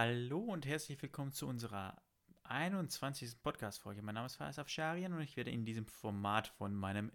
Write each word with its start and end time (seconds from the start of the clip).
Hallo 0.00 0.38
und 0.38 0.64
herzlich 0.64 1.02
willkommen 1.02 1.32
zu 1.32 1.48
unserer 1.48 2.00
21. 2.44 3.42
Podcast-Folge. 3.42 4.00
Mein 4.00 4.14
Name 4.14 4.26
ist 4.26 4.36
Faris 4.36 4.60
Afsharian 4.60 5.12
und 5.12 5.22
ich 5.22 5.36
werde 5.36 5.50
in 5.50 5.64
diesem 5.64 5.86
Format 5.86 6.46
von 6.46 6.72
meinem 6.72 7.10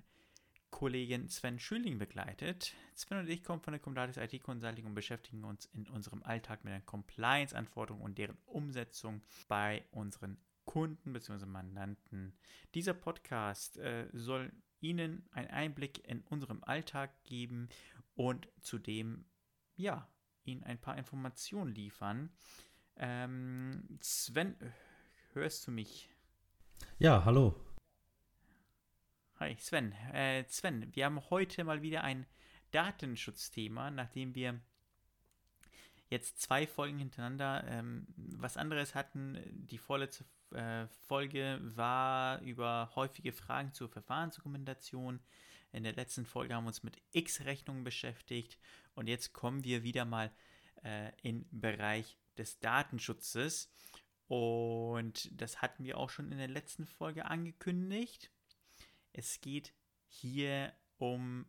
Kollegen 0.70 1.30
Sven 1.30 1.60
Schüling 1.60 1.98
begleitet. 1.98 2.74
Sven 2.94 3.20
und 3.20 3.30
ich 3.30 3.42
kommen 3.42 3.62
von 3.62 3.72
der 3.72 3.80
Comdatis 3.80 4.18
IT 4.18 4.44
Consulting 4.44 4.86
und 4.86 4.96
beschäftigen 4.96 5.46
uns 5.46 5.64
in 5.68 5.88
unserem 5.88 6.24
Alltag 6.24 6.66
mit 6.66 6.74
den 6.74 6.86
Compliance-Anforderungen 6.86 8.04
und 8.04 8.18
deren 8.18 8.38
Umsetzung 8.48 9.22
bei 9.48 9.86
unseren 9.92 10.38
Kunden 10.66 11.14
bzw. 11.14 11.46
Mandanten. 11.46 12.38
Dieser 12.74 12.94
Podcast 12.94 13.78
äh, 13.78 14.10
soll 14.12 14.52
Ihnen 14.82 15.26
einen 15.32 15.52
Einblick 15.52 16.06
in 16.06 16.20
unserem 16.24 16.62
Alltag 16.66 17.24
geben 17.24 17.70
und 18.16 18.50
zudem, 18.60 19.24
ja, 19.78 20.10
Ihnen 20.44 20.64
ein 20.64 20.82
paar 20.82 20.98
Informationen 20.98 21.74
liefern. 21.74 22.30
Ähm, 22.98 23.98
Sven, 24.02 24.56
hörst 25.34 25.68
du 25.68 25.72
mich? 25.72 26.10
Ja, 27.00 27.26
hallo. 27.26 27.56
Hi, 29.40 29.56
Sven. 29.60 29.92
Äh, 30.14 30.46
Sven, 30.48 30.96
wir 30.96 31.06
haben 31.06 31.30
heute 31.30 31.64
mal 31.64 31.82
wieder 31.82 32.04
ein 32.04 32.26
Datenschutzthema, 32.72 33.92
nachdem 33.92 34.36
wir 34.36 34.60
jetzt 36.10 36.40
zwei 36.40 36.68
Folgen 36.68 36.98
hintereinander 37.00 37.64
ähm, 37.68 38.08
was 38.16 38.58
anderes 38.58 38.96
hatten. 38.96 39.40
Die 39.68 39.78
vorletzte 39.78 40.26
äh, 40.52 40.88
Folge 41.08 41.60
war 41.62 42.40
über 42.42 42.92
häufige 42.96 43.34
Fragen 43.34 43.74
zur 43.74 43.90
Verfahrensdokumentation. 43.90 45.20
In 45.72 45.84
der 45.84 45.94
letzten 45.94 46.26
Folge 46.26 46.54
haben 46.54 46.66
wir 46.66 46.70
uns 46.70 46.84
mit 46.84 47.02
X-Rechnungen 47.12 47.84
beschäftigt 47.84 48.60
und 48.94 49.10
jetzt 49.10 49.34
kommen 49.34 49.64
wir 49.64 49.82
wieder 49.82 50.06
mal 50.06 50.32
äh, 50.84 51.12
im 51.24 51.46
Bereich 51.50 52.18
des 52.38 52.60
Datenschutzes. 52.60 53.72
Und 54.28 55.30
das 55.40 55.62
hatten 55.62 55.84
wir 55.84 55.98
auch 55.98 56.10
schon 56.10 56.32
in 56.32 56.38
der 56.38 56.48
letzten 56.48 56.86
Folge 56.86 57.26
angekündigt. 57.26 58.32
Es 59.12 59.42
geht 59.42 59.74
hier 60.08 60.74
um 60.98 61.46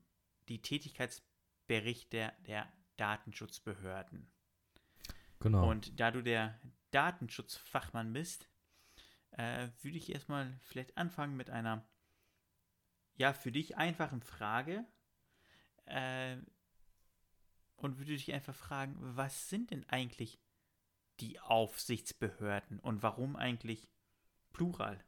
die 0.48 0.60
Tätigkeitsberichte 0.60 2.32
der 2.46 2.70
Datenschutzbehörden. 2.96 4.30
Genau. 5.40 5.70
Und 5.70 5.98
da 5.98 6.10
du 6.10 6.22
der 6.22 6.60
Datenschutzfachmann 6.90 8.12
bist, 8.12 8.48
äh, 9.32 9.68
würde 9.82 9.98
ich 9.98 10.12
erstmal 10.12 10.58
vielleicht 10.60 10.96
anfangen 10.96 11.36
mit 11.36 11.50
einer, 11.50 11.86
ja, 13.16 13.32
für 13.32 13.52
dich 13.52 13.76
einfachen 13.76 14.22
Frage. 14.22 14.84
Äh, 15.86 16.36
und 17.76 17.98
würde 17.98 18.12
dich 18.12 18.32
einfach 18.32 18.54
fragen, 18.54 18.96
was 18.98 19.48
sind 19.48 19.70
denn 19.70 19.88
eigentlich 19.88 20.40
die 21.20 21.40
Aufsichtsbehörden 21.40 22.80
und 22.80 23.02
warum 23.02 23.36
eigentlich 23.36 23.88
Plural? 24.52 25.02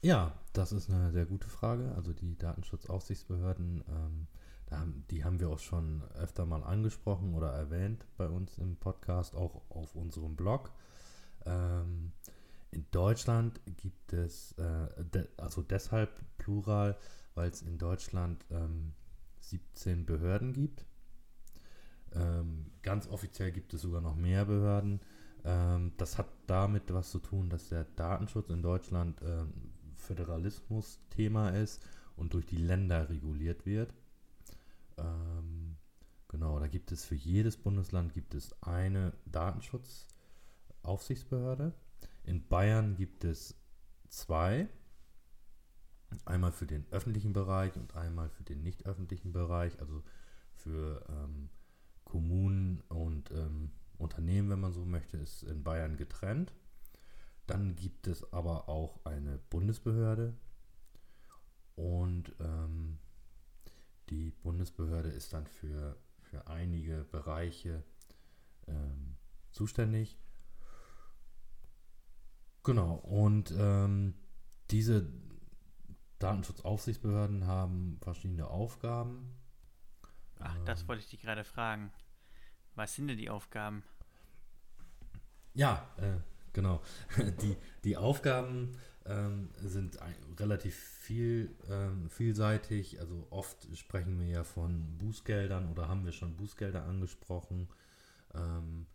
Ja, 0.00 0.38
das 0.52 0.72
ist 0.72 0.90
eine 0.90 1.10
sehr 1.10 1.26
gute 1.26 1.48
Frage. 1.48 1.92
Also 1.96 2.12
die 2.12 2.38
Datenschutzaufsichtsbehörden, 2.38 3.84
ähm, 3.88 4.26
da 4.66 4.78
haben, 4.78 5.04
die 5.10 5.24
haben 5.24 5.40
wir 5.40 5.48
auch 5.48 5.58
schon 5.58 6.02
öfter 6.14 6.46
mal 6.46 6.62
angesprochen 6.62 7.34
oder 7.34 7.52
erwähnt 7.52 8.06
bei 8.16 8.28
uns 8.28 8.58
im 8.58 8.76
Podcast, 8.76 9.34
auch 9.34 9.62
auf 9.70 9.96
unserem 9.96 10.36
Blog. 10.36 10.72
Ähm, 11.46 12.12
in 12.70 12.86
Deutschland 12.90 13.60
gibt 13.76 14.12
es, 14.12 14.52
äh, 14.52 15.04
de, 15.04 15.26
also 15.36 15.62
deshalb 15.62 16.20
Plural, 16.36 16.96
weil 17.34 17.50
es 17.50 17.62
in 17.62 17.78
Deutschland 17.78 18.44
ähm, 18.50 18.92
17 19.40 20.06
Behörden 20.06 20.52
gibt. 20.52 20.84
Ähm, 22.14 22.66
ganz 22.82 23.08
offiziell 23.08 23.52
gibt 23.52 23.72
es 23.74 23.82
sogar 23.82 24.00
noch 24.00 24.16
mehr 24.16 24.44
Behörden. 24.44 25.00
Ähm, 25.44 25.92
das 25.96 26.18
hat 26.18 26.28
damit 26.46 26.92
was 26.92 27.10
zu 27.10 27.18
tun, 27.18 27.50
dass 27.50 27.68
der 27.68 27.84
Datenschutz 27.84 28.50
in 28.50 28.62
Deutschland 28.62 29.20
ähm, 29.22 29.52
Föderalismus-Thema 29.94 31.50
ist 31.50 31.84
und 32.16 32.34
durch 32.34 32.46
die 32.46 32.56
Länder 32.56 33.08
reguliert 33.08 33.64
wird. 33.66 33.94
Ähm, 34.96 35.76
genau, 36.28 36.58
da 36.58 36.66
gibt 36.66 36.90
es 36.92 37.04
für 37.04 37.14
jedes 37.14 37.56
Bundesland 37.56 38.12
gibt 38.12 38.34
es 38.34 38.60
eine 38.62 39.12
Datenschutzaufsichtsbehörde. 39.26 41.72
In 42.24 42.46
Bayern 42.46 42.96
gibt 42.96 43.24
es 43.24 43.54
zwei. 44.08 44.68
Einmal 46.24 46.52
für 46.52 46.66
den 46.66 46.86
öffentlichen 46.90 47.34
Bereich 47.34 47.76
und 47.76 47.94
einmal 47.94 48.30
für 48.30 48.42
den 48.42 48.62
nicht 48.62 48.86
öffentlichen 48.86 49.32
Bereich, 49.32 49.78
also 49.78 50.02
für 50.54 51.04
ähm, 51.08 51.50
Kommunen 52.08 52.82
und 52.88 53.30
ähm, 53.30 53.70
Unternehmen, 53.98 54.50
wenn 54.50 54.60
man 54.60 54.72
so 54.72 54.84
möchte, 54.84 55.16
ist 55.16 55.42
in 55.42 55.62
Bayern 55.62 55.96
getrennt. 55.96 56.52
Dann 57.46 57.76
gibt 57.76 58.06
es 58.06 58.32
aber 58.32 58.68
auch 58.68 59.04
eine 59.04 59.38
Bundesbehörde 59.50 60.34
und 61.76 62.34
ähm, 62.40 62.98
die 64.10 64.30
Bundesbehörde 64.30 65.10
ist 65.10 65.32
dann 65.32 65.46
für, 65.46 65.96
für 66.22 66.46
einige 66.46 67.04
Bereiche 67.04 67.84
ähm, 68.66 69.16
zuständig. 69.52 70.18
Genau, 72.64 72.96
und 72.96 73.54
ähm, 73.56 74.14
diese 74.70 75.10
Datenschutzaufsichtsbehörden 76.18 77.46
haben 77.46 77.98
verschiedene 78.02 78.48
Aufgaben. 78.48 79.34
Ach, 80.40 80.56
das 80.64 80.86
wollte 80.88 81.02
ich 81.02 81.10
dich 81.10 81.20
gerade 81.20 81.44
fragen. 81.44 81.92
Was 82.74 82.94
sind 82.94 83.08
denn 83.08 83.18
die 83.18 83.30
Aufgaben? 83.30 83.82
Ja, 85.54 85.88
äh, 85.96 86.18
genau. 86.52 86.80
Die, 87.42 87.56
die 87.82 87.96
Aufgaben 87.96 88.78
ähm, 89.04 89.48
sind 89.56 90.00
ein, 90.00 90.14
relativ 90.38 90.76
viel, 90.76 91.56
ähm, 91.68 92.08
vielseitig. 92.10 93.00
Also 93.00 93.26
oft 93.30 93.66
sprechen 93.76 94.20
wir 94.20 94.28
ja 94.28 94.44
von 94.44 94.98
Bußgeldern 94.98 95.70
oder 95.70 95.88
haben 95.88 96.04
wir 96.04 96.12
schon 96.12 96.36
Bußgelder 96.36 96.84
angesprochen. 96.84 97.68
Ähm, 98.34 98.86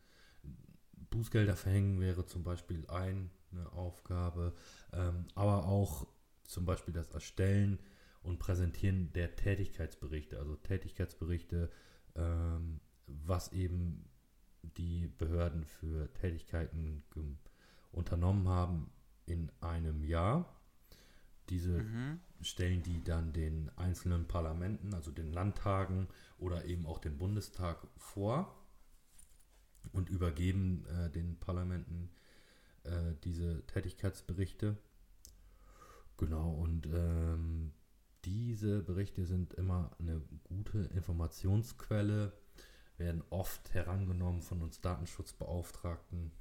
Bußgelder 1.09 1.55
verhängen 1.55 1.99
wäre 1.99 2.25
zum 2.25 2.43
Beispiel 2.43 2.85
eine 2.87 3.29
Aufgabe, 3.73 4.53
ähm, 4.93 5.27
aber 5.35 5.65
auch 5.65 6.07
zum 6.43 6.65
Beispiel 6.65 6.93
das 6.93 7.09
Erstellen 7.11 7.79
und 8.23 8.39
Präsentieren 8.39 9.11
der 9.13 9.35
Tätigkeitsberichte, 9.35 10.39
also 10.39 10.55
Tätigkeitsberichte, 10.55 11.69
ähm, 12.15 12.79
was 13.07 13.51
eben 13.51 14.09
die 14.77 15.07
Behörden 15.17 15.65
für 15.65 16.11
Tätigkeiten 16.13 17.03
unternommen 17.91 18.47
haben 18.47 18.91
in 19.25 19.51
einem 19.61 20.03
Jahr. 20.03 20.49
Diese 21.49 21.83
mhm. 21.83 22.19
stellen 22.41 22.81
die 22.83 23.03
dann 23.03 23.33
den 23.33 23.69
einzelnen 23.77 24.25
Parlamenten, 24.25 24.93
also 24.93 25.11
den 25.11 25.31
Landtagen 25.31 26.07
oder 26.37 26.65
eben 26.65 26.85
auch 26.85 26.99
dem 26.99 27.17
Bundestag 27.17 27.85
vor 27.97 28.55
und 29.91 30.09
übergeben 30.09 30.85
äh, 30.87 31.09
den 31.09 31.37
Parlamenten 31.39 32.09
äh, 32.83 33.13
diese 33.25 33.65
Tätigkeitsberichte. 33.67 34.77
Genau, 36.15 36.51
und 36.51 36.85
ähm, 36.85 37.73
diese 38.25 38.81
Berichte 38.81 39.25
sind 39.25 39.53
immer 39.53 39.91
eine 39.99 40.21
gute 40.43 40.79
Informationsquelle, 40.79 42.33
werden 42.97 43.23
oft 43.29 43.73
herangenommen 43.73 44.41
von 44.41 44.61
uns 44.61 44.79
Datenschutzbeauftragten, 44.81 46.31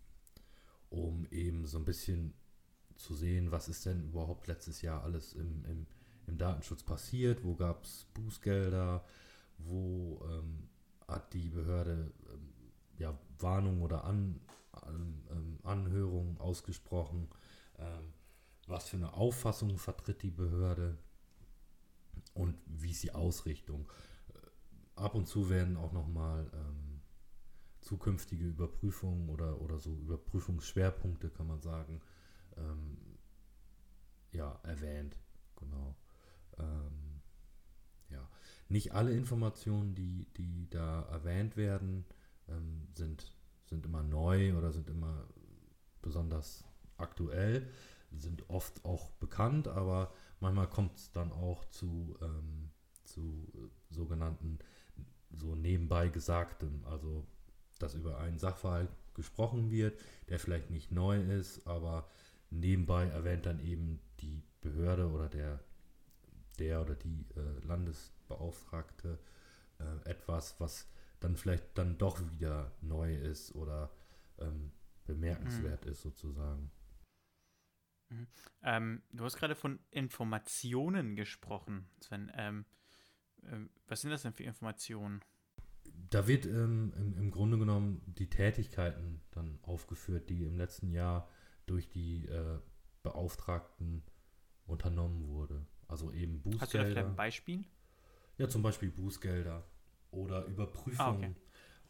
um 0.91 1.26
eben 1.31 1.66
so 1.66 1.78
ein 1.78 1.84
bisschen 1.84 2.34
zu 2.97 3.15
sehen, 3.15 3.50
was 3.50 3.69
ist 3.69 3.87
denn 3.87 4.04
überhaupt 4.04 4.47
letztes 4.47 4.82
Jahr 4.82 5.03
alles 5.03 5.32
im, 5.32 5.65
im, 5.65 5.87
im 6.26 6.38
Datenschutz 6.38 6.82
passiert, 6.82 7.43
wo 7.43 7.54
gab 7.54 7.84
es 7.84 8.06
Bußgelder, 8.14 9.04
wo 9.59 10.25
ähm, 10.31 10.69
hat 11.09 11.32
die 11.32 11.49
Behörde 11.49 12.12
ähm, 12.32 12.53
ja, 12.99 13.19
Warnung 13.38 13.82
oder 13.82 14.04
An, 14.04 14.41
ähm, 14.87 15.58
Anhörung 15.62 16.38
ausgesprochen, 16.38 17.29
ähm, 17.79 18.12
was 18.67 18.88
für 18.88 18.96
eine 18.96 19.14
Auffassung 19.14 19.79
vertritt 19.79 20.23
die 20.23 20.31
Behörde 20.31 20.99
ist 22.93 23.03
die 23.03 23.15
Ausrichtung. 23.15 23.91
Äh, 24.35 24.39
ab 25.00 25.15
und 25.15 25.27
zu 25.27 25.50
werden 25.50 25.77
auch 25.77 25.93
nochmal 25.93 26.50
ähm, 26.55 27.00
zukünftige 27.81 28.44
Überprüfungen 28.44 29.29
oder, 29.29 29.61
oder 29.61 29.79
so 29.79 29.94
Überprüfungsschwerpunkte, 29.97 31.31
kann 31.31 31.49
man 31.49 31.61
sagen, 31.61 32.00
ähm, 32.56 32.97
ja, 34.31 34.59
erwähnt. 34.62 35.19
Genau. 35.56 35.94
Ähm, 36.59 37.21
ja. 38.11 38.29
Nicht 38.69 38.93
alle 38.93 39.12
Informationen, 39.12 39.94
die, 39.94 40.27
die 40.37 40.69
da 40.71 41.03
erwähnt 41.03 41.56
werden, 41.56 42.05
ähm, 42.49 42.89
sind, 42.94 43.33
sind 43.67 43.85
immer 43.87 44.03
neu 44.03 44.56
oder 44.56 44.73
sind 44.73 44.89
immer 44.89 45.27
besonders 46.00 46.65
aktuell, 46.97 47.69
sind 48.11 48.49
oft 48.49 48.85
auch 48.85 49.11
bekannt, 49.12 49.69
aber 49.69 50.12
manchmal 50.41 50.69
kommt 50.69 50.99
es 50.99 51.12
dann 51.12 51.33
auch 51.33 51.65
zu, 51.67 52.17
ähm, 52.21 52.71
zu 53.12 53.47
sogenannten 53.91 54.59
so 55.31 55.55
nebenbei 55.55 56.09
Gesagtem, 56.09 56.85
also 56.85 57.26
dass 57.79 57.94
über 57.94 58.19
einen 58.19 58.38
Sachverhalt 58.38 58.91
gesprochen 59.14 59.70
wird, 59.70 60.00
der 60.29 60.38
vielleicht 60.38 60.70
nicht 60.70 60.93
neu 60.93 61.20
ist, 61.20 61.67
aber 61.67 62.09
nebenbei 62.50 63.06
erwähnt 63.06 63.47
dann 63.47 63.61
eben 63.61 64.00
die 64.20 64.43
Behörde 64.61 65.11
oder 65.11 65.29
der, 65.29 65.61
der 66.59 66.81
oder 66.81 66.94
die 66.94 67.26
äh, 67.37 67.67
Landesbeauftragte 67.67 69.19
äh, 69.79 70.08
etwas, 70.08 70.61
was 70.61 70.88
dann 71.20 71.37
vielleicht 71.37 71.76
dann 71.76 71.99
doch 71.99 72.20
wieder 72.31 72.73
neu 72.81 73.15
ist 73.15 73.55
oder 73.55 73.91
ähm, 74.38 74.70
bemerkenswert 75.06 75.85
mhm. 75.85 75.93
ist 75.93 76.03
sozusagen. 76.03 76.70
Mhm. 78.11 78.26
Ähm, 78.62 79.03
du 79.12 79.25
hast 79.25 79.37
gerade 79.37 79.55
von 79.55 79.79
Informationen 79.91 81.17
gesprochen, 81.17 81.88
Sven. 82.00 82.31
Ähm, 82.35 82.61
äh, 82.61 82.81
was 83.89 84.00
sind 84.00 84.11
das 84.11 84.23
denn 84.23 84.33
für 84.33 84.44
Informationen? 84.44 85.21
Da 86.11 86.27
wird 86.27 86.47
ähm, 86.47 86.93
im, 86.97 87.17
im, 87.17 87.31
Grunde 87.31 87.59
genommen 87.59 88.03
die 88.06 88.29
Tätigkeiten 88.29 89.21
dann 89.31 89.59
aufgeführt, 89.62 90.29
die 90.31 90.44
im 90.44 90.56
letzten 90.56 90.93
Jahr 90.93 91.29
durch 91.67 91.89
die 91.89 92.27
äh, 92.27 92.59
Beauftragten 93.03 94.03
unternommen 94.67 95.27
wurde. 95.29 95.67
Also 95.89 96.12
eben 96.12 96.41
Bußgelder. 96.41 96.62
Hast 96.62 96.75
du 96.75 96.79
da 96.79 96.85
vielleicht 96.85 97.06
ein 97.06 97.17
Beispiel? 97.17 97.65
Ja, 98.39 98.49
zum 98.49 98.62
Beispiel 98.62 98.91
Bußgelder 98.91 99.65
oder 100.11 100.44
Überprüfungen 100.47 101.25
ah, 101.25 101.29
okay. 101.29 101.35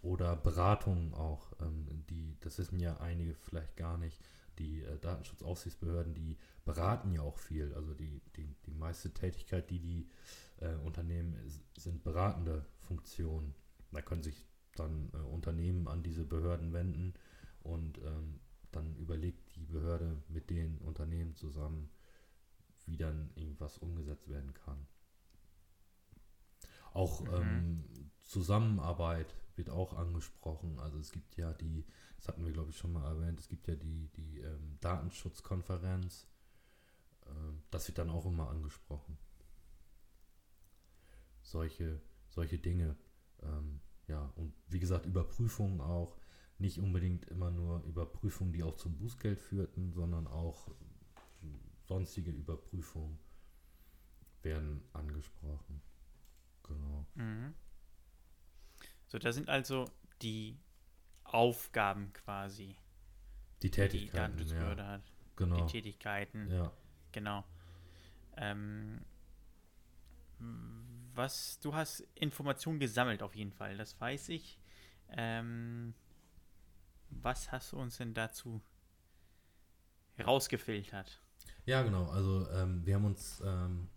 oder 0.02 0.36
Beratungen 0.36 1.14
auch. 1.14 1.52
Ähm, 1.60 1.86
die, 2.08 2.36
das 2.40 2.58
wissen 2.58 2.80
ja 2.80 2.96
einige 2.98 3.34
vielleicht 3.34 3.76
gar 3.76 3.98
nicht. 3.98 4.20
Die 4.58 4.82
äh, 4.82 4.98
Datenschutzaufsichtsbehörden, 4.98 6.14
die 6.14 6.38
beraten 6.64 7.12
ja 7.12 7.22
auch 7.22 7.38
viel. 7.38 7.72
Also 7.74 7.94
die, 7.94 8.22
die, 8.36 8.54
die 8.61 8.61
meiste 8.82 9.12
Tätigkeit, 9.12 9.70
die 9.70 9.78
die 9.78 10.08
äh, 10.60 10.74
Unternehmen 10.84 11.36
sind 11.76 12.02
beratende 12.02 12.64
Funktionen. 12.80 13.54
Da 13.92 14.02
können 14.02 14.22
sich 14.22 14.46
dann 14.76 15.10
äh, 15.14 15.18
Unternehmen 15.18 15.88
an 15.88 16.02
diese 16.02 16.24
Behörden 16.24 16.72
wenden 16.72 17.14
und 17.62 17.98
ähm, 17.98 18.40
dann 18.70 18.96
überlegt 18.96 19.54
die 19.56 19.66
Behörde 19.66 20.22
mit 20.28 20.50
den 20.50 20.78
Unternehmen 20.78 21.34
zusammen, 21.34 21.90
wie 22.86 22.96
dann 22.96 23.30
irgendwas 23.36 23.78
umgesetzt 23.78 24.28
werden 24.28 24.54
kann. 24.54 24.86
Auch 26.92 27.22
mhm. 27.22 27.34
ähm, 27.34 27.84
Zusammenarbeit 28.22 29.34
wird 29.56 29.70
auch 29.70 29.94
angesprochen. 29.94 30.78
Also 30.78 30.98
es 30.98 31.12
gibt 31.12 31.36
ja 31.36 31.52
die, 31.52 31.84
das 32.16 32.28
hatten 32.28 32.44
wir 32.44 32.52
glaube 32.52 32.70
ich 32.70 32.78
schon 32.78 32.92
mal 32.92 33.04
erwähnt, 33.04 33.38
es 33.38 33.48
gibt 33.48 33.68
ja 33.68 33.74
die, 33.74 34.08
die 34.16 34.38
ähm, 34.38 34.78
Datenschutzkonferenz. 34.80 36.26
Ähm, 37.26 37.62
das 37.70 37.88
wird 37.88 37.98
dann 37.98 38.10
auch 38.10 38.26
immer 38.26 38.48
angesprochen. 38.48 39.18
Solche, 41.42 42.00
solche 42.28 42.58
Dinge. 42.58 42.96
Ähm, 43.42 43.80
ja, 44.08 44.32
und 44.36 44.54
wie 44.68 44.80
gesagt, 44.80 45.06
Überprüfungen 45.06 45.80
auch. 45.80 46.16
Nicht 46.58 46.78
unbedingt 46.78 47.24
immer 47.26 47.50
nur 47.50 47.82
Überprüfungen, 47.84 48.52
die 48.52 48.62
auch 48.62 48.76
zum 48.76 48.96
Bußgeld 48.96 49.40
führten, 49.40 49.92
sondern 49.92 50.28
auch 50.28 50.68
sonstige 51.86 52.30
Überprüfungen 52.30 53.18
werden 54.42 54.82
angesprochen. 54.92 55.82
Genau. 56.62 57.06
Mhm. 57.14 57.54
So, 59.06 59.18
da 59.18 59.32
sind 59.32 59.48
also 59.48 59.90
die 60.22 60.58
Aufgaben 61.24 62.12
quasi. 62.12 62.76
Die 63.62 63.70
Tätigkeiten. 63.70 64.36
Die 64.38 64.44
ja. 64.44 64.76
hat. 64.76 65.02
Genau. 65.36 65.56
Die 65.56 65.72
Tätigkeiten. 65.72 66.50
Ja. 66.50 66.72
Genau. 67.12 67.44
Ähm, 68.36 69.04
was, 71.14 71.58
du 71.60 71.74
hast 71.74 72.00
Informationen 72.14 72.80
gesammelt 72.80 73.22
auf 73.22 73.34
jeden 73.34 73.52
Fall, 73.52 73.76
das 73.76 74.00
weiß 74.00 74.30
ich. 74.30 74.58
Ähm, 75.10 75.94
was 77.10 77.52
hast 77.52 77.72
du 77.72 77.76
uns 77.78 77.98
denn 77.98 78.14
dazu 78.14 78.62
rausgefiltert? 80.18 81.22
Ja, 81.66 81.82
genau. 81.82 82.08
Also 82.10 82.48
ähm, 82.50 82.84
wir 82.86 82.94
haben 82.94 83.04
uns 83.04 83.42
ähm, 83.44 83.88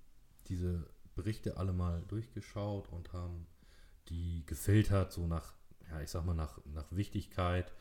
diese 0.48 0.88
Berichte 1.16 1.58
alle 1.58 1.74
mal 1.74 2.04
durchgeschaut 2.08 2.90
und 2.90 3.14
haben 3.14 3.48
die 4.10 4.46
gefiltert, 4.46 5.12
so 5.12 5.26
nach, 5.26 5.54
ja, 5.90 6.02
ich 6.02 6.12
sag 6.12 6.26
mal, 6.26 6.36
nach, 6.36 6.60
nach 6.66 6.92
Wichtigkeit 6.92 7.74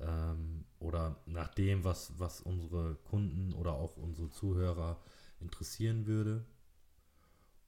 ähm, 0.00 0.64
oder 0.78 1.16
nach 1.26 1.48
dem, 1.54 1.84
was, 1.84 2.18
was 2.18 2.40
unsere 2.40 2.96
Kunden 2.96 3.52
oder 3.52 3.74
auch 3.74 3.96
unsere 3.96 4.30
Zuhörer 4.30 5.00
interessieren 5.40 6.06
würde. 6.06 6.44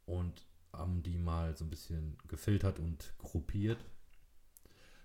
Und 0.07 0.47
haben 0.73 1.03
die 1.03 1.19
mal 1.19 1.57
so 1.57 1.65
ein 1.65 1.71
bisschen 1.71 2.17
gefiltert 2.29 2.79
und 2.79 3.15
gruppiert. 3.19 3.85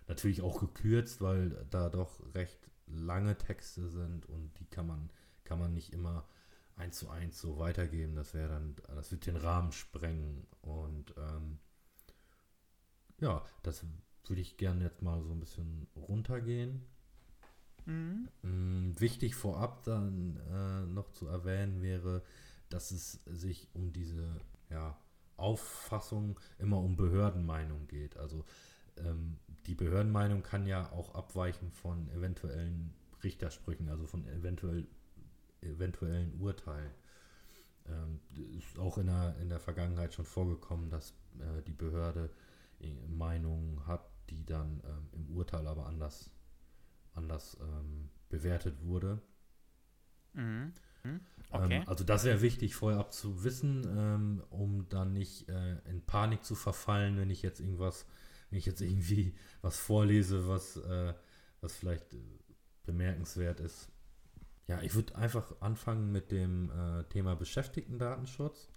Natürlich 0.08 0.42
auch 0.42 0.60
gekürzt, 0.60 1.22
weil 1.22 1.66
da 1.70 1.90
doch 1.90 2.20
recht 2.36 2.70
lange 2.88 3.38
Texte 3.38 3.90
sind 3.90 4.28
und 4.28 4.52
die 4.60 4.66
kann 4.66 4.86
man, 4.86 5.10
kann 5.44 5.60
man 5.60 5.74
nicht 5.74 5.94
immer 5.94 6.28
eins 6.76 7.00
zu 7.00 7.10
eins 7.10 7.40
so 7.40 7.58
weitergeben. 7.58 8.16
Das 8.16 8.34
wäre 8.34 8.50
dann, 8.50 8.76
das 8.96 9.12
wird 9.12 9.26
den 9.26 9.38
Rahmen 9.38 9.72
sprengen. 9.72 10.46
Und 10.62 11.16
ähm, 11.18 11.60
ja, 13.20 13.44
das 13.64 13.84
würde 14.28 14.42
ich 14.42 14.58
gerne 14.58 14.84
jetzt 14.84 15.02
mal 15.02 15.22
so 15.24 15.32
ein 15.32 15.40
bisschen 15.40 15.88
runtergehen. 15.96 16.86
Mhm. 17.86 18.28
Ähm, 18.44 18.96
wichtig 19.00 19.36
vorab 19.36 19.84
dann 19.84 20.40
äh, 20.52 20.86
noch 20.92 21.12
zu 21.12 21.28
erwähnen 21.28 21.82
wäre, 21.82 22.24
dass 22.70 22.92
es 22.92 23.20
sich 23.26 23.70
um 23.74 23.94
diese 23.94 24.28
ja, 24.70 24.98
Auffassung 25.38 26.40
immer 26.58 26.80
um 26.80 26.96
Behördenmeinung 26.96 27.88
geht. 27.88 28.18
Also 28.18 28.44
ähm, 28.98 29.38
die 29.68 29.76
Behördenmeinung 29.76 30.44
kann 30.44 30.66
ja 30.66 30.92
auch 30.92 31.16
abweichen 31.16 31.72
von 31.72 32.10
eventuellen 32.10 32.94
Richtersprüchen, 33.24 33.90
also 33.90 34.06
von 34.06 34.28
eventuell 34.28 34.88
eventuellen 35.62 36.40
Urteilen. 36.40 36.92
Ähm, 37.88 38.20
ist 38.58 38.80
auch 38.80 38.98
in 38.98 39.08
der, 39.08 39.36
in 39.40 39.50
der 39.50 39.60
Vergangenheit 39.60 40.14
schon 40.14 40.26
vorgekommen, 40.26 40.90
dass 40.90 41.12
äh, 41.40 41.62
die 41.68 41.74
Behörde 41.74 42.30
äh, 42.80 43.08
Meinungen 43.08 43.86
hat, 43.86 44.10
die 44.30 44.44
dann 44.46 44.82
ähm, 44.86 45.08
im 45.14 45.38
Urteil 45.38 45.68
aber 45.68 45.86
anders, 45.86 46.32
anders 47.16 47.58
ähm, 47.62 48.10
bewertet 48.30 48.84
wurde. 48.84 49.22
Mhm. 50.34 50.74
mhm. 51.04 51.22
Okay. 51.50 51.78
Ähm, 51.82 51.88
also 51.88 52.04
das 52.04 52.24
wäre 52.24 52.42
wichtig 52.42 52.76
vorher 52.76 53.10
zu 53.12 53.44
wissen, 53.44 53.86
ähm, 53.88 54.44
um 54.50 54.90
dann 54.90 55.14
nicht 55.14 55.48
äh, 55.50 55.78
in 55.90 56.02
Panik 56.06 56.44
zu 56.44 56.56
verfallen, 56.56 57.18
wenn 57.18 57.30
ich 57.30 57.42
jetzt 57.42 57.60
irgendwas, 57.60 58.06
wenn 58.50 58.60
ich 58.60 58.66
jetzt 58.66 58.82
irgendwie 58.82 59.36
was 59.62 59.78
vorlese, 59.78 60.48
was, 60.48 60.78
äh, 60.78 61.14
was 61.62 61.76
vielleicht 61.76 62.14
äh, 62.14 62.18
bemerkenswert 62.86 63.60
ist. 63.60 63.90
Ja, 64.68 64.82
ich 64.82 64.96
würde 64.96 65.16
einfach 65.16 65.62
anfangen 65.62 66.12
mit 66.12 66.32
dem 66.32 66.72
Thema 67.10 67.36
Beschäftigtendatenschutz. 67.36 68.72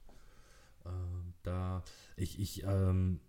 Äh, 0.85 0.91
da 1.43 1.83
ich, 2.17 2.39
ich, 2.39 2.65
ähm, 2.65 3.21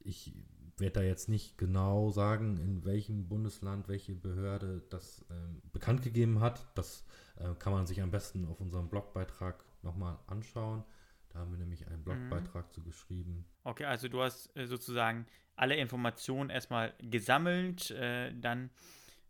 ich 0.00 0.34
werde 0.78 1.00
da 1.00 1.02
jetzt 1.02 1.28
nicht 1.28 1.56
genau 1.56 2.10
sagen, 2.10 2.58
in 2.58 2.84
welchem 2.84 3.28
Bundesland 3.28 3.88
welche 3.88 4.14
Behörde 4.14 4.82
das 4.90 5.24
ähm, 5.30 5.62
bekannt 5.72 6.02
gegeben 6.02 6.40
hat. 6.40 6.66
Das 6.74 7.04
äh, 7.36 7.54
kann 7.58 7.72
man 7.72 7.86
sich 7.86 8.02
am 8.02 8.10
besten 8.10 8.44
auf 8.46 8.60
unserem 8.60 8.88
Blogbeitrag 8.88 9.64
nochmal 9.82 10.18
anschauen. 10.26 10.84
Da 11.30 11.38
haben 11.40 11.50
wir 11.50 11.58
nämlich 11.58 11.86
einen 11.86 12.02
Blogbeitrag 12.02 12.66
mhm. 12.66 12.72
zu 12.72 12.82
geschrieben. 12.82 13.46
Okay, 13.64 13.84
also 13.84 14.08
du 14.08 14.22
hast 14.22 14.54
äh, 14.56 14.66
sozusagen 14.66 15.26
alle 15.54 15.76
Informationen 15.76 16.50
erstmal 16.50 16.94
gesammelt, 17.00 17.90
äh, 17.92 18.34
dann 18.34 18.70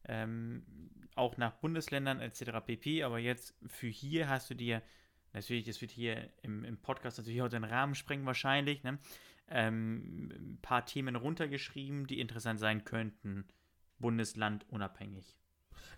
ähm, 0.09 0.65
auch 1.15 1.37
nach 1.37 1.53
Bundesländern 1.53 2.21
etc. 2.21 2.65
pp. 2.65 3.05
Aber 3.05 3.19
jetzt 3.19 3.55
für 3.67 3.89
hier 3.89 4.29
hast 4.29 4.51
du 4.51 4.55
dir, 4.55 4.83
natürlich, 5.33 5.65
das 5.65 5.81
wird 5.81 5.93
hier 5.93 6.29
im, 6.43 6.65
im 6.65 6.77
Podcast 6.77 7.19
natürlich 7.19 7.43
auch 7.43 7.49
den 7.49 7.65
Rahmen 7.65 7.95
sprengen 7.95 8.27
wahrscheinlich, 8.27 8.83
ne? 8.83 8.99
Ähm, 9.49 10.31
ein 10.33 10.59
paar 10.63 10.87
Themen 10.87 11.17
runtergeschrieben, 11.17 12.07
die 12.07 12.21
interessant 12.21 12.61
sein 12.61 12.85
könnten, 12.85 13.45
Bundesland 13.99 14.67
unabhängig. 14.71 15.37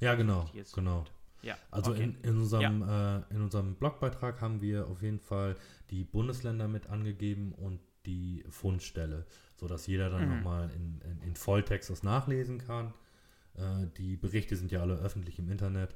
Ja, 0.01 0.15
genau, 0.15 0.49
genau. 0.75 1.05
Ja, 1.43 1.57
also 1.71 1.93
okay. 1.93 2.05
in, 2.05 2.21
in, 2.23 2.37
unserem, 2.39 2.81
ja. 2.83 3.19
äh, 3.19 3.23
in 3.31 3.43
unserem 3.43 3.77
Blogbeitrag 3.77 4.41
haben 4.41 4.61
wir 4.61 4.89
auf 4.89 5.03
jeden 5.03 5.21
Fall 5.21 5.57
die 5.91 6.05
Bundesländer 6.05 6.67
mit 6.69 6.89
angegeben 6.89 7.53
und 7.53 7.81
die 8.07 8.45
Fundstelle, 8.49 9.27
sodass 9.57 9.87
jeder 9.87 10.11
dann 10.11 10.29
mhm. 10.29 10.37
nochmal 10.37 10.71
in, 10.71 11.01
in, 11.03 11.23
in 11.23 11.37
Volltext 11.37 11.91
das 11.91 12.03
nachlesen 12.03 12.59
kann. 12.59 12.93
Äh, 13.55 13.87
die 13.97 14.17
Berichte 14.17 14.57
sind 14.57 14.73
ja 14.73 14.81
alle 14.81 14.97
öffentlich 14.97 15.39
im 15.39 15.51
Internet, 15.51 15.95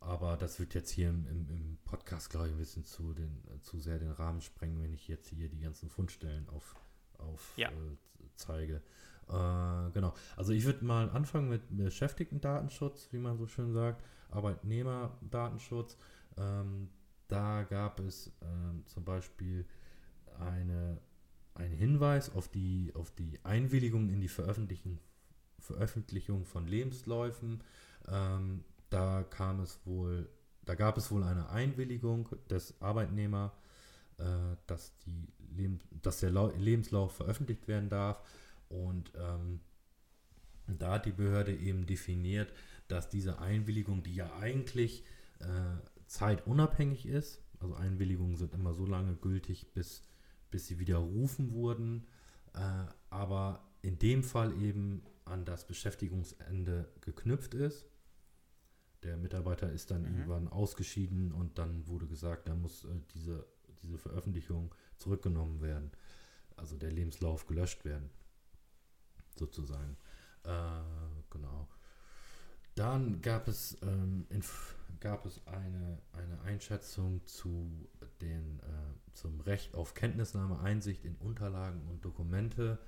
aber 0.00 0.36
das 0.36 0.58
wird 0.58 0.74
jetzt 0.74 0.90
hier 0.90 1.10
im, 1.10 1.26
im, 1.26 1.48
im 1.50 1.78
Podcast, 1.84 2.30
glaube 2.30 2.46
ich, 2.46 2.52
ein 2.54 2.58
bisschen 2.58 2.84
zu, 2.84 3.12
den, 3.12 3.42
zu 3.62 3.78
sehr 3.78 3.98
den 3.98 4.12
Rahmen 4.12 4.40
sprengen, 4.40 4.80
wenn 4.82 4.94
ich 4.94 5.08
jetzt 5.08 5.28
hier 5.28 5.48
die 5.48 5.60
ganzen 5.60 5.90
Fundstellen 5.90 6.48
auf, 6.48 6.76
auf 7.18 7.52
ja. 7.56 7.68
äh, 7.68 7.96
zeige. 8.34 8.82
Genau. 9.30 10.14
Also 10.36 10.54
ich 10.54 10.64
würde 10.64 10.82
mal 10.86 11.10
anfangen 11.10 11.50
mit 11.50 11.60
Beschäftigten-Datenschutz, 11.68 13.08
wie 13.12 13.18
man 13.18 13.36
so 13.36 13.46
schön 13.46 13.74
sagt, 13.74 14.02
Arbeitnehmerdatenschutz. 14.30 15.98
Ähm, 16.38 16.88
da 17.28 17.64
gab 17.64 18.00
es 18.00 18.32
ähm, 18.40 18.84
zum 18.86 19.04
Beispiel 19.04 19.66
eine, 20.38 20.98
einen 21.52 21.74
Hinweis 21.74 22.34
auf 22.34 22.48
die, 22.48 22.90
auf 22.94 23.10
die 23.10 23.38
Einwilligung 23.44 24.08
in 24.08 24.22
die 24.22 24.28
Veröffentlichung 24.28 24.98
Veröffentlichung 25.58 26.46
von 26.46 26.66
Lebensläufen. 26.66 27.62
Ähm, 28.06 28.64
da 28.90 29.24
kam 29.24 29.60
es 29.60 29.78
wohl, 29.84 30.30
da 30.64 30.74
gab 30.74 30.96
es 30.96 31.10
wohl 31.10 31.22
eine 31.22 31.50
Einwilligung 31.50 32.28
des 32.48 32.80
Arbeitnehmers, 32.80 33.52
äh, 33.52 33.56
dass, 34.66 34.96
die 35.06 35.28
Leb 35.56 35.80
dass 36.02 36.20
der 36.20 36.30
Lau 36.30 36.50
Lebenslauf 36.58 37.16
veröffentlicht 37.16 37.68
werden 37.68 37.88
darf. 37.88 38.20
Und 38.68 39.12
ähm, 39.16 39.60
da 40.66 40.94
hat 40.94 41.06
die 41.06 41.12
Behörde 41.12 41.54
eben 41.54 41.86
definiert, 41.86 42.52
dass 42.88 43.08
diese 43.08 43.38
Einwilligung, 43.38 44.02
die 44.02 44.14
ja 44.14 44.34
eigentlich 44.36 45.04
äh, 45.40 45.46
zeitunabhängig 46.06 47.06
ist, 47.06 47.42
also 47.60 47.74
Einwilligungen 47.74 48.36
sind 48.36 48.54
immer 48.54 48.74
so 48.74 48.86
lange 48.86 49.14
gültig, 49.14 49.72
bis, 49.74 50.02
bis 50.50 50.66
sie 50.66 50.78
widerrufen 50.78 51.52
wurden, 51.52 52.06
äh, 52.54 52.60
aber 53.10 53.64
in 53.82 53.98
dem 53.98 54.22
Fall 54.22 54.52
eben 54.60 55.02
an 55.24 55.44
das 55.44 55.66
Beschäftigungsende 55.66 56.88
geknüpft 57.00 57.54
ist. 57.54 57.86
Der 59.02 59.16
Mitarbeiter 59.16 59.70
ist 59.70 59.90
dann 59.90 60.02
mhm. 60.02 60.08
irgendwann 60.08 60.48
ausgeschieden 60.48 61.32
und 61.32 61.58
dann 61.58 61.86
wurde 61.86 62.06
gesagt, 62.06 62.48
da 62.48 62.54
muss 62.54 62.84
äh, 62.84 62.88
diese, 63.14 63.46
diese 63.82 63.98
Veröffentlichung 63.98 64.74
zurückgenommen 64.96 65.60
werden. 65.60 65.90
Also 66.56 66.76
der 66.76 66.90
Lebenslauf 66.90 67.46
gelöscht 67.46 67.84
werden, 67.84 68.10
sozusagen. 69.36 69.96
Äh, 70.44 70.80
genau. 71.30 71.68
Dann 72.74 73.20
gab 73.22 73.48
es, 73.48 73.76
ähm, 73.82 74.26
gab 75.00 75.26
es 75.26 75.46
eine, 75.46 76.00
eine 76.12 76.40
Einschätzung 76.42 77.26
zu 77.26 77.88
den, 78.20 78.60
äh, 78.60 79.14
zum 79.14 79.40
Recht 79.40 79.74
auf 79.74 79.94
Kenntnisnahme, 79.94 80.60
Einsicht 80.60 81.04
in 81.04 81.16
Unterlagen 81.16 81.86
und 81.88 82.04
Dokumente 82.04 82.78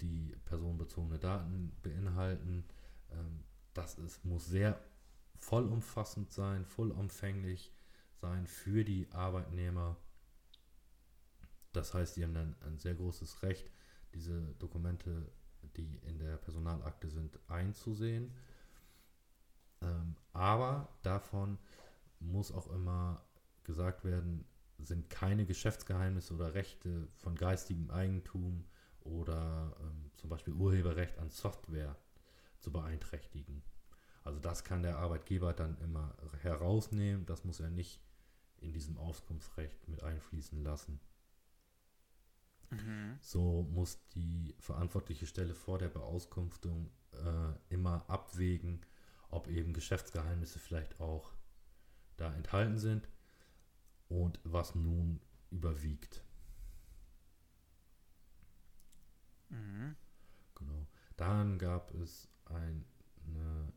die 0.00 0.34
personenbezogene 0.44 1.18
Daten 1.18 1.72
beinhalten. 1.82 2.64
Ähm, 3.10 3.44
das 3.74 3.98
ist, 3.98 4.24
muss 4.24 4.46
sehr 4.46 4.78
vollumfassend 5.36 6.32
sein, 6.32 6.64
vollumfänglich 6.64 7.72
sein 8.20 8.46
für 8.46 8.84
die 8.84 9.10
Arbeitnehmer. 9.12 9.96
Das 11.72 11.94
heißt, 11.94 12.16
die 12.16 12.24
haben 12.24 12.34
dann 12.34 12.56
ein 12.62 12.78
sehr 12.78 12.94
großes 12.94 13.42
Recht, 13.42 13.70
diese 14.14 14.54
Dokumente, 14.58 15.30
die 15.76 15.98
in 16.06 16.18
der 16.18 16.36
Personalakte 16.36 17.08
sind, 17.08 17.38
einzusehen. 17.48 18.34
Ähm, 19.82 20.16
aber 20.32 20.88
davon 21.02 21.58
muss 22.20 22.50
auch 22.50 22.68
immer 22.68 23.22
gesagt 23.64 24.04
werden, 24.04 24.44
sind 24.78 25.10
keine 25.10 25.44
Geschäftsgeheimnisse 25.44 26.34
oder 26.34 26.54
Rechte 26.54 27.08
von 27.16 27.34
geistigem 27.34 27.90
Eigentum 27.90 28.64
oder 29.00 29.76
ähm, 29.80 30.10
zum 30.14 30.30
Beispiel 30.30 30.54
Urheberrecht 30.54 31.18
an 31.18 31.30
Software 31.30 31.96
zu 32.60 32.72
beeinträchtigen. 32.72 33.62
Also 34.24 34.40
das 34.40 34.64
kann 34.64 34.82
der 34.82 34.98
Arbeitgeber 34.98 35.52
dann 35.52 35.78
immer 35.78 36.14
herausnehmen, 36.42 37.26
das 37.26 37.44
muss 37.44 37.60
er 37.60 37.70
nicht 37.70 38.00
in 38.60 38.72
diesem 38.72 38.98
Auskunftsrecht 38.98 39.88
mit 39.88 40.02
einfließen 40.02 40.62
lassen. 40.62 41.00
Mhm. 42.70 43.18
So 43.20 43.62
muss 43.70 44.04
die 44.08 44.54
verantwortliche 44.58 45.26
Stelle 45.26 45.54
vor 45.54 45.78
der 45.78 45.88
Beauskunftung 45.88 46.90
äh, 47.12 47.74
immer 47.74 48.08
abwägen, 48.08 48.84
ob 49.30 49.48
eben 49.48 49.72
Geschäftsgeheimnisse 49.72 50.58
vielleicht 50.58 51.00
auch 51.00 51.32
da 52.16 52.32
enthalten 52.34 52.78
sind 52.78 53.08
und 54.08 54.40
was 54.44 54.74
nun 54.74 55.20
überwiegt. 55.50 56.24
Mhm. 59.48 59.96
Genau. 60.54 60.86
Dann 61.16 61.58
gab 61.58 61.94
es 61.94 62.28
eine 62.44 63.72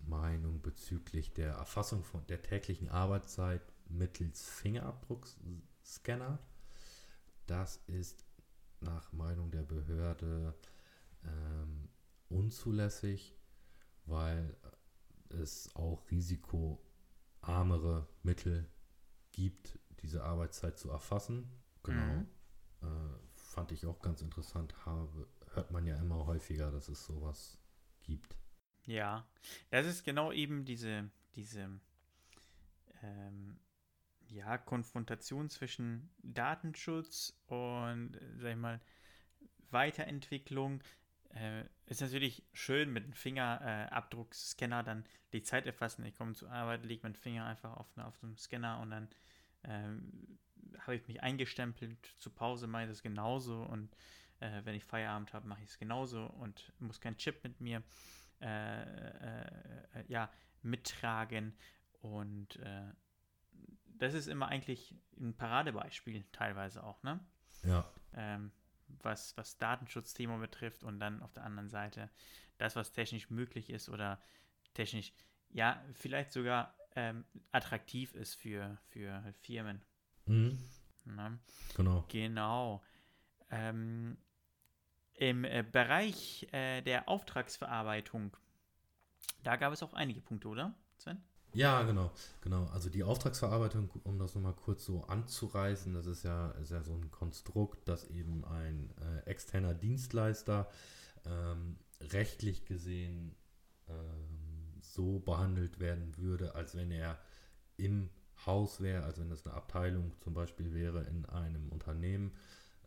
Meinung 0.00 0.60
bezüglich 0.62 1.32
der 1.32 1.52
Erfassung 1.52 2.04
von 2.04 2.26
der 2.26 2.42
täglichen 2.42 2.88
Arbeitszeit 2.88 3.62
mittels 3.90 4.48
Fingerabdruckscanner. 4.48 6.38
Das 7.46 7.78
ist 7.86 8.24
nach 8.80 9.12
Meinung 9.12 9.50
der 9.50 9.62
Behörde 9.62 10.54
ähm, 11.24 11.88
unzulässig, 12.28 13.36
weil 14.06 14.56
es 15.28 15.74
auch 15.74 16.10
risikoarmere 16.10 18.08
Mittel 18.22 18.68
gibt, 19.32 19.78
diese 20.02 20.24
Arbeitszeit 20.24 20.78
zu 20.78 20.90
erfassen. 20.90 21.50
Genau. 21.82 22.14
Mhm. 22.14 22.26
Äh, 22.82 23.18
fand 23.34 23.72
ich 23.72 23.86
auch 23.86 24.00
ganz 24.00 24.22
interessant, 24.22 24.86
habe, 24.86 25.28
hört 25.52 25.70
man 25.70 25.86
ja 25.86 25.96
immer 25.96 26.26
häufiger, 26.26 26.70
dass 26.70 26.88
es 26.88 27.04
sowas 27.04 27.58
gibt. 28.02 28.36
Ja, 28.86 29.26
das 29.70 29.86
ist 29.86 30.04
genau 30.04 30.32
eben 30.32 30.64
diese, 30.64 31.10
diese 31.34 31.80
ähm, 33.02 33.58
ja, 34.30 34.58
Konfrontation 34.58 35.50
zwischen 35.50 36.10
Datenschutz 36.22 37.38
und, 37.46 38.18
sag 38.38 38.52
ich 38.52 38.56
mal, 38.56 38.80
Weiterentwicklung. 39.70 40.82
Äh, 41.30 41.64
ist 41.86 42.00
natürlich 42.00 42.42
schön 42.52 42.92
mit 42.92 43.04
einem 43.04 43.12
Fingerabdruckscanner 43.12 44.80
äh, 44.80 44.84
dann 44.84 45.04
die 45.32 45.42
Zeit 45.42 45.66
erfassen. 45.66 46.04
Ich 46.04 46.16
komme 46.16 46.34
zur 46.34 46.50
Arbeit, 46.50 46.84
lege 46.84 47.02
meinen 47.02 47.14
Finger 47.14 47.46
einfach 47.46 47.76
auf, 47.76 47.86
auf 47.98 48.18
dem 48.18 48.36
Scanner 48.36 48.80
und 48.80 48.90
dann 48.90 49.08
ähm, 49.64 50.38
habe 50.78 50.96
ich 50.96 51.06
mich 51.06 51.22
eingestempelt. 51.22 52.14
Zur 52.18 52.34
Pause 52.34 52.66
mache 52.66 52.84
ich 52.84 52.88
das 52.88 53.02
genauso 53.02 53.62
und 53.62 53.94
äh, 54.40 54.62
wenn 54.64 54.74
ich 54.74 54.84
Feierabend 54.84 55.32
habe, 55.32 55.46
mache 55.46 55.62
ich 55.62 55.70
es 55.70 55.78
genauso 55.78 56.26
und 56.26 56.72
muss 56.78 57.00
kein 57.00 57.16
Chip 57.16 57.42
mit 57.44 57.60
mir 57.60 57.82
äh, 58.40 58.82
äh, 58.82 59.44
äh 59.94 60.04
ja, 60.08 60.30
mittragen. 60.62 61.54
Und 62.02 62.58
das 64.00 64.14
ist 64.14 64.26
immer 64.26 64.48
eigentlich 64.48 64.94
ein 65.18 65.36
Paradebeispiel, 65.36 66.24
teilweise 66.32 66.82
auch, 66.82 67.02
ne? 67.02 67.20
Ja. 67.62 67.84
Ähm, 68.14 68.50
was, 69.02 69.36
was 69.36 69.58
Datenschutzthema 69.58 70.38
betrifft 70.38 70.82
und 70.82 70.98
dann 70.98 71.22
auf 71.22 71.32
der 71.32 71.44
anderen 71.44 71.68
Seite 71.68 72.10
das, 72.58 72.76
was 72.76 72.92
technisch 72.92 73.30
möglich 73.30 73.70
ist 73.70 73.88
oder 73.88 74.20
technisch, 74.74 75.12
ja, 75.50 75.82
vielleicht 75.92 76.32
sogar 76.32 76.74
ähm, 76.96 77.24
attraktiv 77.52 78.14
ist 78.14 78.34
für, 78.34 78.78
für 78.88 79.22
Firmen. 79.42 79.82
Mhm. 80.26 80.58
Na? 81.04 81.38
Genau. 81.76 82.04
Genau. 82.08 82.82
Ähm, 83.50 84.16
Im 85.14 85.44
äh, 85.44 85.62
Bereich 85.62 86.48
äh, 86.52 86.82
der 86.82 87.08
Auftragsverarbeitung, 87.08 88.36
da 89.42 89.56
gab 89.56 89.72
es 89.72 89.82
auch 89.82 89.94
einige 89.94 90.20
Punkte, 90.20 90.48
oder, 90.48 90.74
Sven? 90.98 91.22
Ja, 91.52 91.82
genau, 91.82 92.12
genau. 92.42 92.66
Also 92.66 92.90
die 92.90 93.02
Auftragsverarbeitung, 93.02 93.90
um 94.04 94.18
das 94.18 94.34
nochmal 94.36 94.54
kurz 94.54 94.84
so 94.84 95.02
anzureißen, 95.04 95.92
das 95.94 96.06
ist 96.06 96.22
ja, 96.22 96.50
ist 96.62 96.70
ja 96.70 96.82
so 96.84 96.92
ein 96.94 97.10
Konstrukt, 97.10 97.88
dass 97.88 98.04
eben 98.08 98.44
ein 98.44 98.90
äh, 99.00 99.28
externer 99.28 99.74
Dienstleister 99.74 100.70
ähm, 101.26 101.76
rechtlich 102.12 102.66
gesehen 102.66 103.34
ähm, 103.88 104.80
so 104.80 105.18
behandelt 105.18 105.80
werden 105.80 106.16
würde, 106.18 106.54
als 106.54 106.76
wenn 106.76 106.92
er 106.92 107.18
im 107.76 108.10
Haus 108.46 108.80
wäre, 108.80 109.04
also 109.04 109.20
wenn 109.22 109.30
das 109.30 109.44
eine 109.44 109.54
Abteilung 109.54 110.12
zum 110.20 110.34
Beispiel 110.34 110.72
wäre 110.72 111.02
in 111.04 111.26
einem 111.26 111.68
Unternehmen, 111.70 112.32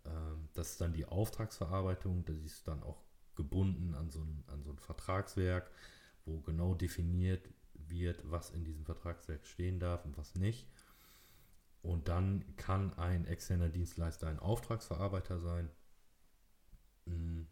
ähm, 0.06 0.50
das 0.54 0.72
ist 0.72 0.82
dann 0.82 0.94
die 0.94 1.06
Auftragsverarbeitung, 1.06 2.26
das 2.26 2.38
ist 2.38 2.68
dann 2.68 2.84
auch 2.84 3.04
gebunden 3.36 3.94
an 3.96 4.10
so, 4.10 4.22
ein, 4.22 4.44
an 4.48 4.64
so 4.64 4.72
ein 4.72 4.80
Vertragswerk, 4.80 5.70
wo 6.26 6.40
genau 6.42 6.74
definiert 6.76 7.50
wird, 7.90 8.30
was 8.30 8.50
in 8.52 8.64
diesem 8.64 8.86
Vertragswerk 8.86 9.46
stehen 9.46 9.80
darf 9.80 10.06
und 10.06 10.18
was 10.18 10.36
nicht. 10.36 10.68
Und 11.82 12.08
dann 12.08 12.56
kann 12.56 12.94
ein 12.98 13.26
externer 13.26 13.70
Dienstleister 13.70 14.28
ein 14.28 14.40
Auftragsverarbeiter 14.40 15.40
sein. 15.40 15.70
Mhm. 17.06 17.48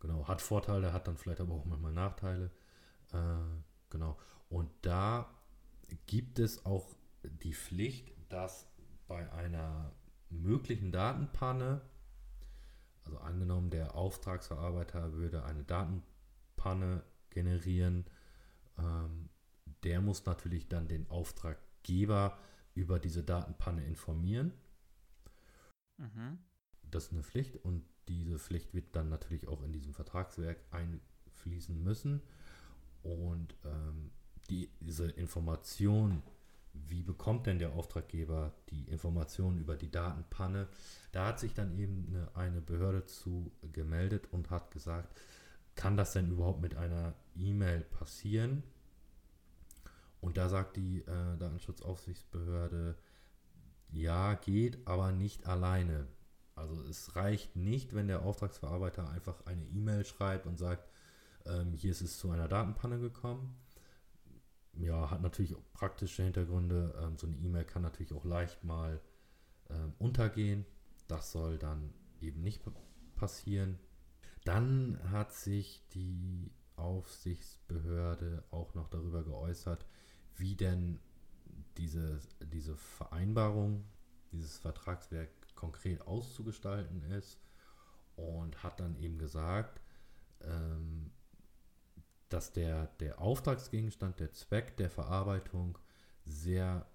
Genau, 0.00 0.26
hat 0.26 0.40
Vorteile, 0.40 0.94
hat 0.94 1.06
dann 1.06 1.18
vielleicht 1.18 1.40
aber 1.40 1.54
auch 1.54 1.66
manchmal 1.66 1.92
Nachteile. 1.92 2.50
Äh, 3.12 3.18
genau. 3.90 4.18
Und 4.48 4.70
da 4.82 5.30
gibt 6.06 6.38
es 6.38 6.64
auch 6.64 6.88
die 7.22 7.52
Pflicht, 7.52 8.12
dass 8.30 8.66
bei 9.08 9.30
einer 9.32 9.92
möglichen 10.30 10.92
Datenpanne, 10.92 11.82
also 13.04 13.18
angenommen 13.18 13.70
der 13.70 13.94
Auftragsverarbeiter 13.94 15.12
würde 15.12 15.44
eine 15.44 15.64
Datenpanne 15.64 17.02
generieren, 17.30 18.06
ähm, 18.78 19.29
der 19.84 20.00
muss 20.00 20.26
natürlich 20.26 20.68
dann 20.68 20.88
den 20.88 21.08
Auftraggeber 21.10 22.38
über 22.74 22.98
diese 22.98 23.22
Datenpanne 23.22 23.84
informieren. 23.84 24.52
Mhm. 25.98 26.38
Das 26.82 27.06
ist 27.06 27.12
eine 27.12 27.22
Pflicht 27.22 27.56
und 27.56 27.84
diese 28.08 28.38
Pflicht 28.38 28.74
wird 28.74 28.96
dann 28.96 29.08
natürlich 29.08 29.48
auch 29.48 29.62
in 29.62 29.72
diesem 29.72 29.94
Vertragswerk 29.94 30.58
einfließen 30.70 31.82
müssen. 31.82 32.22
Und 33.02 33.54
ähm, 33.64 34.10
die, 34.48 34.70
diese 34.80 35.10
Information 35.10 36.22
wie 36.72 37.02
bekommt 37.02 37.46
denn 37.46 37.58
der 37.58 37.72
Auftraggeber 37.72 38.52
die 38.70 38.84
Informationen 38.84 39.58
über 39.58 39.76
die 39.76 39.90
Datenpanne? 39.90 40.68
Da 41.12 41.26
hat 41.26 41.40
sich 41.40 41.54
dann 41.54 41.76
eben 41.78 42.06
eine, 42.08 42.36
eine 42.36 42.60
Behörde 42.60 43.06
zu 43.06 43.50
gemeldet 43.72 44.28
und 44.30 44.50
hat 44.50 44.70
gesagt, 44.70 45.18
kann 45.74 45.96
das 45.96 46.12
denn 46.12 46.30
überhaupt 46.30 46.60
mit 46.60 46.76
einer 46.76 47.14
E-Mail 47.34 47.80
passieren? 47.80 48.62
Und 50.20 50.36
da 50.36 50.48
sagt 50.48 50.76
die 50.76 51.00
äh, 51.00 51.36
Datenschutzaufsichtsbehörde, 51.38 52.96
ja, 53.92 54.34
geht, 54.34 54.86
aber 54.86 55.12
nicht 55.12 55.46
alleine. 55.46 56.06
Also 56.54 56.82
es 56.82 57.16
reicht 57.16 57.56
nicht, 57.56 57.94
wenn 57.94 58.06
der 58.06 58.22
Auftragsverarbeiter 58.22 59.08
einfach 59.10 59.46
eine 59.46 59.64
E-Mail 59.64 60.04
schreibt 60.04 60.46
und 60.46 60.58
sagt, 60.58 60.88
ähm, 61.46 61.72
hier 61.72 61.90
ist 61.90 62.02
es 62.02 62.18
zu 62.18 62.30
einer 62.30 62.48
Datenpanne 62.48 62.98
gekommen. 62.98 63.56
Ja, 64.74 65.10
hat 65.10 65.22
natürlich 65.22 65.54
auch 65.54 65.72
praktische 65.72 66.22
Hintergründe. 66.22 66.94
Ähm, 67.02 67.16
so 67.16 67.26
eine 67.26 67.36
E-Mail 67.36 67.64
kann 67.64 67.82
natürlich 67.82 68.12
auch 68.12 68.24
leicht 68.24 68.62
mal 68.62 69.00
ähm, 69.70 69.94
untergehen. 69.98 70.66
Das 71.08 71.32
soll 71.32 71.58
dann 71.58 71.92
eben 72.20 72.42
nicht 72.42 72.62
passieren. 73.16 73.78
Dann 74.44 74.98
hat 75.10 75.32
sich 75.32 75.82
die 75.92 76.52
Aufsichtsbehörde 76.76 78.44
auch 78.50 78.74
noch 78.74 78.88
darüber 78.88 79.22
geäußert, 79.22 79.84
wie 80.40 80.56
denn 80.56 80.98
diese, 81.76 82.20
diese 82.40 82.76
Vereinbarung, 82.76 83.84
dieses 84.32 84.58
Vertragswerk 84.58 85.28
konkret 85.54 86.06
auszugestalten 86.06 87.02
ist 87.12 87.38
und 88.16 88.62
hat 88.62 88.80
dann 88.80 88.96
eben 88.96 89.18
gesagt, 89.18 89.80
ähm, 90.42 91.10
dass 92.28 92.52
der, 92.52 92.86
der 93.00 93.20
Auftragsgegenstand, 93.20 94.20
der 94.20 94.32
Zweck 94.32 94.76
der 94.76 94.88
Verarbeitung 94.88 95.78
sehr 96.24 96.86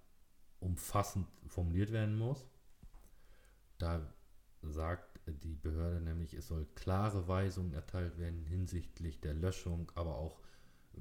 umfassend 0.60 1.28
formuliert 1.48 1.92
werden 1.92 2.18
muss. 2.18 2.48
Da 3.78 4.02
sagt 4.62 5.20
die 5.28 5.56
Behörde 5.56 6.02
nämlich, 6.02 6.34
es 6.34 6.48
soll 6.48 6.66
klare 6.76 7.28
Weisungen 7.28 7.74
erteilt 7.74 8.18
werden 8.18 8.46
hinsichtlich 8.46 9.20
der 9.20 9.34
Löschung, 9.34 9.92
aber 9.96 10.16
auch 10.16 10.40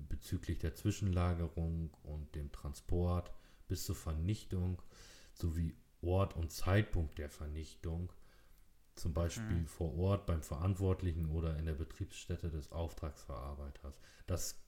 bezüglich 0.08 0.58
der 0.58 0.74
Zwischenlagerung 0.74 1.90
und 2.02 2.34
dem 2.34 2.52
Transport 2.52 3.32
bis 3.68 3.84
zur 3.84 3.96
Vernichtung 3.96 4.82
sowie 5.32 5.74
Ort 6.02 6.36
und 6.36 6.52
Zeitpunkt 6.52 7.18
der 7.18 7.30
Vernichtung, 7.30 8.12
zum 8.94 9.14
Beispiel 9.14 9.60
mhm. 9.60 9.66
vor 9.66 9.96
Ort 9.96 10.26
beim 10.26 10.42
Verantwortlichen 10.42 11.30
oder 11.30 11.56
in 11.56 11.66
der 11.66 11.74
Betriebsstätte 11.74 12.50
des 12.50 12.70
Auftragsverarbeiters. 12.70 13.98
Das 14.26 14.60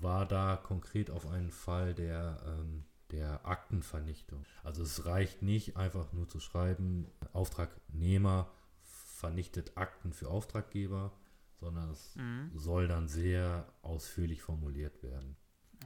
war 0.00 0.26
da 0.26 0.56
konkret 0.56 1.10
auf 1.10 1.26
einen 1.26 1.50
Fall 1.50 1.94
der, 1.94 2.40
ähm, 2.46 2.84
der 3.10 3.44
Aktenvernichtung. 3.46 4.44
Also 4.62 4.82
es 4.82 5.04
reicht 5.04 5.42
nicht 5.42 5.76
einfach 5.76 6.12
nur 6.12 6.28
zu 6.28 6.40
schreiben, 6.40 7.10
Auftragnehmer 7.32 8.50
vernichtet 8.82 9.76
Akten 9.76 10.12
für 10.12 10.28
Auftraggeber, 10.28 11.12
sondern 11.60 11.90
es 11.90 12.14
mhm. 12.16 12.50
soll 12.54 12.88
dann 12.88 13.08
sehr 13.08 13.72
ausführlich 13.82 14.42
formuliert 14.42 15.02
werden. 15.02 15.36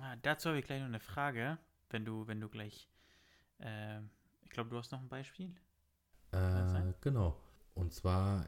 Ah, 0.01 0.17
dazu 0.17 0.49
habe 0.49 0.59
ich 0.59 0.67
gleich 0.67 0.81
noch 0.81 0.89
eine 0.89 1.01
Frage, 1.01 1.59
wenn 1.91 2.05
du, 2.05 2.27
wenn 2.27 2.41
du 2.41 2.49
gleich, 2.49 2.89
äh, 3.59 4.01
ich 4.43 4.51
glaube, 4.51 4.71
du 4.71 4.77
hast 4.77 4.93
noch 4.93 5.01
ein 5.01 5.09
Beispiel. 5.09 5.55
Äh, 6.33 6.93
genau. 7.01 7.39
Und 7.75 7.93
zwar 7.93 8.47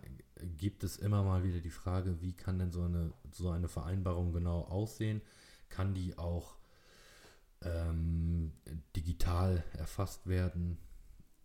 gibt 0.57 0.85
es 0.85 0.97
immer 0.99 1.23
mal 1.23 1.45
wieder 1.45 1.61
die 1.61 1.71
Frage, 1.71 2.21
wie 2.21 2.35
kann 2.35 2.59
denn 2.59 2.73
so 2.73 2.83
eine, 2.83 3.13
so 3.31 3.51
eine 3.51 3.69
Vereinbarung 3.69 4.33
genau 4.33 4.63
aussehen? 4.63 5.23
Kann 5.71 5.95
die 5.95 6.19
auch 6.19 6.57
ähm, 7.63 8.53
digital 8.97 9.65
erfasst 9.73 10.27
werden? 10.27 10.79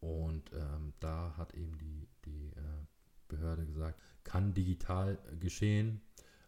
Und 0.02 0.52
ähm, 0.54 0.94
da 1.00 1.34
hat 1.38 1.54
eben 1.54 1.78
die, 1.78 2.08
die 2.26 2.48
äh, 2.48 2.86
Behörde 3.28 3.66
gesagt, 3.66 4.02
kann 4.24 4.54
digital 4.54 5.18
geschehen. 5.40 6.02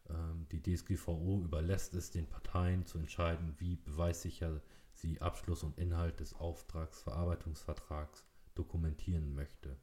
Ähm, 0.09 0.47
die 0.51 0.61
DSGVO 0.61 1.41
überlässt 1.43 1.93
es 1.95 2.11
den 2.11 2.27
Parteien 2.27 2.85
zu 2.85 2.97
entscheiden, 2.97 3.55
wie 3.57 3.75
beweissicher 3.77 4.61
sie 4.93 5.21
Abschluss 5.21 5.63
und 5.63 5.77
Inhalt 5.77 6.19
des 6.19 6.33
Auftragsverarbeitungsvertrags 6.33 8.25
dokumentieren 8.55 9.33
möchte. 9.33 9.77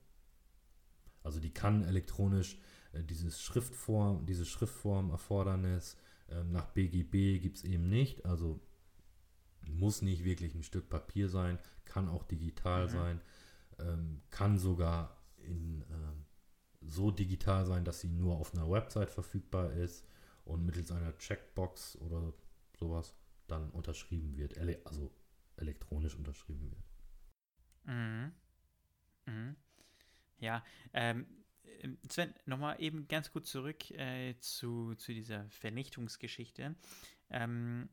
Also 1.23 1.41
die 1.41 1.53
kann 1.53 1.85
elektronisch 1.85 2.59
äh, 2.93 3.03
dieses 3.03 3.41
Schriftform, 3.41 4.27
diese 4.27 4.47
Schriftformerfordernis 4.47 5.97
äh, 6.29 6.45
nach 6.45 6.67
BGB 6.67 7.41
gibt 7.41 7.59
es 7.59 7.65
eben 7.65 7.89
nicht. 7.89 8.25
Also 8.25 8.61
muss 9.69 10.03
nicht 10.03 10.25
wirklich 10.25 10.55
ein 10.55 10.63
Stück 10.63 10.89
Papier 10.89 11.29
sein, 11.29 11.59
kann 11.85 12.09
auch 12.09 12.25
digital 12.25 12.87
mhm. 12.87 12.91
sein, 12.91 13.21
ähm, 13.79 14.23
kann 14.31 14.59
sogar 14.59 15.17
in 15.37 15.85
ähm, 15.91 16.25
so 16.89 17.11
digital 17.11 17.67
sein, 17.67 17.85
dass 17.85 18.01
sie 18.01 18.09
nur 18.09 18.37
auf 18.37 18.55
einer 18.55 18.71
Website 18.71 19.11
verfügbar 19.11 19.73
ist 19.73 20.07
und 20.45 20.65
mittels 20.65 20.91
einer 20.91 21.17
Checkbox 21.19 21.97
oder 21.97 22.33
sowas 22.79 23.15
dann 23.47 23.71
unterschrieben 23.71 24.37
wird, 24.37 24.57
ele 24.57 24.81
also 24.85 25.11
elektronisch 25.57 26.15
unterschrieben 26.15 26.71
wird. 26.71 26.85
Mhm. 27.85 28.33
Mhm. 29.27 29.57
Ja, 30.39 30.65
ähm, 30.93 31.27
ähm 31.81 31.99
Sven, 32.09 32.35
nochmal 32.47 32.81
eben 32.81 33.09
ganz 33.09 33.33
kurz 33.33 33.51
zurück 33.51 33.91
äh, 33.91 34.35
zu, 34.41 34.95
zu 34.95 35.13
dieser 35.13 35.49
Vernichtungsgeschichte. 35.51 36.77
Ähm, 37.31 37.89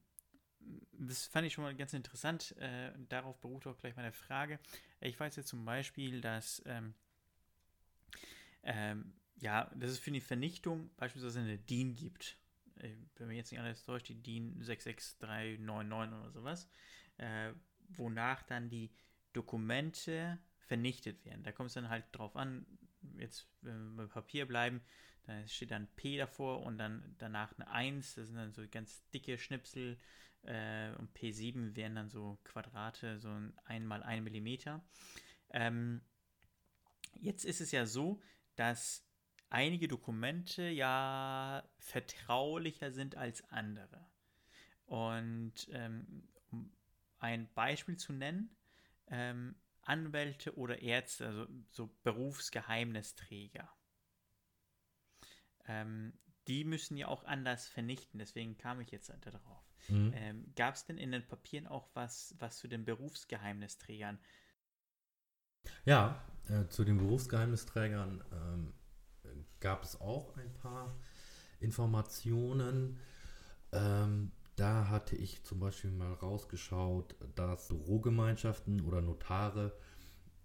das 0.94 1.28
fand 1.28 1.48
ich 1.48 1.54
schon 1.54 1.64
mal 1.64 1.76
ganz 1.76 1.94
interessant. 1.94 2.56
Äh, 2.58 2.92
darauf 3.10 3.40
beruht 3.40 3.68
auch 3.68 3.78
gleich 3.78 3.96
meine 3.96 4.12
Frage. 4.12 4.60
Ich 5.02 5.20
weiß 5.20 5.36
jetzt 5.36 5.50
zum 5.50 5.66
Beispiel, 5.66 6.22
dass 6.22 6.62
ähm, 6.66 6.96
ähm, 8.66 9.14
ja, 9.38 9.72
dass 9.76 9.92
es 9.92 10.00
für 10.00 10.12
die 10.12 10.22
Vernichtung 10.22 10.90
beispielsweise 10.98 11.40
eine 11.40 11.58
DIN 11.58 11.96
gibt. 11.96 12.38
Äh, 12.78 12.96
wenn 13.16 13.28
mir 13.28 13.36
jetzt 13.36 13.52
nicht 13.52 13.62
alles 13.62 13.84
täuscht, 13.84 14.10
die 14.10 14.22
DIN 14.22 14.62
66399 14.62 16.20
oder 16.20 16.32
sowas, 16.32 16.70
äh, 17.18 17.54
wonach 17.90 18.44
dann 18.44 18.70
die 18.70 18.92
Dokumente 19.34 20.40
vernichtet 20.58 21.24
werden. 21.26 21.44
Da 21.44 21.52
kommt 21.52 21.68
es 21.68 21.76
dann 21.76 21.90
halt 21.90 22.06
drauf 22.12 22.36
an, 22.36 22.66
jetzt 23.18 23.48
wenn 23.62 23.96
wir 23.96 24.08
bei 24.08 24.14
Papier 24.14 24.48
bleiben, 24.48 24.82
da 25.26 25.48
steht 25.48 25.72
dann 25.72 25.88
P 25.96 26.18
davor 26.18 26.64
und 26.64 26.78
dann 26.78 27.16
danach 27.18 27.54
eine 27.58 27.70
1, 27.70 28.16
das 28.16 28.28
sind 28.28 28.38
dann 28.38 28.54
so 28.54 28.64
ganz 28.70 29.08
dicke 29.10 29.38
Schnipsel 29.38 29.98
äh, 30.44 30.92
und 30.98 31.16
P7 31.18 31.76
wären 31.76 31.96
dann 31.96 32.10
so 32.10 32.40
Quadrate, 32.44 33.20
so 33.20 33.30
ein 33.30 33.54
1 33.66 33.86
mal 33.86 34.04
1 34.04 34.24
Millimeter. 34.24 34.84
Ähm, 35.50 36.02
jetzt 37.20 37.46
ist 37.46 37.62
es 37.62 37.72
ja 37.72 37.86
so, 37.86 38.22
dass 38.56 39.06
einige 39.50 39.88
Dokumente 39.88 40.64
ja 40.64 41.64
vertraulicher 41.78 42.92
sind 42.92 43.16
als 43.16 43.48
andere. 43.50 44.06
Und 44.86 45.68
ähm, 45.72 46.28
um 46.52 46.72
ein 47.20 47.52
Beispiel 47.54 47.98
zu 47.98 48.14
nennen, 48.14 48.56
ähm, 49.08 49.56
Anwälte 49.82 50.58
oder 50.58 50.82
Ärzte, 50.82 51.28
also 51.28 51.48
so 51.70 51.90
Berufsgeheimnisträger, 52.04 53.72
ähm, 55.68 56.14
die 56.48 56.64
müssen 56.64 56.98
ja 56.98 57.08
auch 57.08 57.24
anders 57.24 57.68
vernichten, 57.68 58.20
deswegen 58.20 58.58
kam 58.58 58.80
ich 58.82 58.92
jetzt 58.92 59.12
darauf. 59.22 59.64
Mhm. 59.88 60.12
Ähm, 60.16 60.54
Gab 60.56 60.76
es 60.76 60.86
denn 60.86 60.98
in 60.98 61.12
den 61.12 61.26
Papieren 61.26 61.68
auch 61.68 61.90
was, 61.94 62.36
was 62.40 62.58
zu 62.58 62.68
den 62.68 62.86
Berufsgeheimnisträgern? 62.86 64.20
Ja, 65.86 66.24
äh, 66.50 66.68
zu 66.70 66.84
den 66.84 66.98
Berufsgeheimnisträgern 66.98 68.24
ähm, 68.32 68.74
gab 69.60 69.84
es 69.84 70.00
auch 70.00 70.36
ein 70.38 70.54
paar 70.54 70.96
Informationen. 71.60 73.00
Ähm, 73.72 74.32
da 74.56 74.90
hatte 74.90 75.16
ich 75.16 75.44
zum 75.44 75.60
Beispiel 75.60 75.92
mal 75.92 76.14
rausgeschaut, 76.14 77.16
dass 77.36 77.68
Bürogemeinschaften 77.68 78.82
oder 78.82 79.02
Notare, 79.02 79.74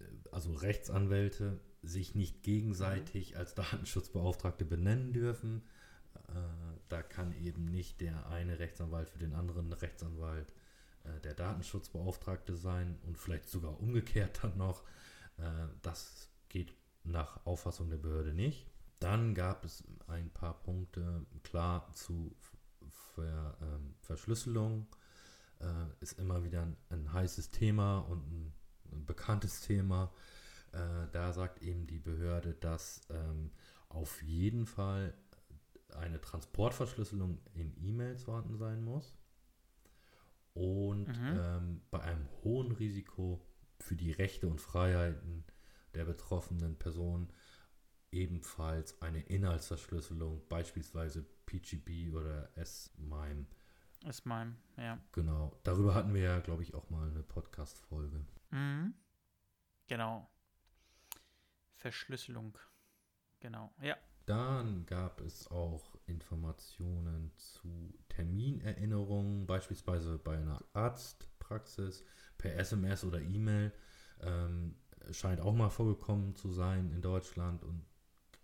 äh, 0.00 0.04
also 0.32 0.52
Rechtsanwälte, 0.52 1.60
sich 1.82 2.14
nicht 2.14 2.42
gegenseitig 2.42 3.32
mhm. 3.32 3.38
als 3.38 3.54
Datenschutzbeauftragte 3.54 4.64
benennen 4.64 5.12
dürfen. 5.12 5.62
Äh, 6.28 6.32
da 6.88 7.02
kann 7.02 7.32
eben 7.32 7.66
nicht 7.66 8.00
der 8.00 8.26
eine 8.28 8.58
Rechtsanwalt 8.58 9.08
für 9.08 9.18
den 9.18 9.34
anderen 9.34 9.72
Rechtsanwalt 9.72 10.52
äh, 11.04 11.20
der 11.20 11.34
Datenschutzbeauftragte 11.34 12.56
sein 12.56 12.98
und 13.06 13.16
vielleicht 13.16 13.48
sogar 13.48 13.80
umgekehrt 13.80 14.40
dann 14.42 14.56
noch. 14.56 14.82
Äh, 15.40 15.68
das 15.82 16.28
geht 16.48 16.74
nach 17.04 17.44
Auffassung 17.46 17.90
der 17.90 17.98
Behörde 17.98 18.34
nicht. 18.34 18.66
Dann 18.98 19.34
gab 19.34 19.64
es 19.64 19.84
ein 20.08 20.30
paar 20.30 20.60
Punkte 20.60 21.24
klar 21.42 21.90
zu 21.92 22.36
Ver, 23.14 23.56
ähm, 23.62 23.94
Verschlüsselung. 24.00 24.86
Äh, 25.60 25.86
ist 26.00 26.18
immer 26.18 26.44
wieder 26.44 26.62
ein, 26.62 26.76
ein 26.90 27.12
heißes 27.12 27.50
Thema 27.50 27.98
und 28.00 28.26
ein, 28.30 28.52
ein 28.92 29.06
bekanntes 29.06 29.62
Thema. 29.62 30.12
Äh, 30.72 31.08
da 31.12 31.32
sagt 31.32 31.62
eben 31.62 31.86
die 31.86 31.98
Behörde, 31.98 32.54
dass 32.54 33.02
ähm, 33.10 33.50
auf 33.88 34.22
jeden 34.22 34.66
Fall 34.66 35.14
eine 35.96 36.20
Transportverschlüsselung 36.20 37.38
in 37.54 37.74
E-Mails 37.82 38.24
vorhanden 38.24 38.56
sein 38.56 38.82
muss. 38.82 39.16
Und 40.54 41.08
mhm. 41.08 41.38
ähm, 41.38 41.80
bei 41.90 42.00
einem 42.00 42.28
hohen 42.42 42.72
Risiko 42.72 43.40
für 43.82 43.96
die 43.96 44.12
Rechte 44.12 44.46
und 44.46 44.60
Freiheiten 44.60 45.44
der 45.94 46.04
betroffenen 46.04 46.76
Person 46.78 47.32
ebenfalls 48.12 49.00
eine 49.02 49.20
Inhaltsverschlüsselung, 49.22 50.46
beispielsweise 50.48 51.24
PGP 51.46 52.12
oder 52.14 52.50
S-MIME. 52.56 53.46
S-MIME, 54.04 54.56
ja. 54.76 54.98
Genau, 55.12 55.58
darüber 55.62 55.94
hatten 55.94 56.14
wir 56.14 56.22
ja, 56.22 56.40
glaube 56.40 56.62
ich, 56.62 56.74
auch 56.74 56.88
mal 56.90 57.08
eine 57.08 57.22
Podcast-Folge. 57.22 58.24
Mhm. 58.50 58.94
Genau. 59.86 60.30
Verschlüsselung. 61.74 62.56
Genau, 63.40 63.74
ja. 63.80 63.96
Dann 64.26 64.86
gab 64.86 65.20
es 65.20 65.50
auch 65.50 65.96
Informationen 66.06 67.32
zu 67.36 67.98
Terminerinnerungen, 68.08 69.46
beispielsweise 69.46 70.18
bei 70.18 70.38
einer 70.38 70.62
Arztpraxis 70.72 72.04
per 72.40 72.56
SMS 72.58 73.04
oder 73.04 73.20
E-Mail. 73.20 73.72
Ähm, 74.22 74.74
scheint 75.12 75.40
auch 75.40 75.54
mal 75.54 75.70
vorgekommen 75.70 76.34
zu 76.34 76.52
sein 76.52 76.90
in 76.92 77.02
Deutschland 77.02 77.62
und 77.64 77.84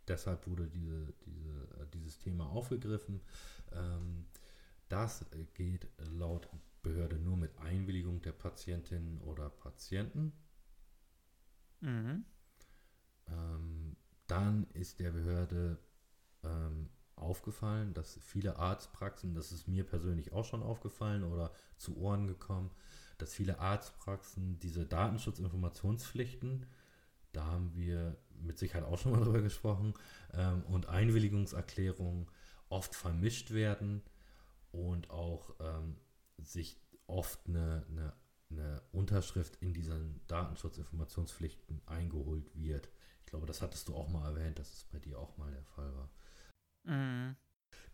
deshalb 0.09 0.47
wurde 0.47 0.67
diese, 0.67 1.13
diese, 1.27 1.51
äh, 1.51 1.87
dieses 1.95 2.19
Thema 2.19 2.47
aufgegriffen. 2.47 3.21
Ähm, 3.73 4.27
das 4.89 5.25
geht 5.55 5.89
laut 5.99 6.49
Behörde 6.83 7.19
nur 7.19 7.37
mit 7.37 7.57
Einwilligung 7.59 8.23
der 8.23 8.33
Patientinnen 8.33 9.21
oder 9.23 9.51
Patienten. 9.51 10.33
Mhm. 11.81 12.25
Ähm, 13.29 13.97
dann 14.29 14.67
ist 14.73 15.01
der 15.01 15.11
Behörde 15.11 15.79
ähm, 16.45 16.89
aufgefallen, 17.17 17.95
dass 17.95 18.19
viele 18.23 18.57
Arztpraxen, 18.57 19.35
das 19.35 19.51
ist 19.51 19.67
mir 19.67 19.85
persönlich 19.85 20.33
auch 20.33 20.45
schon 20.45 20.63
aufgefallen 20.63 21.25
oder 21.25 21.53
zu 21.77 21.97
Ohren 21.97 22.29
gekommen, 22.29 22.71
dass 23.19 23.35
viele 23.35 23.59
Arztpraxen 23.59 24.59
diese 24.61 24.87
Datenschutzinformationspflichten, 24.87 26.67
da 27.33 27.45
haben 27.45 27.75
wir 27.75 28.17
mit 28.43 28.59
Sicherheit 28.59 28.85
auch 28.85 28.99
schon 28.99 29.13
mal 29.13 29.21
drüber 29.25 29.43
gesprochen, 29.43 29.95
ähm, 30.33 30.63
und 30.65 30.87
Einwilligungserklärungen 30.89 32.27
oft 32.69 32.95
vermischt 32.95 33.53
werden 33.53 34.03
und 34.73 35.11
auch 35.11 35.55
ähm, 35.61 35.97
sich 36.39 36.81
oft 37.07 37.47
eine, 37.47 37.87
eine, 37.89 38.13
eine 38.51 38.83
Unterschrift 38.93 39.57
in 39.57 39.73
diesen 39.73 40.21
Datenschutzinformationspflichten 40.27 41.81
eingeholt 41.87 42.51
wird. 42.55 42.89
Ich 43.21 43.27
glaube, 43.27 43.47
das 43.47 43.63
hattest 43.63 43.89
du 43.89 43.95
auch 43.95 44.09
mal 44.09 44.29
erwähnt, 44.29 44.59
dass 44.59 44.73
es 44.73 44.85
bei 44.85 44.99
dir 44.99 45.19
auch 45.19 45.37
mal 45.37 45.51
der 45.51 45.65
Fall 45.65 45.93
war. 45.95 46.11
Mhm. 46.85 47.37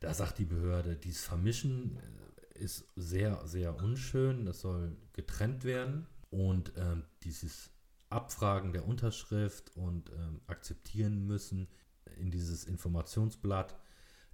Da 0.00 0.14
sagt 0.14 0.38
die 0.38 0.44
Behörde, 0.44 0.96
dieses 0.96 1.24
Vermischen 1.24 1.96
äh, 1.96 2.58
ist 2.58 2.84
sehr, 2.96 3.46
sehr 3.46 3.76
unschön. 3.76 4.44
Das 4.46 4.60
soll 4.60 4.96
getrennt 5.12 5.64
werden. 5.64 6.06
Und 6.30 6.72
ähm, 6.76 7.04
dieses 7.22 7.70
Abfragen 8.08 8.72
der 8.72 8.86
Unterschrift 8.86 9.76
und 9.76 10.10
ähm, 10.10 10.40
akzeptieren 10.46 11.26
müssen 11.26 11.68
in 12.18 12.30
dieses 12.30 12.64
Informationsblatt, 12.64 13.76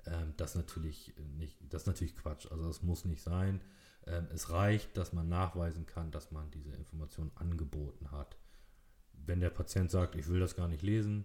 ähm, 0.06 0.34
das 0.36 0.54
natürlich 0.54 1.14
nicht, 1.36 1.58
das 1.68 1.82
ist 1.82 1.86
natürlich 1.86 2.16
Quatsch. 2.16 2.46
Also 2.50 2.66
das 2.66 2.82
muss 2.82 3.04
nicht 3.04 3.22
sein. 3.22 3.60
Ähm, 4.06 4.26
es 4.32 4.50
reicht, 4.50 4.96
dass 4.96 5.12
man 5.12 5.28
nachweisen 5.28 5.86
kann, 5.86 6.10
dass 6.10 6.30
man 6.30 6.50
diese 6.50 6.72
Information 6.72 7.30
angeboten 7.34 8.10
hat. 8.10 8.36
Wenn 9.12 9.40
der 9.40 9.50
Patient 9.50 9.90
sagt, 9.90 10.14
ich 10.14 10.28
will 10.28 10.40
das 10.40 10.56
gar 10.56 10.68
nicht 10.68 10.82
lesen, 10.82 11.24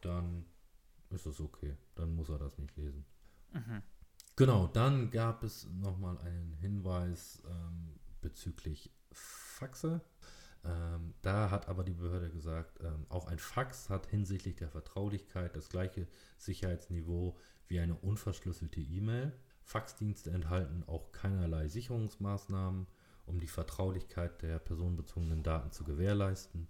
dann 0.00 0.44
ist 1.10 1.26
das 1.26 1.40
okay. 1.40 1.76
Dann 1.94 2.14
muss 2.14 2.30
er 2.30 2.38
das 2.38 2.58
nicht 2.58 2.76
lesen. 2.76 3.04
Mhm. 3.52 3.82
Genau, 4.36 4.66
dann 4.66 5.10
gab 5.10 5.42
es 5.42 5.68
nochmal 5.70 6.18
einen 6.18 6.54
Hinweis 6.54 7.42
ähm, 7.46 8.00
bezüglich 8.20 8.90
Faxe. 9.12 10.00
Ähm, 10.64 11.14
da 11.22 11.50
hat 11.50 11.68
aber 11.68 11.84
die 11.84 11.92
Behörde 11.92 12.30
gesagt, 12.30 12.78
ähm, 12.82 13.04
auch 13.08 13.26
ein 13.26 13.38
Fax 13.38 13.90
hat 13.90 14.06
hinsichtlich 14.06 14.56
der 14.56 14.68
Vertraulichkeit 14.68 15.56
das 15.56 15.68
gleiche 15.68 16.06
Sicherheitsniveau 16.38 17.36
wie 17.66 17.80
eine 17.80 17.94
unverschlüsselte 17.96 18.80
E-Mail. 18.80 19.32
Faxdienste 19.64 20.30
enthalten 20.30 20.84
auch 20.86 21.12
keinerlei 21.12 21.68
Sicherungsmaßnahmen, 21.68 22.86
um 23.26 23.40
die 23.40 23.48
Vertraulichkeit 23.48 24.42
der 24.42 24.58
personenbezogenen 24.58 25.42
Daten 25.42 25.72
zu 25.72 25.84
gewährleisten. 25.84 26.68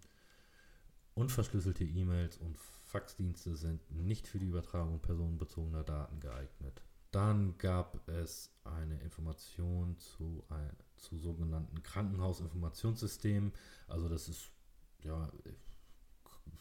Unverschlüsselte 1.14 1.84
E-Mails 1.84 2.38
und 2.38 2.56
Faxdienste 2.92 3.56
sind 3.56 3.90
nicht 3.90 4.28
für 4.28 4.38
die 4.38 4.46
Übertragung 4.46 5.00
personenbezogener 5.00 5.82
Daten 5.82 6.20
geeignet. 6.20 6.82
Dann 7.10 7.56
gab 7.56 8.06
es 8.06 8.54
eine 8.64 9.00
Information 9.00 9.98
zu, 9.98 10.44
zu 10.96 11.16
sogenannten 11.16 11.82
Krankenhausinformationssystemen. 11.82 13.52
Also 13.88 14.08
das 14.08 14.28
ist 14.28 14.50
ja 15.02 15.30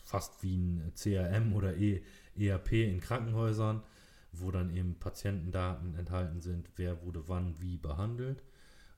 fast 0.04 0.42
wie 0.42 0.56
ein 0.56 0.94
CRM 0.96 1.54
oder 1.54 1.76
e, 1.76 2.02
ERP 2.38 2.72
in 2.74 3.02
Krankenhäusern, 3.02 3.84
wo 4.32 4.52
dann 4.52 4.74
eben 4.74 5.00
Patientendaten 5.00 5.96
enthalten 5.96 6.40
sind, 6.40 6.70
wer 6.78 7.04
wurde 7.04 7.28
wann 7.28 7.60
wie 7.60 7.78
behandelt. 7.78 8.42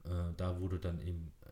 Äh, 0.04 0.34
da 0.38 0.60
wurde 0.60 0.78
dann 0.80 1.02
eben 1.02 1.34
äh, 1.42 1.48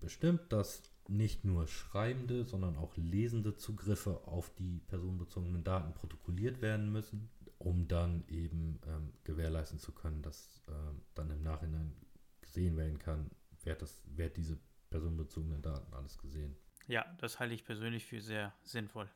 bestimmt, 0.00 0.52
dass 0.52 0.82
nicht 1.08 1.44
nur 1.44 1.66
schreibende, 1.66 2.44
sondern 2.44 2.76
auch 2.76 2.96
lesende 2.96 3.56
Zugriffe 3.56 4.26
auf 4.26 4.54
die 4.54 4.80
personenbezogenen 4.86 5.64
Daten 5.64 5.94
protokolliert 5.94 6.62
werden 6.62 6.90
müssen, 6.90 7.30
um 7.58 7.88
dann 7.88 8.24
eben 8.28 8.80
ähm, 8.86 9.12
gewährleisten 9.24 9.78
zu 9.78 9.92
können, 9.92 10.22
dass 10.22 10.62
ähm, 10.68 11.02
dann 11.14 11.30
im 11.30 11.42
Nachhinein 11.42 11.94
gesehen 12.40 12.76
werden 12.76 12.98
kann, 12.98 13.30
wer, 13.62 13.74
das, 13.74 14.02
wer 14.06 14.28
diese 14.28 14.58
personenbezogenen 14.90 15.62
Daten 15.62 15.92
alles 15.94 16.18
gesehen. 16.18 16.56
Ja, 16.86 17.04
das 17.18 17.40
halte 17.40 17.54
ich 17.54 17.64
persönlich 17.64 18.04
für 18.04 18.20
sehr 18.20 18.54
sinnvoll. 18.62 19.10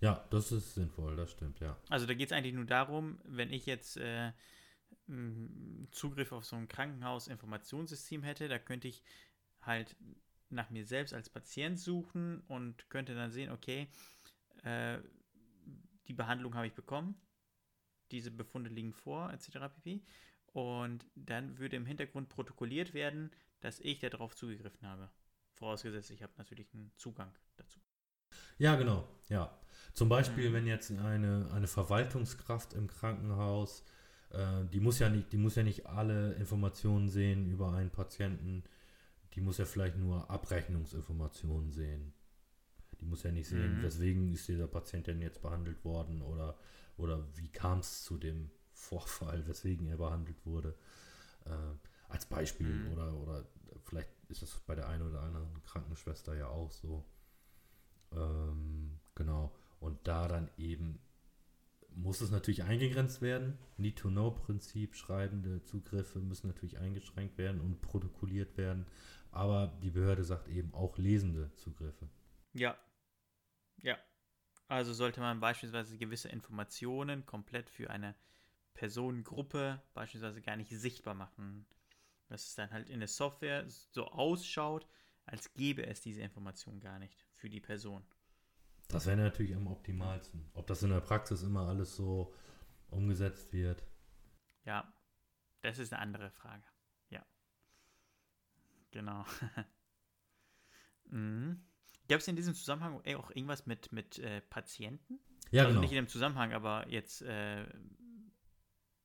Ja, 0.00 0.24
das 0.30 0.50
ist 0.50 0.74
sinnvoll, 0.74 1.16
das 1.16 1.32
stimmt, 1.32 1.60
ja. 1.60 1.76
Also 1.88 2.06
da 2.06 2.14
geht 2.14 2.30
es 2.30 2.32
eigentlich 2.32 2.54
nur 2.54 2.64
darum, 2.64 3.20
wenn 3.24 3.52
ich 3.52 3.66
jetzt 3.66 3.98
äh, 3.98 4.32
Zugriff 5.90 6.32
auf 6.32 6.44
so 6.44 6.56
ein 6.56 6.68
Krankenhausinformationssystem 6.68 8.22
hätte, 8.22 8.48
da 8.48 8.58
könnte 8.58 8.88
ich 8.88 9.02
halt 9.60 9.96
nach 10.50 10.70
mir 10.70 10.84
selbst 10.84 11.14
als 11.14 11.28
Patient 11.28 11.78
suchen 11.78 12.40
und 12.48 12.88
könnte 12.90 13.14
dann 13.14 13.30
sehen, 13.30 13.50
okay, 13.50 13.88
äh, 14.62 14.98
die 16.06 16.12
Behandlung 16.12 16.54
habe 16.54 16.66
ich 16.66 16.74
bekommen, 16.74 17.14
diese 18.10 18.30
Befunde 18.30 18.70
liegen 18.70 18.92
vor, 18.92 19.32
etc. 19.32 19.72
pp. 19.74 20.02
Und 20.52 21.06
dann 21.14 21.58
würde 21.58 21.76
im 21.76 21.86
Hintergrund 21.86 22.28
protokolliert 22.28 22.92
werden, 22.92 23.30
dass 23.60 23.78
ich 23.80 24.00
darauf 24.00 24.34
zugegriffen 24.34 24.86
habe. 24.88 25.08
Vorausgesetzt, 25.54 26.10
ich 26.10 26.22
habe 26.22 26.32
natürlich 26.36 26.72
einen 26.74 26.90
Zugang 26.96 27.32
dazu. 27.56 27.78
Ja, 28.58 28.76
genau, 28.76 29.06
ja. 29.28 29.56
Zum 29.94 30.08
Beispiel, 30.08 30.50
mhm. 30.50 30.54
wenn 30.54 30.66
jetzt 30.66 30.90
eine, 30.90 31.48
eine 31.52 31.66
Verwaltungskraft 31.66 32.74
im 32.74 32.88
Krankenhaus, 32.88 33.84
äh, 34.30 34.64
die, 34.72 34.80
muss 34.80 34.98
ja 34.98 35.08
nicht, 35.08 35.32
die 35.32 35.36
muss 35.36 35.54
ja 35.54 35.62
nicht 35.62 35.86
alle 35.86 36.34
Informationen 36.34 37.08
sehen 37.08 37.46
über 37.50 37.72
einen 37.72 37.90
Patienten, 37.90 38.64
die 39.34 39.40
muss 39.40 39.58
ja 39.58 39.64
vielleicht 39.64 39.96
nur 39.96 40.30
Abrechnungsinformationen 40.30 41.72
sehen. 41.72 42.12
Die 43.00 43.04
muss 43.04 43.22
ja 43.22 43.30
nicht 43.30 43.48
sehen, 43.48 43.78
mhm. 43.78 43.82
weswegen 43.82 44.32
ist 44.32 44.48
dieser 44.48 44.66
Patient 44.66 45.06
denn 45.06 45.22
jetzt 45.22 45.40
behandelt 45.40 45.84
worden 45.84 46.20
oder, 46.22 46.58
oder 46.96 47.24
wie 47.36 47.48
kam 47.48 47.78
es 47.78 48.02
zu 48.02 48.18
dem 48.18 48.50
Vorfall, 48.72 49.46
weswegen 49.46 49.86
er 49.86 49.96
behandelt 49.96 50.44
wurde. 50.44 50.74
Äh, 51.46 51.76
als 52.08 52.26
Beispiel 52.26 52.66
mhm. 52.66 52.92
oder, 52.92 53.14
oder 53.14 53.46
vielleicht 53.84 54.10
ist 54.28 54.42
das 54.42 54.58
bei 54.66 54.74
der 54.74 54.88
einen 54.88 55.08
oder 55.08 55.22
anderen 55.22 55.62
Krankenschwester 55.62 56.36
ja 56.36 56.48
auch 56.48 56.70
so. 56.70 57.04
Ähm, 58.12 58.98
genau. 59.14 59.54
Und 59.78 60.06
da 60.06 60.28
dann 60.28 60.50
eben 60.58 60.98
muss 61.94 62.20
es 62.20 62.30
natürlich 62.30 62.62
eingegrenzt 62.62 63.20
werden. 63.20 63.58
Need-to-Know-Prinzip, 63.76 64.94
schreibende 64.94 65.62
Zugriffe 65.62 66.20
müssen 66.20 66.48
natürlich 66.48 66.78
eingeschränkt 66.78 67.38
werden 67.38 67.60
und 67.60 67.80
protokolliert 67.80 68.56
werden. 68.56 68.86
Aber 69.32 69.68
die 69.82 69.90
Behörde 69.90 70.24
sagt 70.24 70.48
eben 70.48 70.74
auch 70.74 70.98
lesende 70.98 71.54
Zugriffe. 71.54 72.08
Ja. 72.52 72.76
Ja. 73.78 73.96
Also 74.68 74.92
sollte 74.92 75.20
man 75.20 75.40
beispielsweise 75.40 75.96
gewisse 75.98 76.28
Informationen 76.28 77.26
komplett 77.26 77.70
für 77.70 77.90
eine 77.90 78.14
Personengruppe 78.74 79.82
beispielsweise 79.94 80.40
gar 80.42 80.56
nicht 80.56 80.70
sichtbar 80.70 81.14
machen. 81.14 81.66
Dass 82.28 82.46
es 82.46 82.54
dann 82.54 82.70
halt 82.70 82.88
in 82.88 83.00
der 83.00 83.08
Software 83.08 83.64
so 83.68 84.06
ausschaut, 84.06 84.86
als 85.26 85.52
gäbe 85.54 85.86
es 85.86 86.00
diese 86.00 86.22
Information 86.22 86.80
gar 86.80 86.98
nicht 86.98 87.26
für 87.34 87.50
die 87.50 87.60
Person. 87.60 88.04
Das 88.88 89.06
wäre 89.06 89.16
natürlich 89.16 89.54
am 89.54 89.66
optimalsten. 89.66 90.50
Ob 90.54 90.66
das 90.66 90.82
in 90.82 90.90
der 90.90 91.00
Praxis 91.00 91.42
immer 91.42 91.68
alles 91.68 91.96
so 91.96 92.34
umgesetzt 92.90 93.52
wird. 93.52 93.82
Ja, 94.64 94.92
das 95.62 95.78
ist 95.78 95.92
eine 95.92 96.02
andere 96.02 96.30
Frage. 96.30 96.64
Genau. 98.90 99.24
mhm. 101.04 101.62
Gab 102.08 102.20
es 102.20 102.28
in 102.28 102.36
diesem 102.36 102.54
Zusammenhang 102.54 103.00
auch 103.16 103.30
irgendwas 103.30 103.66
mit, 103.66 103.92
mit 103.92 104.18
äh, 104.18 104.40
Patienten? 104.40 105.20
Ja, 105.50 105.62
also 105.62 105.70
genau. 105.70 105.80
nicht 105.82 105.92
in 105.92 105.96
dem 105.96 106.08
Zusammenhang, 106.08 106.52
aber 106.52 106.88
jetzt 106.88 107.22
äh, 107.22 107.66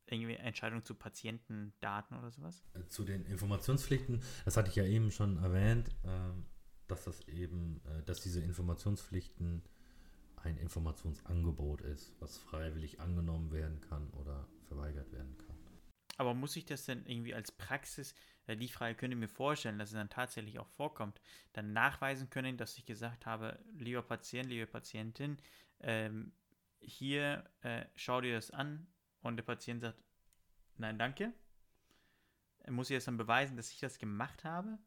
irgendwie 0.07 0.35
Entscheidungen 0.35 0.83
zu 0.83 0.95
Patientendaten 0.95 2.17
oder 2.17 2.31
sowas? 2.31 2.63
Äh, 2.73 2.87
zu 2.87 3.03
den 3.03 3.25
Informationspflichten, 3.25 4.21
das 4.43 4.57
hatte 4.57 4.69
ich 4.69 4.75
ja 4.75 4.85
eben 4.85 5.11
schon 5.11 5.37
erwähnt, 5.37 5.89
äh, 6.03 6.09
dass 6.87 7.05
das 7.05 7.27
eben, 7.27 7.81
äh, 7.85 8.03
dass 8.03 8.21
diese 8.21 8.41
Informationspflichten 8.41 9.63
ein 10.37 10.57
Informationsangebot 10.57 11.81
ist, 11.81 12.13
was 12.19 12.37
freiwillig 12.37 12.99
angenommen 12.99 13.51
werden 13.51 13.81
kann 13.81 14.09
oder 14.11 14.47
verweigert 14.67 15.11
werden 15.11 15.35
kann. 15.37 15.44
Aber 16.17 16.33
muss 16.33 16.55
ich 16.55 16.65
das 16.65 16.85
denn 16.85 17.05
irgendwie 17.05 17.33
als 17.33 17.51
Praxis, 17.51 18.15
äh, 18.47 18.55
die 18.55 18.69
Frage 18.69 18.95
könnte 18.95 19.15
mir 19.15 19.27
vorstellen, 19.27 19.77
dass 19.79 19.89
es 19.89 19.95
dann 19.95 20.09
tatsächlich 20.09 20.59
auch 20.59 20.67
vorkommt, 20.69 21.21
dann 21.53 21.73
nachweisen 21.73 22.29
können, 22.29 22.57
dass 22.57 22.77
ich 22.77 22.85
gesagt 22.85 23.25
habe, 23.25 23.59
lieber 23.77 24.01
Patient, 24.01 24.49
liebe 24.49 24.67
Patientin, 24.67 25.37
ähm, 25.81 26.31
hier 26.79 27.49
äh, 27.61 27.85
schau 27.95 28.21
dir 28.21 28.35
das 28.35 28.51
an 28.51 28.87
und 29.21 29.37
der 29.37 29.43
Patient 29.43 29.81
sagt, 29.81 30.01
nein, 30.77 30.97
danke. 30.97 31.33
Muss 32.67 32.89
ich 32.89 32.97
das 32.97 33.05
dann 33.05 33.17
beweisen, 33.17 33.57
dass 33.57 33.71
ich 33.71 33.79
das 33.79 33.99
gemacht 33.99 34.43
habe? 34.43 34.79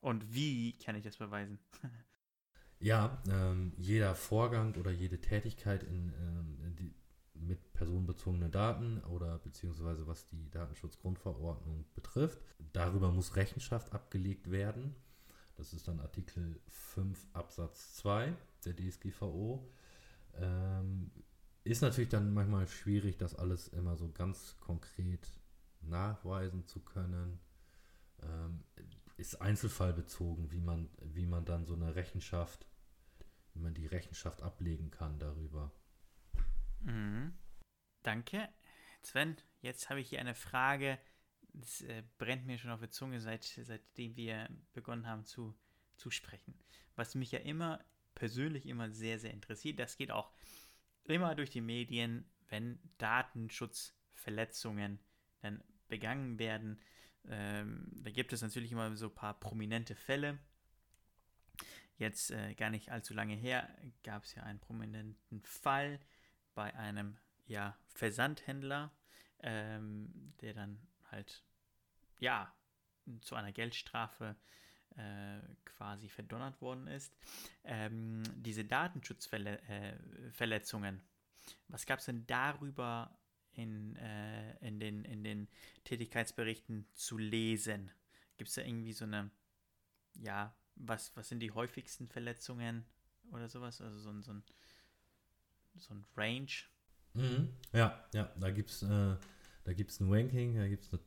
Und 0.00 0.34
wie 0.34 0.76
kann 0.78 0.96
ich 0.96 1.04
das 1.04 1.16
beweisen? 1.16 1.58
ja, 2.80 3.22
ähm, 3.28 3.72
jeder 3.76 4.14
Vorgang 4.14 4.74
oder 4.76 4.90
jede 4.90 5.20
Tätigkeit 5.20 5.82
in, 5.82 6.12
ähm, 6.14 6.59
personenbezogenen 7.80 8.50
Daten 8.50 9.02
oder 9.04 9.38
beziehungsweise 9.38 10.06
was 10.06 10.28
die 10.28 10.50
Datenschutzgrundverordnung 10.50 11.86
betrifft, 11.94 12.38
darüber 12.74 13.10
muss 13.10 13.36
Rechenschaft 13.36 13.94
abgelegt 13.94 14.50
werden. 14.50 14.94
Das 15.56 15.72
ist 15.72 15.88
dann 15.88 15.98
Artikel 15.98 16.60
5 16.68 17.26
Absatz 17.32 17.94
2 17.94 18.34
der 18.66 18.76
DSGVO. 18.76 19.66
Ähm, 20.34 21.10
ist 21.64 21.80
natürlich 21.80 22.10
dann 22.10 22.34
manchmal 22.34 22.68
schwierig, 22.68 23.16
das 23.16 23.34
alles 23.34 23.68
immer 23.68 23.96
so 23.96 24.10
ganz 24.12 24.58
konkret 24.60 25.26
nachweisen 25.80 26.66
zu 26.66 26.80
können. 26.80 27.40
Ähm, 28.22 28.62
ist 29.16 29.40
einzelfallbezogen, 29.40 30.52
wie 30.52 30.60
man, 30.60 30.90
wie 31.02 31.24
man 31.24 31.46
dann 31.46 31.64
so 31.64 31.72
eine 31.72 31.94
Rechenschaft, 31.94 32.66
wie 33.54 33.60
man 33.60 33.72
die 33.72 33.86
Rechenschaft 33.86 34.42
ablegen 34.42 34.90
kann 34.90 35.18
darüber. 35.18 35.72
Mhm. 36.82 37.32
Danke. 38.02 38.48
Sven, 39.02 39.36
jetzt 39.60 39.90
habe 39.90 40.00
ich 40.00 40.08
hier 40.08 40.20
eine 40.20 40.34
Frage. 40.34 40.98
Das 41.52 41.82
äh, 41.82 42.02
brennt 42.18 42.46
mir 42.46 42.58
schon 42.58 42.70
auf 42.70 42.80
der 42.80 42.90
Zunge, 42.90 43.20
seit, 43.20 43.44
seitdem 43.44 44.16
wir 44.16 44.48
begonnen 44.72 45.06
haben 45.06 45.24
zu, 45.24 45.56
zu 45.96 46.10
sprechen. 46.10 46.54
Was 46.96 47.14
mich 47.14 47.32
ja 47.32 47.40
immer 47.40 47.84
persönlich 48.14 48.66
immer 48.66 48.90
sehr, 48.90 49.18
sehr 49.18 49.32
interessiert, 49.32 49.78
das 49.78 49.96
geht 49.96 50.10
auch 50.10 50.32
immer 51.04 51.34
durch 51.34 51.50
die 51.50 51.60
Medien, 51.60 52.30
wenn 52.48 52.78
Datenschutzverletzungen 52.98 55.00
dann 55.40 55.62
begangen 55.88 56.38
werden. 56.38 56.80
Ähm, 57.28 57.90
da 58.02 58.10
gibt 58.10 58.32
es 58.32 58.42
natürlich 58.42 58.72
immer 58.72 58.96
so 58.96 59.06
ein 59.06 59.14
paar 59.14 59.38
prominente 59.38 59.94
Fälle. 59.94 60.38
Jetzt 61.96 62.30
äh, 62.30 62.54
gar 62.54 62.70
nicht 62.70 62.90
allzu 62.90 63.12
lange 63.12 63.34
her 63.34 63.68
gab 64.02 64.24
es 64.24 64.34
ja 64.34 64.42
einen 64.42 64.60
prominenten 64.60 65.42
Fall 65.42 66.00
bei 66.54 66.74
einem 66.74 67.18
ja, 67.50 67.76
Versandhändler, 67.88 68.90
ähm, 69.40 70.32
der 70.40 70.54
dann 70.54 70.80
halt 71.10 71.42
ja 72.20 72.54
zu 73.22 73.34
einer 73.34 73.50
Geldstrafe 73.50 74.36
äh, 74.96 75.40
quasi 75.64 76.08
verdonnert 76.08 76.62
worden 76.62 76.86
ist. 76.86 77.12
Ähm, 77.64 78.22
diese 78.36 78.64
Datenschutzverletzungen, 78.64 80.98
äh, 80.98 81.02
was 81.66 81.86
gab 81.86 81.98
es 81.98 82.04
denn 82.04 82.24
darüber 82.28 83.18
in, 83.52 83.96
äh, 83.96 84.56
in, 84.64 84.78
den, 84.78 85.04
in 85.04 85.24
den 85.24 85.48
Tätigkeitsberichten 85.82 86.86
zu 86.94 87.18
lesen? 87.18 87.90
Gibt 88.36 88.48
es 88.48 88.54
da 88.54 88.62
irgendwie 88.62 88.92
so 88.92 89.06
eine, 89.06 89.28
ja, 90.14 90.54
was, 90.76 91.16
was 91.16 91.28
sind 91.28 91.40
die 91.40 91.50
häufigsten 91.50 92.06
Verletzungen 92.06 92.86
oder 93.32 93.48
sowas? 93.48 93.80
Also 93.80 93.98
so 93.98 94.10
ein, 94.10 94.22
so 94.22 94.34
ein, 94.34 94.44
so 95.78 95.94
ein 95.94 96.06
Range? 96.16 96.46
Mhm. 97.14 97.50
Ja, 97.72 98.04
ja, 98.14 98.30
da 98.38 98.50
gibt 98.50 98.70
es 98.70 98.82
äh, 98.82 98.86
ein 98.86 100.12
Ranking, 100.12 100.56
da 100.56 100.68
gibt 100.68 100.84
es 100.84 100.92
eine 100.92 101.00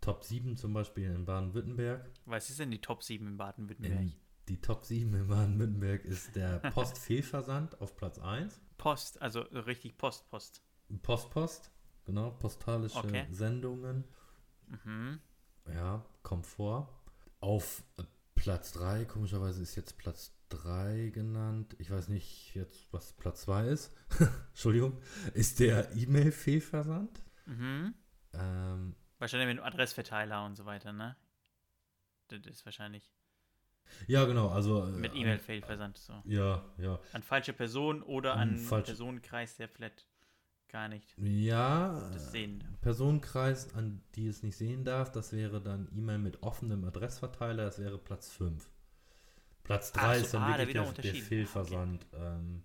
Top 0.00 0.24
7 0.24 0.56
zum 0.56 0.72
Beispiel 0.72 1.10
in 1.10 1.24
Baden-Württemberg. 1.24 2.10
Was 2.24 2.48
ist 2.50 2.58
denn 2.58 2.70
die 2.70 2.80
Top 2.80 3.02
7 3.02 3.26
in 3.26 3.36
Baden-Württemberg? 3.36 4.12
Die 4.48 4.60
Top 4.60 4.84
7 4.84 5.14
in 5.14 5.28
Baden-Württemberg 5.28 6.04
ist 6.04 6.34
der 6.34 6.58
Postfehlversand 6.72 7.80
auf 7.80 7.96
Platz 7.96 8.18
1. 8.18 8.60
Post, 8.78 9.20
also 9.20 9.40
richtig 9.40 9.98
Post, 9.98 10.28
Post. 10.30 10.62
Post, 11.02 11.30
Post, 11.30 11.70
genau, 12.06 12.30
postalische 12.30 12.98
okay. 12.98 13.26
Sendungen. 13.30 14.04
Mhm. 14.66 15.20
Ja, 15.72 16.04
Komfort. 16.22 16.88
Auf 17.40 17.84
Platz 18.34 18.72
3, 18.72 19.04
komischerweise 19.04 19.62
ist 19.62 19.76
jetzt 19.76 19.98
Platz 19.98 20.32
3 20.50 21.10
genannt. 21.14 21.74
Ich 21.78 21.90
weiß 21.90 22.08
nicht 22.08 22.54
jetzt, 22.54 22.92
was 22.92 23.12
Platz 23.14 23.42
2 23.42 23.68
ist. 23.68 23.92
Entschuldigung. 24.50 25.00
Ist 25.34 25.60
der 25.60 25.90
E-Mail-Fehlversand. 25.96 27.22
Mhm. 27.46 27.94
Ähm, 28.34 28.94
wahrscheinlich 29.18 29.48
mit 29.48 29.58
dem 29.58 29.64
Adressverteiler 29.64 30.44
und 30.44 30.56
so 30.56 30.66
weiter, 30.66 30.92
ne? 30.92 31.16
Das 32.28 32.46
ist 32.46 32.64
wahrscheinlich. 32.64 33.10
Ja, 34.06 34.24
genau, 34.24 34.48
also. 34.48 34.86
Äh, 34.86 34.90
mit 34.90 35.14
E-Mail-Fehlversand, 35.14 35.96
so. 35.98 36.22
Ja, 36.24 36.64
ja. 36.78 37.00
An 37.12 37.22
falsche 37.22 37.52
Person 37.52 38.02
oder 38.02 38.34
an, 38.34 38.56
an 38.70 38.82
Personenkreis, 38.84 39.56
der 39.56 39.68
vielleicht 39.68 40.06
gar 40.68 40.88
nicht 40.88 41.16
ja, 41.18 42.08
das 42.12 42.30
sehen. 42.30 42.62
Personenkreis, 42.80 43.74
an 43.74 44.02
die 44.14 44.28
es 44.28 44.42
nicht 44.42 44.56
sehen 44.56 44.84
darf, 44.84 45.10
das 45.10 45.32
wäre 45.32 45.60
dann 45.60 45.88
E-Mail 45.92 46.18
mit 46.18 46.42
offenem 46.42 46.84
Adressverteiler, 46.84 47.64
das 47.64 47.80
wäre 47.80 47.98
Platz 47.98 48.30
5. 48.30 48.70
Platz 49.70 49.92
3 49.92 50.18
so, 50.18 50.24
ist 50.24 50.34
dann 50.34 50.42
ah, 50.42 50.58
wirklich 50.58 50.74
der, 50.74 51.12
der, 51.12 51.14
Fehlversand. 51.14 52.06
Okay. 52.12 52.24
Ähm, 52.24 52.62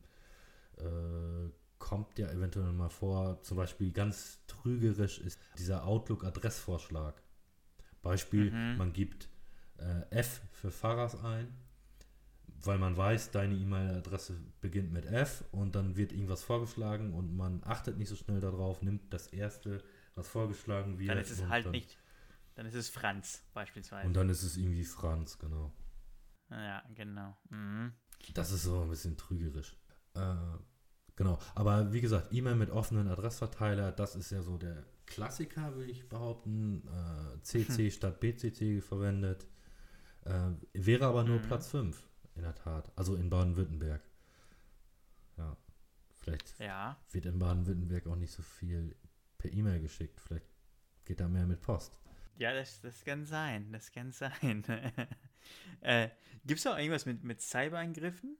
äh, 0.78 1.52
kommt 1.78 2.18
ja 2.18 2.32
eventuell 2.32 2.72
mal 2.72 2.90
vor, 2.90 3.44
zum 3.44 3.58
Beispiel 3.58 3.92
ganz 3.92 4.40
trügerisch 4.48 5.20
ist 5.20 5.40
dieser 5.60 5.86
Outlook-Adressvorschlag. 5.86 7.22
Beispiel, 8.02 8.50
mhm. 8.50 8.78
man 8.78 8.92
gibt 8.92 9.30
äh, 9.78 10.02
F 10.10 10.42
für 10.52 10.72
Pfarrers 10.72 11.24
ein, 11.24 11.54
weil 12.64 12.80
man 12.80 12.98
weiß, 12.98 13.30
deine 13.30 13.54
E-Mail-Adresse 13.54 14.42
beginnt 14.62 14.92
mit 14.92 15.06
F 15.06 15.44
und 15.52 15.76
dann 15.76 15.96
wird 15.98 16.12
irgendwas 16.12 16.42
vorgeschlagen 16.42 17.14
und 17.14 17.36
man 17.36 17.62
achtet 17.66 18.00
nicht 18.00 18.10
so 18.10 18.16
schnell 18.16 18.40
darauf, 18.40 18.82
nimmt 18.82 19.14
das 19.14 19.28
erste, 19.28 19.84
was 20.16 20.28
vorgeschlagen 20.28 20.98
wird. 20.98 21.12
Dann 21.12 21.20
ist 21.20 21.30
es 21.30 21.48
halt 21.48 21.66
dann, 21.66 21.72
nicht, 21.72 22.00
dann 22.56 22.66
ist 22.66 22.74
es 22.74 22.90
Franz 22.90 23.44
beispielsweise. 23.54 24.08
Und 24.08 24.16
dann 24.16 24.30
ist 24.30 24.42
es 24.42 24.58
irgendwie 24.58 24.86
Franz, 24.86 25.38
genau. 25.38 25.72
Ja, 26.50 26.84
genau. 26.94 27.36
Mhm. 27.50 27.94
Das 28.34 28.52
ist 28.52 28.64
so 28.64 28.82
ein 28.82 28.90
bisschen 28.90 29.18
trügerisch. 29.18 29.76
Äh, 30.14 30.36
genau. 31.16 31.40
Aber 31.54 31.94
wie 31.94 32.02
gesagt, 32.02 32.34
E-Mail 32.34 32.56
mit 32.56 32.70
offenen 32.70 33.08
Adressverteiler, 33.08 33.92
das 33.92 34.16
ist 34.16 34.32
ja 34.32 34.42
so 34.42 34.58
der 34.58 34.86
Klassiker, 35.06 35.76
würde 35.76 35.92
ich 35.92 36.08
behaupten. 36.10 36.88
Äh, 36.88 37.42
CC 37.42 37.86
hm. 37.86 37.92
statt 37.92 38.20
BCC 38.20 38.82
verwendet. 38.82 39.48
Äh, 40.22 40.52
wäre 40.74 41.06
aber 41.06 41.24
nur 41.24 41.40
mhm. 41.40 41.44
Platz 41.44 41.68
5, 41.68 42.02
in 42.36 42.42
der 42.42 42.56
Tat. 42.56 42.92
Also 42.96 43.16
in 43.16 43.30
Baden-Württemberg. 43.30 44.02
Ja. 45.38 45.58
Vielleicht 46.16 46.60
ja. 46.60 46.98
wird 47.12 47.28
in 47.28 47.38
Baden-Württemberg 47.38 48.08
auch 48.08 48.16
nicht 48.16 48.32
so 48.32 48.42
viel 48.42 48.96
per 49.38 49.54
E-Mail 49.54 49.82
geschickt. 49.82 50.20
Vielleicht 50.20 50.48
geht 51.06 51.20
da 51.20 51.28
mehr 51.28 51.46
mit 51.46 51.62
Post. 51.62 52.00
Ja, 52.38 52.54
das, 52.54 52.82
das 52.82 53.04
kann 53.04 53.26
sein. 53.26 53.72
Das 53.72 53.92
kann 53.92 54.12
sein. 54.12 54.64
Äh, 55.82 56.10
Gibt 56.44 56.60
es 56.60 56.66
auch 56.66 56.76
irgendwas 56.76 57.06
mit, 57.06 57.24
mit 57.24 57.40
Cyberangriffen? 57.40 58.36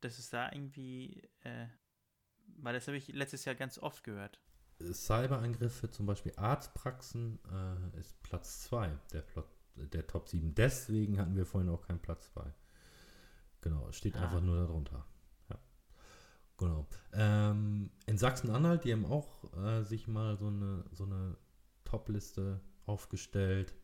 Das 0.00 0.18
ist 0.18 0.32
da 0.32 0.50
irgendwie, 0.50 1.28
äh, 1.40 1.66
weil 2.56 2.72
das 2.72 2.86
habe 2.86 2.96
ich 2.96 3.08
letztes 3.08 3.44
Jahr 3.44 3.54
ganz 3.54 3.78
oft 3.78 4.02
gehört. 4.02 4.40
Cyberangriffe, 4.80 5.90
zum 5.90 6.06
Beispiel 6.06 6.32
Arztpraxen, 6.36 7.38
äh, 7.50 8.00
ist 8.00 8.22
Platz 8.22 8.62
2 8.62 8.98
der, 9.12 9.24
der 9.76 10.06
Top 10.06 10.28
7. 10.28 10.54
Deswegen 10.54 11.18
hatten 11.18 11.36
wir 11.36 11.44
vorhin 11.44 11.68
auch 11.68 11.86
keinen 11.86 12.00
Platz 12.00 12.32
2. 12.32 12.52
Genau, 13.60 13.92
steht 13.92 14.16
ah. 14.16 14.22
einfach 14.22 14.40
nur 14.40 14.56
darunter. 14.56 15.04
Ja. 15.50 15.58
Genau. 16.56 16.86
Ähm, 17.12 17.90
in 18.06 18.18
Sachsen-Anhalt, 18.18 18.84
die 18.84 18.92
haben 18.92 19.04
auch 19.04 19.52
äh, 19.56 19.82
sich 19.82 20.08
mal 20.08 20.36
so 20.36 20.46
eine, 20.48 20.84
so 20.92 21.04
eine 21.04 21.36
Top-Liste 21.84 22.60
aufgestellt. 22.86 23.74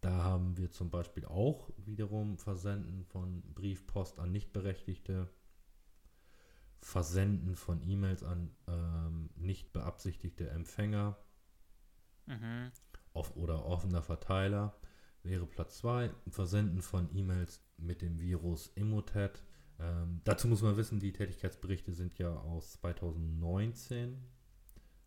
Da 0.00 0.22
haben 0.22 0.56
wir 0.56 0.70
zum 0.70 0.90
Beispiel 0.90 1.24
auch 1.24 1.70
wiederum 1.76 2.38
Versenden 2.38 3.04
von 3.04 3.42
Briefpost 3.54 4.20
an 4.20 4.30
Nichtberechtigte, 4.30 5.28
Versenden 6.80 7.56
von 7.56 7.82
E-Mails 7.82 8.22
an 8.22 8.50
ähm, 8.68 9.30
nicht 9.34 9.72
beabsichtigte 9.72 10.48
Empfänger 10.50 11.18
mhm. 12.26 12.70
auf, 13.12 13.36
oder 13.36 13.66
offener 13.66 14.02
Verteiler 14.02 14.78
wäre 15.24 15.46
Platz 15.46 15.78
2. 15.78 16.10
Versenden 16.28 16.82
von 16.82 17.08
E-Mails 17.14 17.62
mit 17.76 18.02
dem 18.02 18.20
Virus 18.20 18.68
Emotet. 18.76 19.42
Ähm, 19.80 20.20
dazu 20.24 20.48
muss 20.48 20.62
man 20.62 20.76
wissen, 20.76 21.00
die 21.00 21.12
Tätigkeitsberichte 21.12 21.92
sind 21.92 22.18
ja 22.18 22.34
aus 22.34 22.72
2019. 22.72 24.16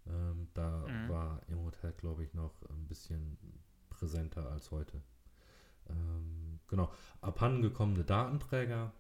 Ähm, 0.08 0.48
da 0.54 0.86
mhm. 0.88 1.10
war 1.10 1.42
Emotet, 1.48 1.98
glaube 1.98 2.24
ich, 2.24 2.34
noch 2.34 2.54
ein 2.70 2.88
bisschen 2.88 3.38
präsenter 3.90 4.50
als 4.52 4.72
heute. 4.72 5.02
Ähm, 5.90 6.60
genau. 6.68 6.92
Abhandengekommene 7.22 8.04
Datenträger. 8.04 8.94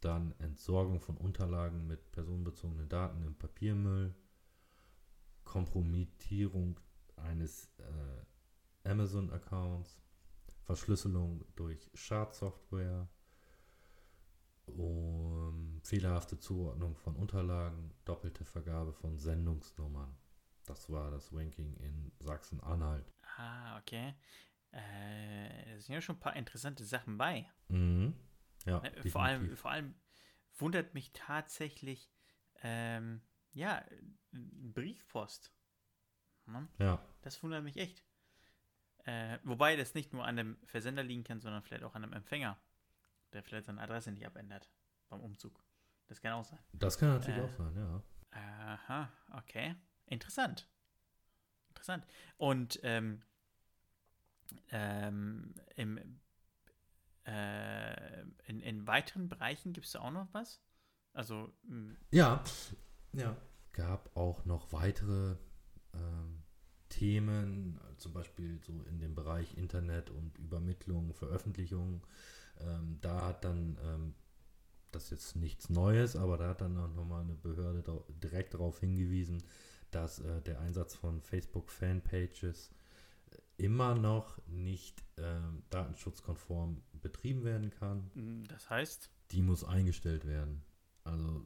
Dann 0.00 0.34
Entsorgung 0.38 1.00
von 1.00 1.16
Unterlagen 1.16 1.86
mit 1.86 2.12
personenbezogenen 2.12 2.88
Daten 2.88 3.24
im 3.24 3.34
Papiermüll. 3.34 4.14
Kompromittierung 5.44 6.78
eines 7.16 7.70
äh, 7.78 8.88
Amazon-Accounts. 8.88 10.00
Verschlüsselung 10.64 11.44
durch 11.54 11.90
Schadsoftware. 11.94 13.08
Um, 14.66 15.65
fehlerhafte 15.86 16.38
Zuordnung 16.38 16.96
von 16.96 17.14
Unterlagen, 17.16 17.92
doppelte 18.04 18.44
Vergabe 18.44 18.92
von 18.92 19.18
Sendungsnummern. 19.18 20.16
Das 20.64 20.90
war 20.90 21.10
das 21.12 21.32
Ranking 21.32 21.76
in 21.76 22.12
Sachsen-Anhalt. 22.18 23.12
Ah, 23.36 23.78
okay. 23.78 24.14
Äh, 24.72 25.74
da 25.74 25.80
sind 25.80 25.94
ja 25.94 26.00
schon 26.00 26.16
ein 26.16 26.20
paar 26.20 26.34
interessante 26.36 26.84
Sachen 26.84 27.16
bei. 27.16 27.48
Mhm. 27.68 28.14
Ja, 28.64 28.82
Äh, 28.82 29.08
vor, 29.08 29.22
allem, 29.22 29.56
vor 29.56 29.70
allem 29.70 29.94
wundert 30.58 30.92
mich 30.92 31.12
tatsächlich, 31.12 32.10
ähm, 32.62 33.22
ja, 33.52 33.84
Briefpost. 34.32 35.52
Hm? 36.46 36.68
Ja, 36.78 37.00
Das 37.22 37.42
wundert 37.42 37.62
mich 37.62 37.76
echt. 37.76 38.02
Äh, 39.04 39.38
wobei 39.44 39.76
das 39.76 39.94
nicht 39.94 40.12
nur 40.12 40.26
an 40.26 40.36
dem 40.36 40.58
Versender 40.64 41.04
liegen 41.04 41.22
kann, 41.22 41.40
sondern 41.40 41.62
vielleicht 41.62 41.84
auch 41.84 41.94
an 41.94 42.02
dem 42.02 42.12
Empfänger, 42.12 42.58
der 43.32 43.44
vielleicht 43.44 43.66
seine 43.66 43.80
Adresse 43.80 44.10
nicht 44.10 44.26
abändert 44.26 44.68
beim 45.08 45.20
Umzug. 45.20 45.62
Das 46.08 46.20
kann 46.20 46.32
auch 46.32 46.44
sein. 46.44 46.58
das 46.72 46.98
kann 46.98 47.08
natürlich 47.10 47.38
Äh. 47.38 47.42
auch 47.44 47.52
sein, 47.52 47.74
ja. 47.76 48.02
Aha, 48.30 49.12
okay. 49.38 49.74
Interessant. 50.06 50.68
Interessant. 51.70 52.06
Und 52.36 52.78
ähm, 52.82 53.22
ähm, 54.70 55.54
im, 55.74 55.98
äh, 57.24 58.20
in, 58.46 58.60
in 58.60 58.86
weiteren 58.86 59.28
Bereichen 59.28 59.72
gibt 59.72 59.86
es 59.86 59.96
auch 59.96 60.10
noch 60.10 60.28
was? 60.32 60.60
Also, 61.12 61.52
m, 61.68 61.96
Ja, 62.10 62.42
ja. 63.12 63.36
Gab 63.72 64.16
auch 64.16 64.44
noch 64.46 64.72
weitere 64.72 65.36
ähm, 65.92 66.42
Themen, 66.88 67.78
zum 67.98 68.12
Beispiel 68.14 68.60
so 68.62 68.82
in 68.84 68.98
dem 69.00 69.14
Bereich 69.14 69.56
Internet 69.58 70.08
und 70.10 70.38
Übermittlung, 70.38 71.12
Veröffentlichung. 71.14 72.06
Ähm, 72.58 72.98
da 73.02 73.26
hat 73.26 73.44
dann, 73.44 73.78
ähm, 73.82 74.14
das 74.92 75.04
ist 75.04 75.10
jetzt 75.10 75.36
nichts 75.36 75.68
Neues, 75.68 76.16
aber 76.16 76.38
da 76.38 76.48
hat 76.48 76.60
dann 76.60 76.76
auch 76.78 76.92
nochmal 76.94 77.22
eine 77.22 77.34
Behörde 77.34 77.82
direkt 78.22 78.54
darauf 78.54 78.80
hingewiesen, 78.80 79.42
dass 79.90 80.18
äh, 80.20 80.40
der 80.42 80.60
Einsatz 80.60 80.94
von 80.94 81.20
Facebook-Fanpages 81.20 82.70
immer 83.58 83.94
noch 83.94 84.38
nicht 84.46 85.02
ähm, 85.16 85.62
datenschutzkonform 85.70 86.82
betrieben 86.92 87.44
werden 87.44 87.70
kann 87.70 88.10
m, 88.14 88.44
das 88.48 88.68
heißt, 88.68 89.10
die 89.30 89.42
muss 89.42 89.64
eingestellt 89.64 90.26
werden. 90.26 90.62
Also 91.04 91.44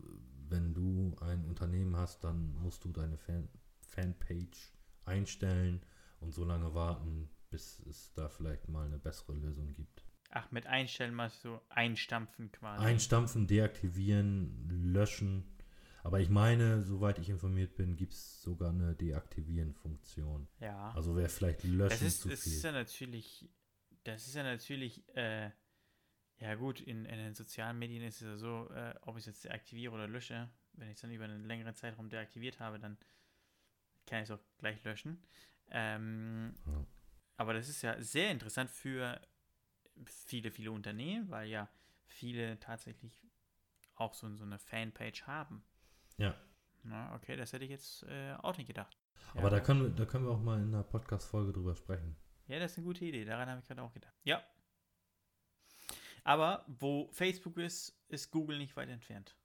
wenn 0.49 0.75
du 0.75 1.15
ein 1.21 1.45
Unternehmen 1.45 1.97
hast, 1.97 2.25
dann 2.25 2.55
musst 2.61 2.85
du 2.85 2.89
deine 2.91 3.17
Fan 3.17 3.49
Fanpage 3.83 4.73
einstellen 5.05 5.81
und 6.21 6.33
so 6.33 6.45
lange 6.45 6.75
warten, 6.75 7.29
bis 7.51 7.81
es 7.81 8.13
da 8.15 8.29
vielleicht 8.29 8.69
mal 8.69 8.87
eine 8.87 8.99
bessere 8.99 9.35
Lösung 9.35 9.75
gibt. 9.75 10.05
Ach, 10.31 10.51
mit 10.51 10.67
Einstellen 10.67 11.15
mal 11.15 11.29
so 11.31 11.61
einstampfen 11.69 12.51
quasi. 12.53 12.85
Einstampfen, 12.85 13.47
deaktivieren, 13.47 14.93
löschen. 14.93 15.45
Aber 16.03 16.21
ich 16.21 16.31
meine, 16.31 16.83
soweit 16.83 17.19
ich 17.19 17.29
informiert 17.29 17.77
bin, 17.77 17.95
gibt 17.97 18.15
es 18.15 18.41
sogar 18.41 18.71
eine 18.71 18.95
Deaktivieren-Funktion. 18.95 20.49
ja. 20.61 20.93
Also 20.93 21.15
wäre 21.15 21.29
vielleicht 21.29 21.63
löschen 21.65 21.91
Das 21.91 22.03
ist, 22.03 22.21
zu 22.23 22.29
das 22.31 22.47
ist 22.47 22.55
viel. 22.63 22.71
ja 22.71 22.73
natürlich, 22.73 23.51
das 24.05 24.27
ist 24.27 24.35
ja 24.35 24.43
natürlich, 24.43 25.05
äh, 25.15 25.51
ja 26.39 26.55
gut, 26.55 26.81
in, 26.81 27.05
in 27.05 27.19
den 27.19 27.35
sozialen 27.35 27.79
Medien 27.79 28.03
ist 28.03 28.23
es 28.23 28.29
ja 28.29 28.37
so, 28.39 28.71
äh, 28.71 28.95
ob 29.03 29.17
ich 29.17 29.23
es 29.23 29.27
jetzt 29.27 29.45
deaktiviere 29.45 29.93
oder 29.93 30.09
lösche, 30.09 30.49
wenn 30.73 30.89
ich 30.89 30.95
es 30.95 31.01
dann 31.03 31.11
über 31.11 31.25
einen 31.25 31.45
längeren 31.45 31.75
Zeitraum 31.75 32.09
deaktiviert 32.09 32.61
habe, 32.61 32.79
dann 32.79 32.97
kann 34.07 34.23
ich 34.23 34.31
es 34.31 34.31
auch 34.31 34.41
gleich 34.59 34.83
löschen. 34.85 35.23
Ähm, 35.71 36.55
Ja. 36.67 36.87
Aber 37.37 37.53
das 37.55 37.69
ist 37.69 37.83
ja 37.83 38.01
sehr 38.03 38.31
interessant 38.31 38.71
für 38.71 39.21
viele, 40.05 40.51
viele 40.51 40.73
Unternehmen, 40.73 41.31
weil 41.31 41.49
ja 41.49 41.69
viele 42.07 42.59
tatsächlich 42.61 43.13
auch 43.95 44.15
so, 44.15 44.35
so 44.37 44.45
eine 44.45 44.59
Fanpage 44.59 45.23
haben. 45.27 45.63
Ja. 46.17 46.35
Na, 46.83 47.15
okay, 47.15 47.37
das 47.37 47.53
hätte 47.53 47.65
ich 47.65 47.71
jetzt 47.71 48.03
äh, 48.05 48.35
auch 48.43 48.57
nicht 48.57 48.67
gedacht. 48.67 48.97
Aber 49.33 49.45
Ja. 49.45 49.51
da 49.51 49.61
können, 49.61 49.83
wir, 49.83 49.91
da 49.91 50.07
können 50.07 50.25
wir 50.25 50.33
auch 50.33 50.41
mal 50.41 50.59
in 50.61 50.69
einer 50.75 50.83
Podcast-Folge 50.83 51.53
drüber 51.53 51.75
sprechen. 51.75 52.17
Ja, 52.49 52.59
das 52.59 52.73
ist 52.73 52.79
eine 52.79 52.87
gute 52.87 53.05
Idee. 53.05 53.25
Daran 53.25 53.49
habe 53.49 53.61
ich 53.61 53.67
gerade 53.67 53.83
auch 53.83 53.93
gedacht. 53.93 54.15
Ja. 54.25 54.43
Aber 56.25 56.65
wo 56.67 57.09
Facebook 57.13 57.57
ist, 57.59 57.97
ist 58.09 58.31
Google 58.31 58.59
nicht 58.59 58.77
weit 58.77 58.89
entfernt. 58.89 59.37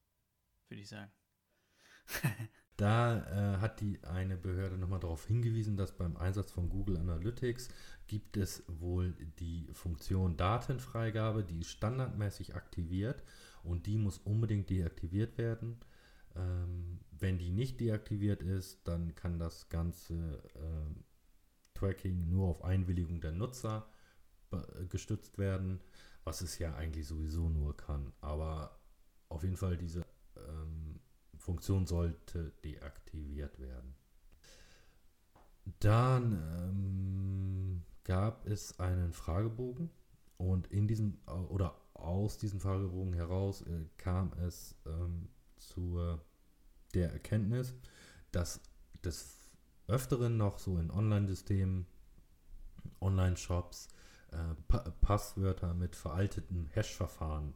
Würde 0.70 0.82
ich 0.82 0.90
sagen. 0.90 1.12
Da 2.78 3.56
äh, 3.56 3.62
hat 3.62 3.80
die 3.80 4.04
eine 4.04 4.36
Behörde 4.36 4.78
nochmal 4.78 5.00
darauf 5.00 5.26
hingewiesen, 5.26 5.78
dass 5.78 5.94
beim 5.94 6.18
Einsatz 6.18 6.52
von 6.52 6.70
Google 6.70 6.98
Analytics 6.98 7.70
gibt 8.08 8.36
es 8.36 8.64
wohl 8.68 9.14
die 9.40 9.70
Funktion 9.72 10.36
Datenfreigabe, 10.36 11.44
die 11.44 11.62
ist 11.62 11.70
standardmäßig 11.70 12.56
aktiviert 12.56 13.24
und 13.64 13.86
die 13.86 13.98
muss 13.98 14.18
unbedingt 14.18 14.70
deaktiviert 14.70 15.38
werden. 15.38 15.80
Ähm, 16.36 17.00
wenn 17.12 17.38
die 17.38 17.50
nicht 17.50 17.80
deaktiviert 17.80 18.44
ist, 18.44 18.86
dann 18.86 19.16
kann 19.16 19.40
das 19.40 19.70
ganze 19.70 20.44
ähm, 20.56 21.06
Tracking 21.74 22.30
nur 22.30 22.50
auf 22.50 22.64
Einwilligung 22.64 23.22
der 23.22 23.32
Nutzer 23.32 23.88
gestützt 24.90 25.38
werden, 25.38 25.82
was 26.24 26.42
es 26.42 26.60
ja 26.60 26.76
eigentlich 26.76 27.08
sowieso 27.08 27.50
nur 27.50 27.76
kann. 27.76 28.14
Aber 28.22 28.80
auf 29.28 29.44
jeden 29.44 29.58
Fall 29.58 29.76
diese 29.76 30.06
Funktion 31.46 31.86
sollte 31.86 32.52
deaktiviert 32.64 33.60
werden. 33.60 33.96
Dann 35.80 36.34
ähm, 36.34 37.82
gab 38.04 38.46
es 38.48 38.80
einen 38.80 39.14
Fragebogen 39.14 39.90
und 40.38 40.68
in 40.68 40.88
diesem 40.88 41.18
äh, 41.28 41.32
oder 41.32 41.76
aus 41.94 42.38
diesem 42.38 42.60
Fragebogen 42.60 43.14
heraus 43.14 43.62
äh, 43.62 43.86
kam 43.98 44.34
es 44.46 44.76
ähm, 44.86 45.30
zu 45.58 46.00
der 46.94 47.12
Erkenntnis, 47.12 47.74
dass 48.32 48.62
des 49.04 49.50
Öfteren 49.88 50.38
noch 50.38 50.58
so 50.60 50.78
in 50.78 50.92
Online-Systemen, 50.92 51.86
Online-Shops 53.02 53.88
äh, 54.32 54.56
pa 54.68 54.80
Passwörter 55.02 55.74
mit 55.74 55.96
veralteten 55.96 56.68
Hash-Verfahren 56.74 57.54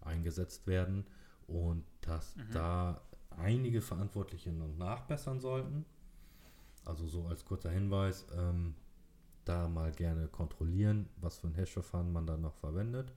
eingesetzt 0.00 0.66
werden 0.66 1.06
und 1.46 1.84
dass 2.02 2.36
Mhm. 2.36 2.52
da 2.52 3.00
einige 3.38 3.80
Verantwortliche 3.80 4.52
noch 4.52 4.74
nachbessern 4.76 5.40
sollten. 5.40 5.84
Also 6.84 7.06
so 7.06 7.26
als 7.26 7.44
kurzer 7.44 7.70
Hinweis, 7.70 8.26
ähm, 8.36 8.74
da 9.44 9.68
mal 9.68 9.92
gerne 9.92 10.28
kontrollieren, 10.28 11.08
was 11.16 11.38
für 11.38 11.46
ein 11.46 11.54
Hash-Verfahren 11.54 12.12
man 12.12 12.26
da 12.26 12.36
noch 12.36 12.54
verwendet. 12.54 13.12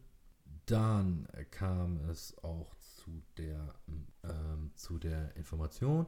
Dann 0.66 1.28
kam 1.50 1.98
es 2.10 2.38
auch 2.44 2.74
zu 2.76 3.22
der, 3.38 3.76
ähm, 4.24 4.72
zu 4.76 4.98
der 4.98 5.36
Information, 5.36 6.08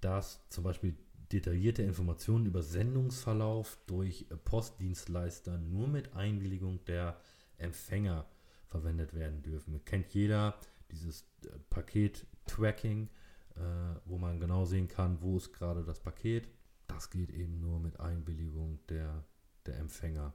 dass 0.00 0.40
zum 0.48 0.64
Beispiel 0.64 0.96
detaillierte 1.32 1.82
Informationen 1.82 2.46
über 2.46 2.62
Sendungsverlauf 2.62 3.78
durch 3.86 4.26
Postdienstleister 4.44 5.58
nur 5.58 5.88
mit 5.88 6.14
Einwilligung 6.14 6.84
der 6.86 7.16
Empfänger 7.58 8.26
verwendet 8.68 9.14
werden 9.14 9.42
dürfen. 9.42 9.84
Kennt 9.84 10.12
jeder 10.14 10.58
dieses 10.90 11.22
äh, 11.44 11.50
Paket-Tracking, 11.70 13.08
äh, 13.56 14.00
wo 14.04 14.18
man 14.18 14.40
genau 14.40 14.64
sehen 14.64 14.88
kann, 14.88 15.20
wo 15.22 15.36
ist 15.36 15.52
gerade 15.52 15.84
das 15.84 16.00
Paket. 16.00 16.48
Das 16.86 17.10
geht 17.10 17.30
eben 17.30 17.60
nur 17.60 17.80
mit 17.80 18.00
Einwilligung 18.00 18.84
der, 18.88 19.24
der 19.66 19.78
Empfänger. 19.78 20.34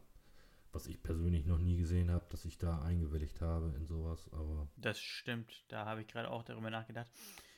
Was 0.72 0.88
ich 0.88 1.02
persönlich 1.02 1.46
noch 1.46 1.58
nie 1.58 1.78
gesehen 1.78 2.12
habe, 2.12 2.26
dass 2.30 2.46
ich 2.46 2.58
da 2.58 2.82
eingewilligt 2.82 3.42
habe 3.42 3.74
in 3.78 3.86
sowas, 3.86 4.30
aber 4.32 4.68
Das 4.76 5.00
stimmt. 5.00 5.66
Da 5.70 5.86
habe 5.86 6.02
ich 6.02 6.08
gerade 6.08 6.30
auch 6.30 6.44
darüber 6.44 6.70
nachgedacht. 6.70 7.10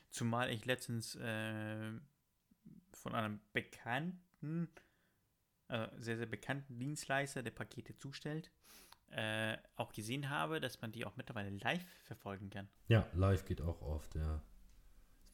Zumal 0.09 0.49
ich 0.51 0.65
letztens 0.65 1.15
äh, 1.15 1.91
von 2.93 3.15
einem 3.15 3.39
bekannten, 3.53 4.69
äh, 5.67 5.87
sehr, 5.97 6.17
sehr 6.17 6.25
bekannten 6.25 6.79
Dienstleister, 6.79 7.43
der 7.43 7.51
Pakete 7.51 7.97
zustellt, 7.97 8.51
äh, 9.11 9.57
auch 9.75 9.91
gesehen 9.91 10.29
habe, 10.29 10.59
dass 10.59 10.81
man 10.81 10.91
die 10.91 11.05
auch 11.05 11.15
mittlerweile 11.15 11.49
live 11.49 11.85
verfolgen 12.03 12.49
kann. 12.49 12.69
ja, 12.87 13.07
live 13.13 13.45
geht 13.45 13.61
auch 13.61 13.81
oft, 13.81 14.15
ja. 14.15 14.41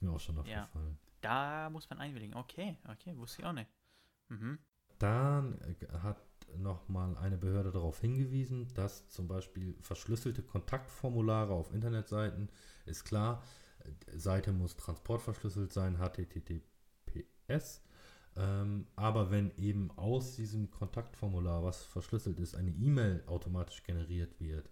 Mir 0.05 0.15
auch 0.15 0.19
schon 0.19 0.35
Ja. 0.45 0.63
aufgefallen. 0.63 0.97
Da 1.21 1.69
muss 1.69 1.89
man 1.89 1.99
einwilligen. 1.99 2.35
Okay, 2.35 2.77
okay, 2.89 3.15
wusste 3.17 3.41
ich 3.41 3.47
auch 3.47 3.53
nicht. 3.53 3.69
Mhm. 4.29 4.59
Dann 4.99 5.59
äh, 5.61 5.87
hat 5.99 6.17
nochmal 6.57 7.17
eine 7.17 7.37
Behörde 7.37 7.71
darauf 7.71 7.99
hingewiesen, 7.99 8.67
dass 8.75 9.09
zum 9.09 9.27
Beispiel 9.27 9.75
verschlüsselte 9.81 10.41
Kontaktformulare 10.43 11.53
auf 11.53 11.73
Internetseiten, 11.73 12.49
ist 12.85 13.03
klar, 13.03 13.43
äh, 13.79 14.17
Seite 14.17 14.53
muss 14.53 14.77
transportverschlüsselt 14.77 15.73
sein, 15.73 15.97
HTTPS. 15.97 17.81
Ähm, 18.37 18.87
aber 18.95 19.31
wenn 19.31 19.51
eben 19.57 19.91
aus 19.97 20.35
diesem 20.35 20.69
Kontaktformular, 20.69 21.63
was 21.63 21.83
verschlüsselt 21.83 22.39
ist, 22.39 22.55
eine 22.55 22.71
E-Mail 22.71 23.23
automatisch 23.27 23.83
generiert 23.83 24.39
wird, 24.39 24.69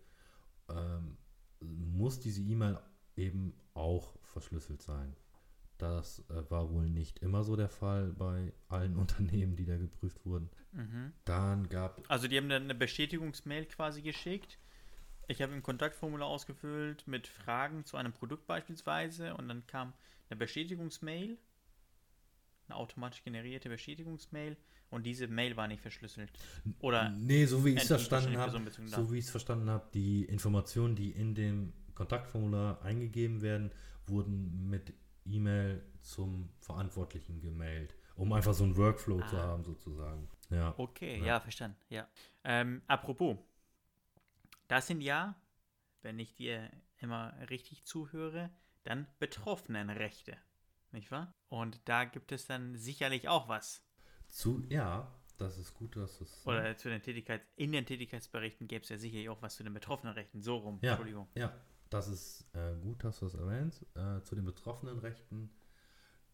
ähm, 0.69 1.17
muss 1.61 2.19
diese 2.19 2.41
E-Mail 2.41 2.77
eben 3.15 3.53
auch 3.73 4.17
verschlüsselt 4.23 4.81
sein. 4.81 5.15
Das 5.83 6.23
äh, 6.29 6.49
war 6.49 6.71
wohl 6.71 6.89
nicht 6.89 7.19
immer 7.19 7.43
so 7.43 7.57
der 7.57 7.67
Fall 7.67 8.13
bei 8.13 8.53
allen 8.69 8.95
Unternehmen, 9.03 9.57
die 9.57 9.65
da 9.65 9.75
geprüft 9.75 10.25
wurden. 10.25 10.49
Mhm. 10.71 11.11
Dann 11.25 11.67
gab 11.67 12.09
Also 12.09 12.29
die 12.29 12.37
haben 12.37 12.47
dann 12.47 12.63
eine 12.63 12.75
Bestätigungsmail 12.75 13.65
quasi 13.65 14.01
geschickt. 14.01 14.57
Ich 15.27 15.41
habe 15.41 15.53
ein 15.53 15.61
Kontaktformular 15.61 16.27
ausgefüllt 16.27 17.05
mit 17.05 17.27
Fragen 17.27 17.83
zu 17.83 17.97
einem 17.97 18.13
Produkt 18.13 18.47
beispielsweise 18.47 19.35
und 19.35 19.49
dann 19.49 19.67
kam 19.67 19.93
eine 20.29 20.37
Bestätigungsmail, 20.37 21.37
eine 22.67 22.75
automatisch 22.77 23.23
generierte 23.23 23.67
Bestätigungsmail 23.67 24.55
und 24.89 25.05
diese 25.05 25.27
Mail 25.27 25.57
war 25.57 25.67
nicht 25.67 25.81
verschlüsselt. 25.81 26.31
Oder 26.79 27.09
Nee, 27.09 27.45
so 27.45 27.65
wie 27.65 27.71
ich 27.71 27.81
es 27.81 27.87
verstanden 27.87 28.37
habe, 28.37 28.71
so 28.85 29.11
wie 29.11 29.17
ich 29.17 29.25
es 29.25 29.31
verstanden 29.31 29.69
habe, 29.69 29.85
die 29.93 30.23
Informationen, 30.23 30.95
die 30.95 31.11
in 31.11 31.35
dem 31.35 31.73
Kontaktformular 31.93 32.81
eingegeben 32.83 33.41
werden, 33.41 33.71
wurden 34.07 34.69
mit 34.69 34.93
E-Mail 35.25 35.83
zum 36.01 36.49
Verantwortlichen 36.59 37.39
gemailt, 37.41 37.95
um 38.15 38.33
einfach 38.33 38.53
so 38.53 38.63
einen 38.63 38.75
Workflow 38.77 39.21
zu 39.27 39.37
Ah. 39.37 39.43
haben 39.47 39.63
sozusagen. 39.63 40.29
Ja. 40.49 40.73
Okay, 40.77 41.19
Ja. 41.19 41.25
ja, 41.25 41.39
verstanden. 41.39 41.77
Ja. 41.89 42.07
Ähm, 42.43 42.81
apropos, 42.87 43.37
das 44.67 44.87
sind 44.87 45.01
ja, 45.01 45.35
wenn 46.01 46.19
ich 46.19 46.35
dir 46.35 46.69
immer 46.97 47.33
richtig 47.49 47.83
zuhöre, 47.85 48.49
dann 48.83 49.07
Betroffenenrechte, 49.19 50.37
nicht 50.91 51.11
wahr? 51.11 51.33
Und 51.49 51.79
da 51.85 52.05
gibt 52.05 52.31
es 52.31 52.45
dann 52.45 52.75
sicherlich 52.77 53.29
auch 53.29 53.47
was. 53.47 53.83
Zu, 54.27 54.63
ja, 54.69 55.11
das 55.37 55.57
ist 55.57 55.73
gut, 55.73 55.95
dass 55.95 56.19
es. 56.21 56.45
Oder 56.45 56.77
zu 56.77 56.89
den 56.89 57.01
Tätigkeits 57.01 57.45
in 57.55 57.71
den 57.71 57.85
Tätigkeitsberichten 57.85 58.67
gäbe 58.67 58.83
es 58.83 58.89
ja 58.89 58.97
sicherlich 58.97 59.29
auch 59.29 59.41
was 59.41 59.55
zu 59.55 59.63
den 59.63 59.73
Betroffenenrechten. 59.73 60.41
So 60.41 60.57
rum, 60.57 60.79
Ja. 60.81 60.91
Entschuldigung. 60.91 61.27
Ja, 61.35 61.53
das 61.93 62.07
ist 62.07 62.45
äh, 62.53 62.75
gut, 62.81 63.03
dass 63.03 63.19
du 63.19 63.25
das 63.25 63.35
erwähnst. 63.35 63.85
Äh, 63.95 64.21
zu 64.23 64.35
den 64.35 64.45
betroffenen 64.45 64.97
Rechten 64.99 65.51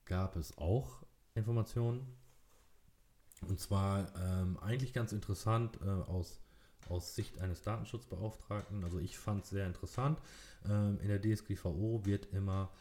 gab 0.06 0.36
es 0.36 0.58
auch 0.58 1.04
Informationen. 1.36 2.16
Und 3.48 3.60
zwar 3.60 4.14
ähm, 4.16 4.58
eigentlich 4.60 4.94
ganz 4.94 5.12
interessant 5.12 5.80
äh, 5.82 5.90
aus, 5.90 6.40
aus 6.88 7.16
Sicht 7.16 7.40
eines 7.40 7.62
Datenschutzbeauftragten. 7.62 8.84
Also 8.84 9.00
ich 9.00 9.18
fand 9.18 9.44
es 9.44 9.50
sehr 9.50 9.68
interessant. 9.68 10.20
Ähm, 10.66 11.00
in 11.02 11.08
der 11.08 11.22
DSGVO 11.22 12.06
wird 12.06 12.28
immer 12.34 12.72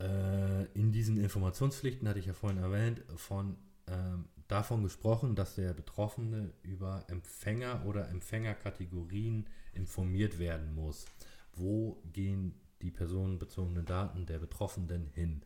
äh, 0.00 0.64
in 0.72 0.92
diesen 0.92 1.18
Informationspflichten, 1.18 2.08
hatte 2.08 2.18
ich 2.18 2.26
ja 2.26 2.34
vorhin 2.34 2.62
erwähnt, 2.62 3.02
von 3.16 3.56
ähm, 3.86 4.26
davon 4.48 4.82
gesprochen, 4.82 5.34
dass 5.34 5.54
der 5.54 5.72
Betroffene 5.72 6.52
über 6.62 7.04
Empfänger 7.08 7.84
oder 7.86 8.08
Empfängerkategorien 8.10 9.46
informiert 9.72 10.38
werden 10.38 10.74
muss. 10.74 11.06
Wo 11.56 12.02
gehen 12.12 12.54
die 12.82 12.90
personenbezogenen 12.90 13.84
Daten 13.84 14.26
der 14.26 14.38
Betroffenen 14.38 15.08
hin? 15.08 15.42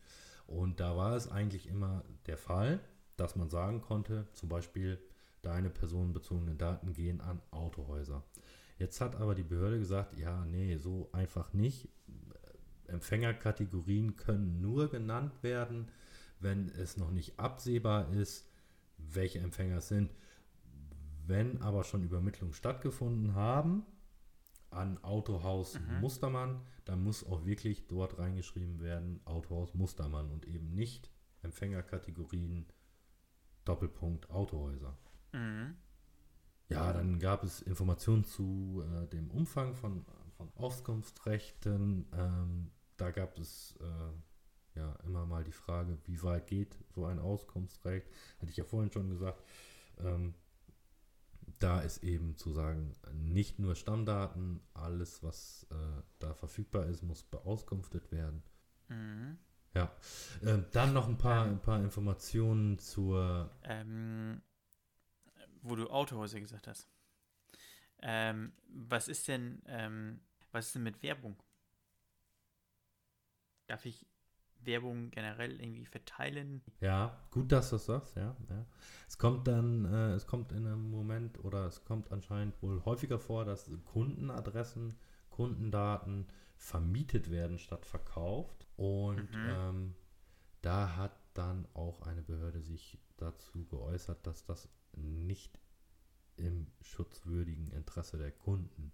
Und 0.47 0.81
da 0.81 0.97
war 0.97 1.15
es 1.15 1.31
eigentlich 1.31 1.69
immer 1.69 2.05
der 2.27 2.37
Fall, 2.37 2.81
dass 3.17 3.37
man 3.37 3.49
sagen 3.49 3.81
konnte, 3.81 4.27
zum 4.33 4.49
Beispiel, 4.49 4.99
deine 5.43 5.71
personenbezogenen 5.71 6.59
Daten 6.59 6.93
gehen 6.93 7.21
an 7.21 7.41
Autohäuser. 7.51 8.25
Jetzt 8.79 9.01
hat 9.01 9.17
aber 9.17 9.35
die 9.35 9.43
Behörde 9.43 9.79
gesagt, 9.79 10.19
ja, 10.19 10.45
nee, 10.45 10.77
so 10.77 11.09
einfach 11.13 11.53
nicht. 11.53 11.89
Empfängerkategorien 12.87 14.17
können 14.17 14.61
nur 14.61 14.91
genannt 14.91 15.43
werden, 15.43 15.89
wenn 16.41 16.69
es 16.71 16.97
noch 16.97 17.11
nicht 17.11 17.39
absehbar 17.39 18.13
ist, 18.13 18.49
welche 18.99 19.39
Empfänger 19.39 19.79
es 19.79 19.89
sind. 19.89 20.11
Wenn 21.27 21.63
aber 21.63 21.85
schon 21.85 22.03
Übermittlungen 22.03 22.55
stattgefunden 22.55 23.35
haben 23.35 23.85
an 24.71 25.03
Autohaus 25.03 25.79
Mhm. 25.79 26.01
Mustermann, 26.01 26.61
dann 26.85 27.03
muss 27.03 27.25
auch 27.27 27.45
wirklich 27.45 27.87
dort 27.87 28.19
reingeschrieben 28.19 28.81
werden, 28.81 29.21
Autohaus 29.25 29.75
Mustermann 29.75 30.31
und 30.31 30.47
eben 30.47 30.75
nicht 30.75 31.11
Empfängerkategorien 31.43 32.67
Doppelpunkt 33.65 34.31
Autohäuser. 34.31 34.97
Mhm. 35.33 35.77
Ja, 36.69 36.93
dann 36.93 37.19
gab 37.19 37.43
es 37.43 37.63
Informationen 37.63 38.25
zu 38.25 38.85
äh, 38.87 39.07
dem 39.09 39.31
Umfang 39.31 39.75
von, 39.75 40.05
von 40.37 40.51
Auskunftsrechten. 40.55 42.07
Ähm, 42.13 42.71
da 42.97 43.11
gab 43.11 43.37
es 43.39 43.77
äh, 43.81 44.79
ja 44.79 44.93
immer 45.05 45.27
mal 45.27 45.43
die 45.43 45.53
Frage, 45.53 45.99
wie 46.05 46.23
weit 46.23 46.47
geht 46.47 46.79
so 46.95 47.07
ein 47.07 47.19
Auskunftsrecht? 47.19 48.07
Hatte 48.39 48.51
ich 48.51 48.57
ja 48.57 48.65
vorhin 48.65 48.93
schon 48.93 49.11
gesagt. 49.11 49.43
Ähm, 49.99 50.35
da 51.61 51.81
ist 51.81 52.03
eben 52.03 52.37
zu 52.37 52.53
sagen, 52.53 52.97
nicht 53.13 53.59
nur 53.59 53.77
Stammdaten, 53.77 54.61
alles, 54.75 55.23
was 55.23 55.67
äh, 55.71 56.03
da 56.19 56.35
verfügbar 56.35 56.87
ist, 56.87 57.03
muss 57.03 57.23
beauskunftet 57.23 58.11
werden. 58.11 58.43
Mhm. 58.89 59.39
Ja, 59.75 59.95
ähm, 60.43 60.67
dann 60.73 60.93
noch 60.93 61.07
ein 61.07 61.19
paar, 61.19 61.45
ein 61.45 61.63
paar 61.63 61.81
Informationen 61.81 62.79
zur 62.79 63.51
Ähm, 63.63 64.43
wo 65.63 65.77
du 65.77 65.89
Autohäuser 65.89 66.41
gesagt 66.41 66.67
hast. 66.67 66.89
Ähm, 68.03 68.53
was 68.69 69.09
ist 69.09 69.29
denn, 69.29 69.63
ähm, 69.67 70.21
was 70.53 70.67
ist 70.67 70.75
denn 70.75 70.83
mit 70.83 71.03
Werbung? 71.03 71.41
Darf 73.67 73.85
ich 73.85 74.07
Werbung 74.65 75.11
generell 75.11 75.61
irgendwie 75.61 75.87
verteilen? 75.87 76.63
Ja, 76.81 77.17
gut, 77.31 77.53
dass 77.53 77.71
du 77.71 77.77
das 77.77 77.87
sagst, 77.87 78.17
ja. 78.17 78.37
ja. 78.49 78.67
Es 79.09 79.19
kommt 79.19 79.47
dann, 79.49 79.85
äh, 79.85 80.13
es 80.15 80.27
kommt 80.27 80.53
in 80.53 80.67
einem 80.67 80.91
Moment 80.91 81.43
oder 81.45 81.67
es 81.67 81.85
kommt 81.85 82.11
anscheinend 82.13 82.61
wohl 82.63 82.85
häufiger 82.85 83.19
vor, 83.19 83.45
dass 83.45 83.71
Kundenadressen, 83.85 84.95
Kundendaten 85.31 86.27
vermietet 86.57 87.31
werden 87.31 87.59
statt 87.59 87.87
verkauft. 87.87 88.67
Und 88.77 89.31
Mhm. 89.35 89.47
ähm, 89.49 89.95
da 90.63 90.97
hat 90.97 91.13
dann 91.35 91.67
auch 91.75 92.03
eine 92.03 92.23
Behörde 92.23 92.61
sich 92.61 92.99
dazu 93.17 93.65
geäußert, 93.67 94.27
dass 94.27 94.45
das 94.45 94.69
nicht 94.93 95.59
im 96.37 96.67
schutzwürdigen 96.81 97.71
Interesse 97.73 98.19
der 98.19 98.33
Kunden 98.33 98.93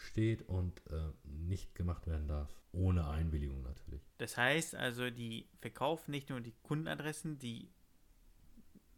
steht 0.00 0.42
und 0.42 0.80
äh, 0.90 1.12
nicht 1.24 1.74
gemacht 1.74 2.06
werden 2.06 2.26
darf. 2.26 2.54
Ohne 2.72 3.08
Einwilligung 3.08 3.62
natürlich. 3.62 4.02
Das 4.18 4.36
heißt 4.36 4.74
also, 4.74 5.10
die 5.10 5.48
verkaufen 5.60 6.10
nicht 6.12 6.30
nur 6.30 6.40
die 6.40 6.54
Kundenadressen, 6.62 7.38
die 7.38 7.70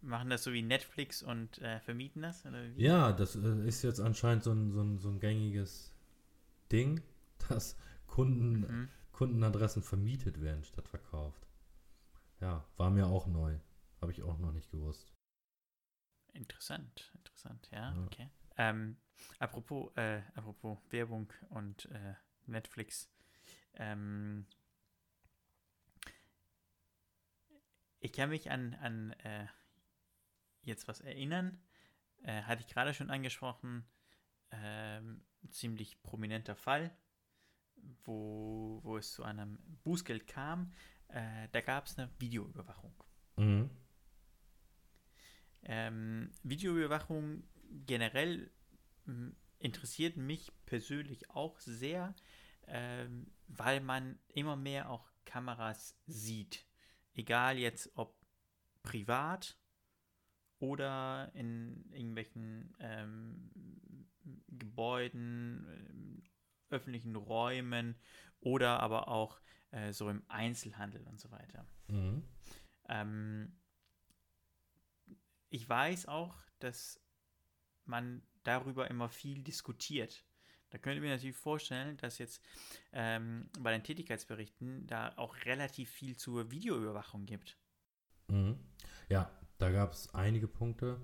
machen 0.01 0.31
das 0.31 0.45
so 0.45 0.53
wie 0.53 0.63
Netflix 0.63 1.23
und 1.23 1.59
äh, 1.59 1.81
vermieten 1.81 2.23
das? 2.23 2.45
Ja, 2.77 3.13
das 3.13 3.37
äh, 3.37 3.67
ist 3.67 3.83
jetzt 3.83 4.01
anscheinend 4.01 4.45
so 4.45 4.53
ein, 4.53 4.73
so, 4.73 4.83
ein, 4.83 4.99
so 4.99 5.09
ein 5.09 5.21
gängiges 5.21 5.95
Ding, 6.71 7.01
dass 7.49 7.77
Kunden, 8.07 8.61
Mhm. 8.61 8.89
Kundenadressen 9.13 9.83
vermietet 9.83 10.41
werden 10.41 10.65
statt 10.65 10.89
verkauft. 10.89 11.47
Ja, 12.41 12.65
war 12.77 12.91
mir 12.91 13.07
auch 13.07 13.27
neu. 13.27 13.57
Habe 14.01 14.13
ich 14.13 14.23
auch 14.23 14.39
noch 14.39 14.53
nicht 14.53 14.71
gewusst. 14.71 15.13
Interessant, 16.35 17.11
interessant, 17.15 17.69
ja, 17.73 17.93
Ja. 17.95 18.05
okay. 18.05 18.29
Ähm, 18.57 18.97
apropos, 19.39 19.95
äh, 19.97 20.23
apropos 20.35 20.79
Werbung 20.91 21.33
und 21.51 21.87
äh, 21.87 22.15
Netflix. 22.47 23.11
Ähm, 23.75 24.47
ich 28.01 28.13
kann 28.13 28.31
mich 28.31 28.51
an, 28.51 28.75
an 28.75 29.13
äh, 29.25 29.47
jetzt 30.63 30.89
was 30.89 31.01
erinnern. 31.01 31.61
Äh, 32.23 32.43
hatte 32.43 32.63
ich 32.63 32.69
gerade 32.69 32.95
schon 32.95 33.11
angesprochen. 33.11 33.85
Ähm, 34.51 35.25
ziemlich 35.51 36.03
prominenter 36.03 36.55
Fall, 36.55 36.97
wo, 38.05 38.81
wo 38.83 38.97
es 38.97 39.13
zu 39.13 39.25
einem 39.25 39.59
Bußgeld 39.83 40.27
kam. 40.27 40.73
Äh, 41.09 41.49
da 41.53 41.61
gab 41.61 41.87
es 41.87 41.99
eine 41.99 42.11
Videoüberwachung. 42.19 42.95
Mhm. 43.37 43.71
Ähm, 45.65 46.31
Videoüberwachung 46.43 47.45
generell 47.87 48.51
interessiert 49.59 50.17
mich 50.17 50.53
persönlich 50.67 51.31
auch 51.31 51.59
sehr, 51.61 52.15
ähm, 52.67 53.33
weil 53.49 53.81
man 53.81 54.19
immer 54.29 54.57
mehr 54.57 54.91
auch 54.91 55.11
Kameras 55.25 55.99
sieht. 56.07 56.67
Egal 57.15 57.59
jetzt 57.59 57.91
ob 57.95 58.17
privat 58.83 59.59
oder 60.59 61.31
in 61.35 61.91
irgendwelchen 61.91 62.75
ähm, 62.79 63.51
Gebäuden, 64.49 65.67
ähm, 65.69 66.23
öffentlichen 66.71 67.17
Räumen 67.17 67.97
oder 68.41 68.81
aber 68.81 69.09
auch 69.09 69.41
äh, 69.71 69.93
so 69.93 70.09
im 70.09 70.23
Einzelhandel 70.29 71.03
und 71.07 71.21
so 71.21 71.31
weiter. 71.31 71.67
Mhm. 71.89 72.23
Ähm, 72.89 73.57
ich 75.49 75.69
weiß 75.69 76.07
auch, 76.07 76.35
dass 76.61 77.01
man 77.85 78.23
darüber 78.43 78.91
immer 78.91 79.09
viel 79.09 79.43
diskutiert. 79.43 80.25
Da 80.71 80.79
könnte 80.79 80.97
ich 80.97 81.03
mir 81.03 81.11
natürlich 81.11 81.37
vorstellen, 81.37 81.99
dass 81.99 82.19
jetzt 82.19 82.43
ähm, 82.93 83.51
bei 83.61 83.73
den 83.73 83.85
Tätigkeitsberichten 83.85 84.87
da 84.87 85.13
auch 85.17 85.37
relativ 85.45 85.91
viel 85.91 86.17
zur 86.17 86.51
Videoüberwachung 86.51 87.27
gibt. 87.27 87.59
Mhm. 88.29 88.59
Ja, 89.09 89.31
da 89.59 89.71
gab 89.71 89.93
es 89.93 90.15
einige 90.15 90.49
Punkte. 90.49 90.99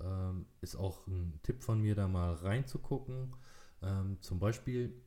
Ähm, 0.00 0.46
ist 0.60 0.74
auch 0.74 1.06
ein 1.06 1.38
Tipp 1.44 1.62
von 1.62 1.80
mir, 1.80 1.94
da 1.94 2.08
mal 2.08 2.34
reinzugucken. 2.34 3.36
Ähm, 3.82 4.20
zum 4.20 4.40
Beispiel 4.40 5.00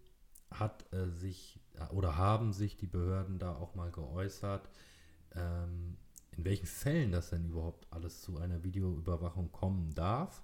hat 0.51 0.91
äh, 0.93 1.09
sich 1.09 1.59
oder 1.91 2.15
haben 2.15 2.53
sich 2.53 2.77
die 2.77 2.87
Behörden 2.87 3.39
da 3.39 3.55
auch 3.55 3.75
mal 3.75 3.91
geäußert, 3.91 4.69
ähm, 5.35 5.97
in 6.31 6.45
welchen 6.45 6.65
Fällen 6.65 7.11
das 7.11 7.29
denn 7.29 7.45
überhaupt 7.45 7.85
alles 7.91 8.21
zu 8.21 8.37
einer 8.37 8.63
Videoüberwachung 8.63 9.51
kommen 9.51 9.93
darf 9.93 10.41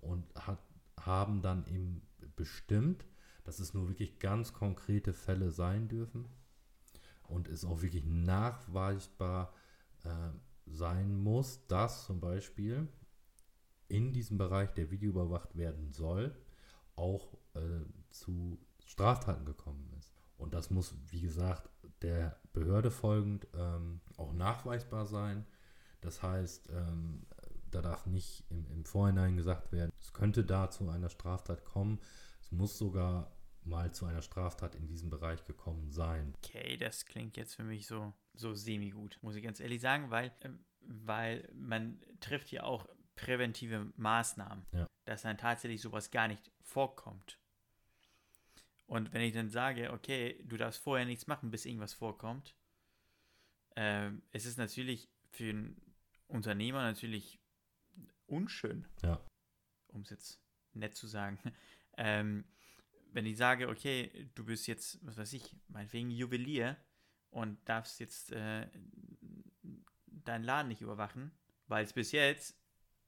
und 0.00 0.24
hat, 0.34 0.58
haben 1.00 1.42
dann 1.42 1.66
eben 1.66 2.02
bestimmt, 2.36 3.06
dass 3.44 3.60
es 3.60 3.74
nur 3.74 3.88
wirklich 3.88 4.18
ganz 4.18 4.52
konkrete 4.52 5.12
Fälle 5.12 5.50
sein 5.50 5.88
dürfen 5.88 6.26
und 7.24 7.48
es 7.48 7.64
auch 7.64 7.82
wirklich 7.82 8.04
nachweisbar 8.04 9.54
äh, 10.04 10.30
sein 10.66 11.14
muss, 11.14 11.66
dass 11.66 12.06
zum 12.06 12.20
Beispiel 12.20 12.88
in 13.88 14.12
diesem 14.12 14.36
Bereich, 14.36 14.72
der 14.74 14.90
Video 14.90 15.10
überwacht 15.10 15.56
werden 15.56 15.92
soll, 15.92 16.34
auch 16.96 17.34
äh, 17.54 17.84
zu 18.10 18.58
Straftaten 18.84 19.44
gekommen 19.44 19.92
ist. 19.98 20.12
Und 20.38 20.54
das 20.54 20.70
muss, 20.70 20.94
wie 21.10 21.20
gesagt, 21.20 21.70
der 22.02 22.38
Behörde 22.52 22.90
folgend 22.90 23.46
ähm, 23.54 24.00
auch 24.16 24.32
nachweisbar 24.32 25.06
sein. 25.06 25.46
Das 26.00 26.22
heißt, 26.22 26.70
ähm, 26.70 27.26
da 27.70 27.80
darf 27.80 28.06
nicht 28.06 28.44
im, 28.50 28.66
im 28.70 28.84
Vorhinein 28.84 29.36
gesagt 29.36 29.72
werden, 29.72 29.92
könnte 30.16 30.44
da 30.44 30.70
zu 30.70 30.88
einer 30.88 31.10
Straftat 31.10 31.64
kommen. 31.66 32.00
Es 32.40 32.50
muss 32.50 32.78
sogar 32.78 33.36
mal 33.64 33.92
zu 33.92 34.06
einer 34.06 34.22
Straftat 34.22 34.74
in 34.74 34.86
diesem 34.86 35.10
Bereich 35.10 35.44
gekommen 35.44 35.90
sein. 35.90 36.34
Okay, 36.42 36.78
das 36.78 37.04
klingt 37.04 37.36
jetzt 37.36 37.54
für 37.54 37.64
mich 37.64 37.86
so, 37.86 38.14
so 38.32 38.54
semi-gut, 38.54 39.18
muss 39.20 39.36
ich 39.36 39.44
ganz 39.44 39.60
ehrlich 39.60 39.82
sagen, 39.82 40.10
weil, 40.10 40.32
äh, 40.40 40.48
weil 40.80 41.48
man 41.54 42.00
trifft 42.20 42.50
ja 42.50 42.62
auch 42.62 42.88
präventive 43.14 43.92
Maßnahmen, 43.96 44.64
ja. 44.72 44.86
dass 45.04 45.22
dann 45.22 45.36
tatsächlich 45.36 45.82
sowas 45.82 46.10
gar 46.10 46.28
nicht 46.28 46.50
vorkommt. 46.62 47.38
Und 48.86 49.12
wenn 49.12 49.22
ich 49.22 49.34
dann 49.34 49.50
sage, 49.50 49.92
okay, 49.92 50.42
du 50.44 50.56
darfst 50.56 50.80
vorher 50.80 51.04
nichts 51.04 51.26
machen, 51.26 51.50
bis 51.50 51.66
irgendwas 51.66 51.92
vorkommt, 51.92 52.54
äh, 53.74 54.12
es 54.32 54.46
ist 54.46 54.56
natürlich 54.56 55.10
für 55.30 55.50
einen 55.50 55.94
Unternehmer 56.28 56.82
natürlich 56.82 57.38
unschön, 58.26 58.86
ja. 59.02 59.20
Um 59.96 60.02
es 60.02 60.10
jetzt 60.10 60.40
nett 60.74 60.94
zu 60.94 61.06
sagen. 61.06 61.38
ähm, 61.96 62.44
wenn 63.12 63.26
ich 63.26 63.36
sage, 63.36 63.68
okay, 63.68 64.30
du 64.34 64.44
bist 64.44 64.66
jetzt, 64.66 65.04
was 65.04 65.16
weiß 65.16 65.32
ich, 65.32 65.56
meinetwegen 65.68 66.10
Juwelier 66.10 66.76
und 67.30 67.58
darfst 67.68 67.98
jetzt 67.98 68.30
äh, 68.32 68.68
deinen 70.06 70.44
Laden 70.44 70.68
nicht 70.68 70.82
überwachen, 70.82 71.32
weil 71.66 71.84
es 71.84 71.92
bis 71.92 72.12
jetzt 72.12 72.56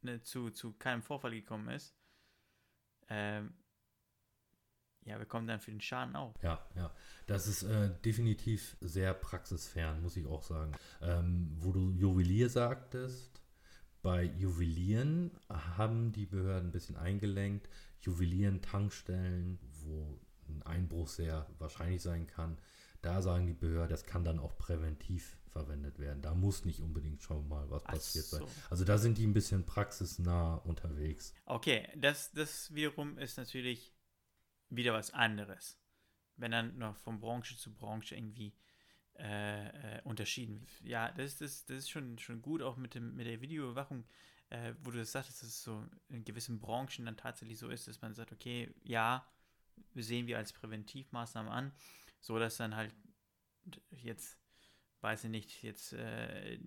ne, 0.02 0.22
zu, 0.22 0.50
zu 0.50 0.72
keinem 0.72 1.02
Vorfall 1.02 1.32
gekommen 1.32 1.68
ist, 1.68 1.94
ähm, 3.08 3.54
ja, 5.04 5.18
wir 5.18 5.26
kommen 5.26 5.46
dann 5.46 5.60
für 5.60 5.70
den 5.70 5.80
Schaden 5.80 6.16
auf. 6.16 6.34
Ja, 6.42 6.66
ja. 6.74 6.94
Das 7.26 7.46
ist 7.46 7.62
äh, 7.62 7.90
definitiv 8.04 8.76
sehr 8.80 9.14
praxisfern, 9.14 10.02
muss 10.02 10.16
ich 10.16 10.26
auch 10.26 10.42
sagen. 10.42 10.72
Ähm, 11.00 11.56
wo 11.56 11.72
du 11.72 11.92
Juwelier 11.92 12.50
sagtest, 12.50 13.40
bei 14.02 14.24
Juwelieren 14.24 15.32
haben 15.48 16.12
die 16.12 16.26
Behörden 16.26 16.68
ein 16.68 16.72
bisschen 16.72 16.96
eingelenkt. 16.96 17.68
Juwelieren, 18.00 18.62
Tankstellen, 18.62 19.58
wo 19.82 20.18
ein 20.48 20.62
Einbruch 20.62 21.08
sehr 21.08 21.46
wahrscheinlich 21.58 22.02
sein 22.02 22.26
kann, 22.26 22.58
da 23.02 23.22
sagen 23.22 23.46
die 23.46 23.54
Behörden, 23.54 23.90
das 23.90 24.04
kann 24.04 24.24
dann 24.24 24.38
auch 24.38 24.56
präventiv 24.58 25.36
verwendet 25.48 25.98
werden. 25.98 26.22
Da 26.22 26.34
muss 26.34 26.64
nicht 26.64 26.80
unbedingt 26.80 27.22
schon 27.22 27.48
mal 27.48 27.68
was 27.70 27.84
passiert 27.84 28.24
so. 28.24 28.38
sein. 28.38 28.46
Also 28.70 28.84
da 28.84 28.98
sind 28.98 29.18
die 29.18 29.26
ein 29.26 29.34
bisschen 29.34 29.64
praxisnah 29.64 30.56
unterwegs. 30.56 31.34
Okay, 31.44 31.88
das, 31.96 32.32
das 32.32 32.74
wiederum 32.74 33.18
ist 33.18 33.36
natürlich 33.36 33.94
wieder 34.68 34.92
was 34.92 35.12
anderes. 35.12 35.78
Wenn 36.36 36.50
dann 36.50 36.78
noch 36.78 36.96
von 36.96 37.20
Branche 37.20 37.56
zu 37.56 37.74
Branche 37.74 38.14
irgendwie 38.14 38.54
äh, 39.18 39.96
äh, 39.98 40.02
unterschieden. 40.04 40.66
Ja, 40.84 41.10
das, 41.12 41.36
das, 41.36 41.64
das 41.66 41.78
ist 41.78 41.90
schon, 41.90 42.18
schon 42.18 42.40
gut, 42.40 42.62
auch 42.62 42.76
mit, 42.76 42.94
dem, 42.94 43.16
mit 43.16 43.26
der 43.26 43.40
Videoüberwachung, 43.40 44.04
äh, 44.50 44.74
wo 44.82 44.90
du 44.90 44.98
das 44.98 45.12
sagtest, 45.12 45.42
dass 45.42 45.48
es 45.48 45.62
so 45.62 45.84
in 46.08 46.24
gewissen 46.24 46.60
Branchen 46.60 47.04
dann 47.04 47.16
tatsächlich 47.16 47.58
so 47.58 47.68
ist, 47.68 47.88
dass 47.88 48.00
man 48.00 48.14
sagt, 48.14 48.32
okay, 48.32 48.72
ja, 48.84 49.26
sehen 49.94 50.26
wir 50.26 50.38
als 50.38 50.52
Präventivmaßnahme 50.52 51.50
an, 51.50 51.72
so 52.20 52.38
dass 52.38 52.56
dann 52.56 52.76
halt 52.76 52.94
jetzt, 53.90 54.38
weiß 55.00 55.24
ich 55.24 55.30
nicht, 55.30 55.62
jetzt 55.62 55.92
äh, 55.92 56.58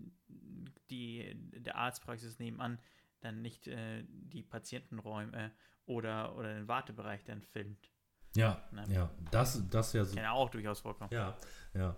die, 0.89 1.33
der 1.35 1.75
Arztpraxis 1.75 2.39
nebenan 2.39 2.79
dann 3.21 3.41
nicht 3.41 3.67
äh, 3.67 4.03
die 4.07 4.43
Patientenräume 4.43 5.51
oder, 5.85 6.35
oder 6.35 6.53
den 6.53 6.67
Wartebereich 6.67 7.23
dann 7.23 7.41
filmt. 7.41 7.91
Ja, 8.35 8.63
ne? 8.71 8.85
ja, 8.89 9.09
das, 9.29 9.67
das 9.69 9.93
ja 9.93 10.05
so. 10.05 10.15
Kann 10.15 10.23
ja 10.23 10.31
auch 10.31 10.49
durchaus 10.49 10.79
vorkommen. 10.79 11.09
Ja, 11.13 11.37
ja, 11.73 11.95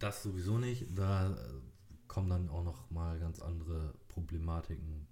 das 0.00 0.22
sowieso 0.22 0.58
nicht. 0.58 0.98
Da 0.98 1.36
kommen 2.08 2.28
dann 2.28 2.48
auch 2.48 2.64
noch 2.64 2.90
mal 2.90 3.18
ganz 3.20 3.40
andere 3.40 3.94
Problematiken 4.08 5.06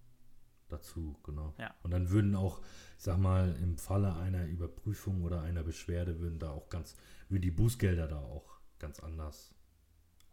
dazu, 0.69 1.19
genau. 1.23 1.55
Ja. 1.59 1.75
Und 1.83 1.93
dann 1.93 2.11
würden 2.11 2.35
auch, 2.35 2.61
ich 2.97 3.05
sag 3.05 3.19
mal, 3.19 3.55
im 3.63 3.79
Falle 3.79 4.17
einer 4.17 4.45
Überprüfung 4.47 5.23
oder 5.23 5.43
einer 5.43 5.63
Beschwerde 5.63 6.19
würden 6.19 6.39
da 6.39 6.51
auch 6.51 6.69
ganz, 6.69 6.97
würden 7.29 7.43
die 7.43 7.51
Bußgelder 7.51 8.09
da 8.09 8.19
auch 8.19 8.59
ganz 8.79 9.01
anders 9.01 9.55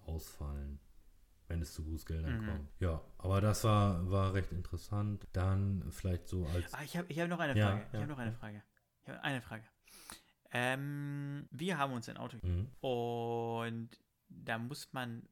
ausfallen, 0.05 0.79
wenn 1.47 1.61
es 1.61 1.73
zu 1.73 1.83
Bußgeldern 1.83 2.41
mhm. 2.41 2.47
kommt. 2.47 2.69
Ja, 2.79 3.01
aber 3.17 3.41
das 3.41 3.63
war, 3.63 4.09
war 4.09 4.33
recht 4.33 4.51
interessant. 4.51 5.27
Dann 5.33 5.83
vielleicht 5.91 6.27
so 6.27 6.45
als. 6.47 6.73
Ah, 6.73 6.83
ich 6.83 6.97
habe 6.97 7.07
ich 7.09 7.19
hab 7.19 7.29
noch 7.29 7.39
eine 7.39 7.53
Frage. 7.53 7.81
Ja, 7.81 7.87
ich 7.91 7.99
habe 7.99 8.07
noch 8.07 8.17
eine 8.17 8.33
Frage. 8.33 8.63
Ich 9.03 9.09
habe 9.09 9.23
eine 9.23 9.41
Frage. 9.41 9.63
Ähm, 10.51 11.47
wir 11.51 11.77
haben 11.77 11.93
uns 11.93 12.07
ein 12.07 12.17
Auto 12.17 12.37
mhm. 12.41 12.69
und 12.79 13.89
da 14.43 14.57
muss 14.57 14.91
man 14.93 15.27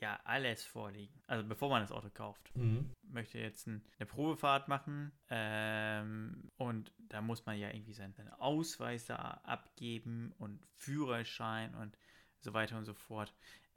ja 0.00 0.18
alles 0.24 0.64
vorlegen. 0.64 1.14
Also 1.26 1.46
bevor 1.46 1.70
man 1.70 1.82
das 1.82 1.92
Auto 1.92 2.10
kauft. 2.12 2.54
Mhm. 2.56 2.90
Möchte 3.02 3.38
jetzt 3.38 3.66
ein, 3.66 3.84
eine 3.98 4.06
Probefahrt 4.06 4.68
machen 4.68 5.12
ähm, 5.30 6.50
und 6.56 6.92
da 6.98 7.20
muss 7.20 7.46
man 7.46 7.58
ja 7.58 7.68
irgendwie 7.68 7.92
seinen, 7.92 8.14
seinen 8.14 8.32
Ausweis 8.32 9.06
da 9.06 9.40
abgeben 9.44 10.34
und 10.38 10.60
Führerschein 10.74 11.74
und 11.76 11.96
so 12.40 12.52
weiter 12.52 12.76
und 12.76 12.84
so 12.84 12.94
fort 12.94 13.32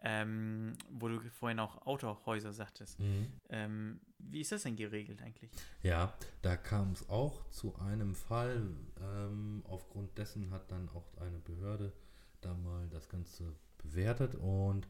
ähm, 0.05 0.73
wo 0.89 1.07
du 1.07 1.19
vorhin 1.31 1.59
auch 1.59 1.85
Autohäuser 1.85 2.53
sagtest. 2.53 2.99
Mhm. 2.99 3.33
Ähm, 3.49 3.99
wie 4.19 4.41
ist 4.41 4.51
das 4.51 4.63
denn 4.63 4.75
geregelt 4.75 5.21
eigentlich? 5.21 5.51
Ja, 5.81 6.13
da 6.41 6.57
kam 6.57 6.91
es 6.91 7.09
auch 7.09 7.49
zu 7.49 7.75
einem 7.79 8.13
Fall. 8.13 8.69
Ähm, 9.01 9.63
aufgrund 9.67 10.17
dessen 10.17 10.51
hat 10.51 10.71
dann 10.71 10.89
auch 10.89 11.17
eine 11.17 11.39
Behörde 11.39 11.91
da 12.41 12.53
mal 12.53 12.87
das 12.89 13.09
Ganze 13.09 13.55
bewertet 13.85 14.35
und 14.35 14.87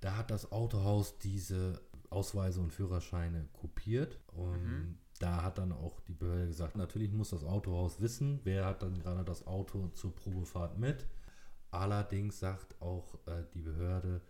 da 0.00 0.16
hat 0.16 0.30
das 0.30 0.52
Autohaus 0.52 1.18
diese 1.18 1.80
Ausweise 2.10 2.60
und 2.60 2.72
Führerscheine 2.72 3.48
kopiert 3.52 4.20
und 4.28 4.64
mhm. 4.64 4.98
da 5.18 5.42
hat 5.42 5.58
dann 5.58 5.72
auch 5.72 6.00
die 6.00 6.14
Behörde 6.14 6.46
gesagt, 6.46 6.76
natürlich 6.76 7.12
muss 7.12 7.30
das 7.30 7.44
Autohaus 7.44 8.00
wissen, 8.00 8.40
wer 8.44 8.66
hat 8.66 8.82
dann 8.82 8.98
gerade 8.98 9.24
das 9.24 9.46
Auto 9.46 9.88
zur 9.88 10.14
Probefahrt 10.14 10.78
mit 10.78 11.06
Allerdings 11.76 12.38
sagt 12.40 12.80
auch 12.80 13.18
äh, 13.26 13.44
die 13.52 13.60
Behörde, 13.60 14.22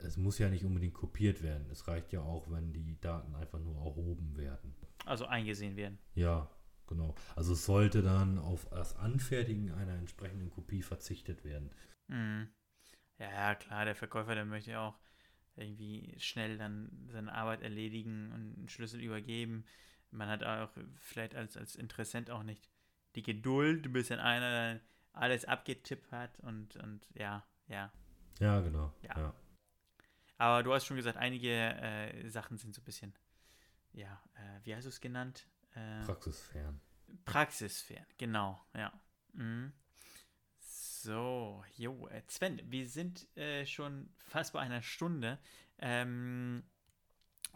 es 0.00 0.16
muss 0.16 0.38
ja 0.38 0.48
nicht 0.48 0.64
unbedingt 0.64 0.94
kopiert 0.94 1.42
werden. 1.42 1.66
Es 1.70 1.88
reicht 1.88 2.12
ja 2.12 2.20
auch, 2.20 2.50
wenn 2.50 2.72
die 2.72 3.00
Daten 3.00 3.34
einfach 3.34 3.58
nur 3.58 3.76
erhoben 3.76 4.36
werden. 4.36 4.74
Also 5.06 5.24
eingesehen 5.26 5.76
werden. 5.76 5.98
Ja, 6.14 6.50
genau. 6.86 7.14
Also 7.36 7.52
es 7.54 7.64
sollte 7.64 8.02
dann 8.02 8.38
auf 8.38 8.66
das 8.70 8.96
Anfertigen 8.96 9.70
einer 9.72 9.94
entsprechenden 9.94 10.50
Kopie 10.50 10.82
verzichtet 10.82 11.44
werden. 11.44 11.70
Mhm. 12.08 12.48
Ja, 13.18 13.54
klar, 13.54 13.84
der 13.84 13.94
Verkäufer, 13.94 14.34
der 14.34 14.44
möchte 14.44 14.72
ja 14.72 14.88
auch 14.88 14.98
irgendwie 15.56 16.14
schnell 16.18 16.58
dann 16.58 17.08
seine 17.10 17.32
Arbeit 17.32 17.62
erledigen 17.62 18.32
und 18.32 18.58
einen 18.58 18.68
Schlüssel 18.68 19.00
übergeben. 19.00 19.64
Man 20.10 20.28
hat 20.28 20.42
auch 20.42 20.70
vielleicht 21.00 21.34
als, 21.34 21.56
als 21.56 21.76
Interessent 21.76 22.30
auch 22.30 22.42
nicht 22.42 22.68
die 23.14 23.22
Geduld, 23.22 23.92
bis 23.92 24.08
dann 24.08 24.20
einer 24.20 24.80
alles 25.12 25.44
abgetippt 25.44 26.10
hat 26.10 26.40
und, 26.40 26.76
und 26.76 27.06
ja, 27.14 27.46
ja. 27.68 27.92
Ja, 28.40 28.60
genau. 28.60 28.92
Ja. 29.02 29.16
ja. 29.16 29.34
Aber 30.38 30.62
du 30.64 30.72
hast 30.74 30.86
schon 30.86 30.96
gesagt, 30.96 31.16
einige 31.16 31.50
äh, 31.50 32.28
Sachen 32.28 32.58
sind 32.58 32.74
so 32.74 32.80
ein 32.80 32.84
bisschen, 32.84 33.14
ja, 33.92 34.20
äh, 34.34 34.60
wie 34.64 34.74
hast 34.74 34.84
du 34.84 34.88
es 34.88 35.00
genannt? 35.00 35.46
Äh, 35.74 36.04
praxisfern. 36.04 36.80
Praxisfern, 37.24 38.06
genau, 38.18 38.60
ja. 38.74 38.92
Mhm. 39.32 39.72
So, 41.04 41.62
jo, 41.76 42.08
äh, 42.08 42.22
Sven, 42.28 42.62
wir 42.64 42.88
sind 42.88 43.28
äh, 43.36 43.66
schon 43.66 44.08
fast 44.16 44.54
bei 44.54 44.60
einer 44.60 44.80
Stunde. 44.80 45.38
Ähm, 45.78 46.62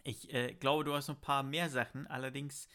ich 0.04 0.34
äh, 0.34 0.52
glaube, 0.52 0.84
du 0.84 0.92
hast 0.92 1.08
noch 1.08 1.16
ein 1.16 1.22
paar 1.22 1.42
mehr 1.42 1.70
Sachen. 1.70 2.06
Allerdings 2.08 2.68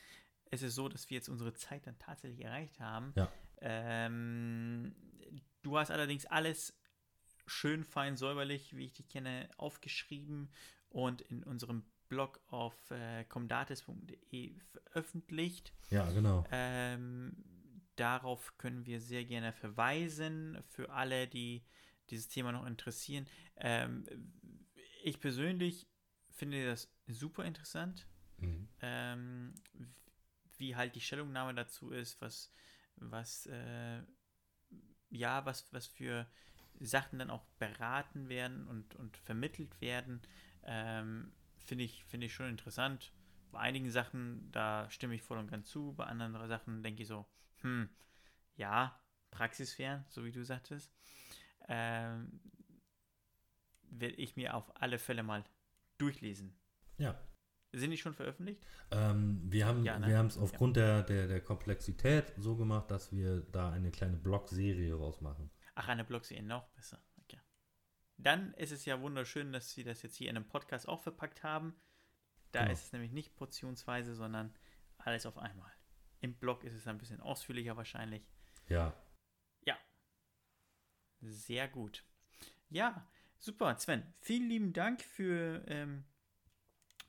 ist 0.49 0.63
es 0.63 0.73
so, 0.73 0.89
dass 0.89 1.11
wir 1.11 1.17
jetzt 1.17 1.29
unsere 1.29 1.53
Zeit 1.53 1.85
dann 1.85 1.99
tatsächlich 1.99 2.43
erreicht 2.43 2.79
haben. 2.79 3.13
Ja. 3.15 3.31
Ähm, 3.61 4.95
du 5.61 5.77
hast 5.77 5.91
allerdings 5.91 6.25
alles 6.25 6.75
schön 7.45 7.83
fein 7.83 8.17
säuberlich, 8.17 8.75
wie 8.75 8.85
ich 8.85 8.93
dich 8.93 9.09
kenne, 9.09 9.49
aufgeschrieben 9.57 10.49
und 10.89 11.21
in 11.21 11.43
unserem 11.43 11.83
Blog 12.09 12.41
auf 12.47 12.73
äh, 12.89 13.25
comdates.de 13.25 14.59
veröffentlicht. 14.71 15.71
Ja, 15.91 16.09
genau. 16.09 16.43
Ähm, 16.51 17.52
darauf 17.95 18.57
können 18.57 18.85
wir 18.85 18.99
sehr 19.01 19.25
gerne 19.25 19.53
verweisen 19.53 20.57
für 20.69 20.91
alle, 20.91 21.27
die 21.27 21.63
dieses 22.09 22.27
Thema 22.27 22.51
noch 22.51 22.65
interessieren. 22.65 23.27
Ähm, 23.57 24.05
ich 25.03 25.19
persönlich 25.19 25.87
finde 26.31 26.65
das 26.65 26.89
super 27.07 27.45
interessant, 27.45 28.07
Mhm. 28.41 28.67
ähm, 28.81 29.53
wie 30.57 30.75
halt 30.75 30.95
die 30.95 31.01
Stellungnahme 31.01 31.53
dazu 31.53 31.91
ist, 31.91 32.21
was, 32.21 32.51
was, 32.95 33.45
äh, 33.47 34.01
ja, 35.09 35.45
was, 35.45 35.71
was 35.71 35.87
für 35.87 36.27
Sachen 36.79 37.19
dann 37.19 37.29
auch 37.29 37.45
beraten 37.59 38.29
werden 38.29 38.67
und, 38.67 38.95
und 38.95 39.17
vermittelt 39.17 39.79
werden, 39.81 40.21
ähm, 40.63 41.31
finde 41.65 41.83
ich, 41.83 42.03
finde 42.05 42.25
ich 42.27 42.33
schon 42.33 42.49
interessant. 42.49 43.11
Bei 43.51 43.59
einigen 43.59 43.91
Sachen, 43.91 44.51
da 44.51 44.89
stimme 44.89 45.15
ich 45.15 45.21
voll 45.21 45.37
und 45.37 45.49
ganz 45.51 45.69
zu, 45.69 45.93
bei 45.93 46.05
anderen 46.05 46.47
Sachen 46.47 46.81
denke 46.83 47.03
ich 47.03 47.07
so, 47.07 47.25
hm, 47.63 47.89
ja, 48.55 48.99
praxisfern, 49.31 50.05
so 50.09 50.23
wie 50.25 50.31
du 50.31 50.43
sagtest. 50.43 50.93
Ähm, 51.67 52.39
werde 53.83 54.15
ich 54.15 54.35
mir 54.35 54.55
auf 54.55 54.79
alle 54.81 54.99
Fälle 54.99 55.23
mal 55.23 55.43
durchlesen. 55.97 56.55
Ja. 56.97 57.19
Sind 57.71 57.89
die 57.89 57.97
schon 57.97 58.13
veröffentlicht? 58.13 58.61
Ähm, 58.91 59.41
wir 59.51 59.65
haben 59.65 59.83
Ja, 59.83 59.97
ne? 59.97 60.27
es 60.27 60.37
aufgrund 60.37 60.77
der, 60.77 61.01
der, 61.01 61.27
der 61.27 61.41
Komplexität 61.41 62.31
so 62.37 62.55
gemacht, 62.55 62.91
dass 62.91 63.11
wir 63.11 63.41
da 63.51 63.71
eine 63.71 63.89
kleine 63.91 64.17
Blog-Serie 64.17 64.93
rausmachen. 64.93 65.49
Ach, 65.73 65.87
eine 65.87 66.03
Blogserie 66.03 66.43
noch 66.43 66.67
besser. 66.75 67.03
Okay. 67.23 67.39
Dann 68.17 68.53
ist 68.53 68.71
es 68.71 68.85
ja 68.85 69.01
wunderschön, 69.01 69.51
dass 69.51 69.71
sie 69.71 69.83
das 69.83 70.03
jetzt 70.03 70.15
hier 70.17 70.29
in 70.29 70.35
einem 70.35 70.47
Podcast 70.47 70.87
auch 70.87 71.01
verpackt 71.01 71.41
haben. 71.41 71.75
Da 72.51 72.61
Genau. 72.61 72.73
ist 72.73 72.83
es 72.85 72.91
nämlich 72.91 73.11
nicht 73.11 73.35
portionsweise, 73.35 74.13
sondern 74.13 74.53
alles 74.99 75.25
auf 75.25 75.39
einmal. 75.39 75.71
Im 76.23 76.33
Blog 76.35 76.63
ist 76.63 76.73
es 76.73 76.87
ein 76.87 76.97
bisschen 76.97 77.19
ausführlicher 77.19 77.75
wahrscheinlich. 77.75 78.23
Ja. 78.69 78.95
Sehr 81.25 81.67
gut. 81.69 82.03
Ja, 82.69 83.07
super, 83.39 83.77
Sven. 83.77 84.13
Vielen 84.19 84.49
lieben 84.49 84.73
Dank 84.73 85.01
für, 85.01 85.63
ähm, 85.67 86.03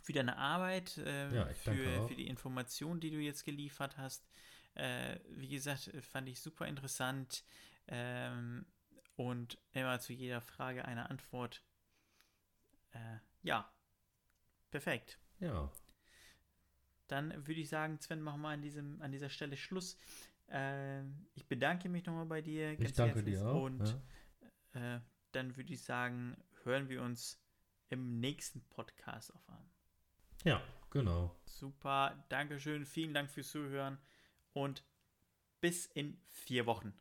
für 0.01 0.12
deine 0.12 0.37
Arbeit, 0.37 1.01
ähm, 1.05 1.35
Ja, 1.35 1.51
ich 1.51 1.62
danke 1.65 1.83
für, 1.83 2.01
auch. 2.01 2.09
für 2.09 2.15
die 2.15 2.29
Informationen, 2.29 3.01
die 3.01 3.11
du 3.11 3.19
jetzt 3.19 3.45
geliefert 3.45 3.97
hast. 3.99 4.29
Äh, 4.75 5.19
wie 5.31 5.49
gesagt, 5.49 5.89
äh, 5.89 6.01
fand 6.03 6.29
ich 6.29 6.41
super 6.41 6.67
interessant. 6.69 7.45
Ähm, 7.89 8.67
und 9.17 9.59
immer 9.73 9.99
zu 10.01 10.12
jeder 10.12 10.41
Frage 10.41 10.85
eine 10.85 11.11
Antwort. 11.11 11.65
Äh, 12.93 13.19
ja, 13.43 13.73
perfekt. 14.71 15.19
Ja. 15.41 15.71
Dann 17.09 17.47
würde 17.47 17.61
ich 17.61 17.69
sagen, 17.69 18.01
Sven, 18.01 18.21
machen 18.21 18.43
wir 18.43 18.49
an, 18.49 18.63
diesem, 18.63 19.01
an 19.03 19.13
dieser 19.13 19.29
Stelle 19.29 19.57
Schluss. 19.57 19.99
Ähm, 20.49 21.27
ich 21.35 21.47
bedanke 21.47 21.89
mich 21.89 22.05
nochmal 22.07 22.27
bei 22.27 22.41
dir. 22.41 22.79
Ich 22.79 22.93
danke 22.93 23.23
dir 23.23 23.47
auch. 23.47 23.63
Und 23.63 23.99
ja. 24.73 24.97
äh, 24.97 25.01
dann 25.33 25.57
würde 25.57 25.73
ich 25.73 25.83
sagen, 25.83 26.37
hören 26.65 26.89
wir 26.89 27.03
uns 27.03 27.41
im 27.91 28.21
nächsten 28.21 28.63
Podcast 28.69 29.35
auf 29.35 29.49
an. 29.49 29.71
ja, 30.45 30.63
genau. 30.91 31.37
Super, 31.45 32.25
Dankeschön, 32.29 32.87
vielen 32.87 33.15
Dank 33.15 33.31
fürs 33.31 33.51
Zuhören 33.51 33.99
und 34.53 34.85
bis 35.61 35.87
in 35.87 36.19
vier 36.29 36.67
Wochen. 36.67 36.95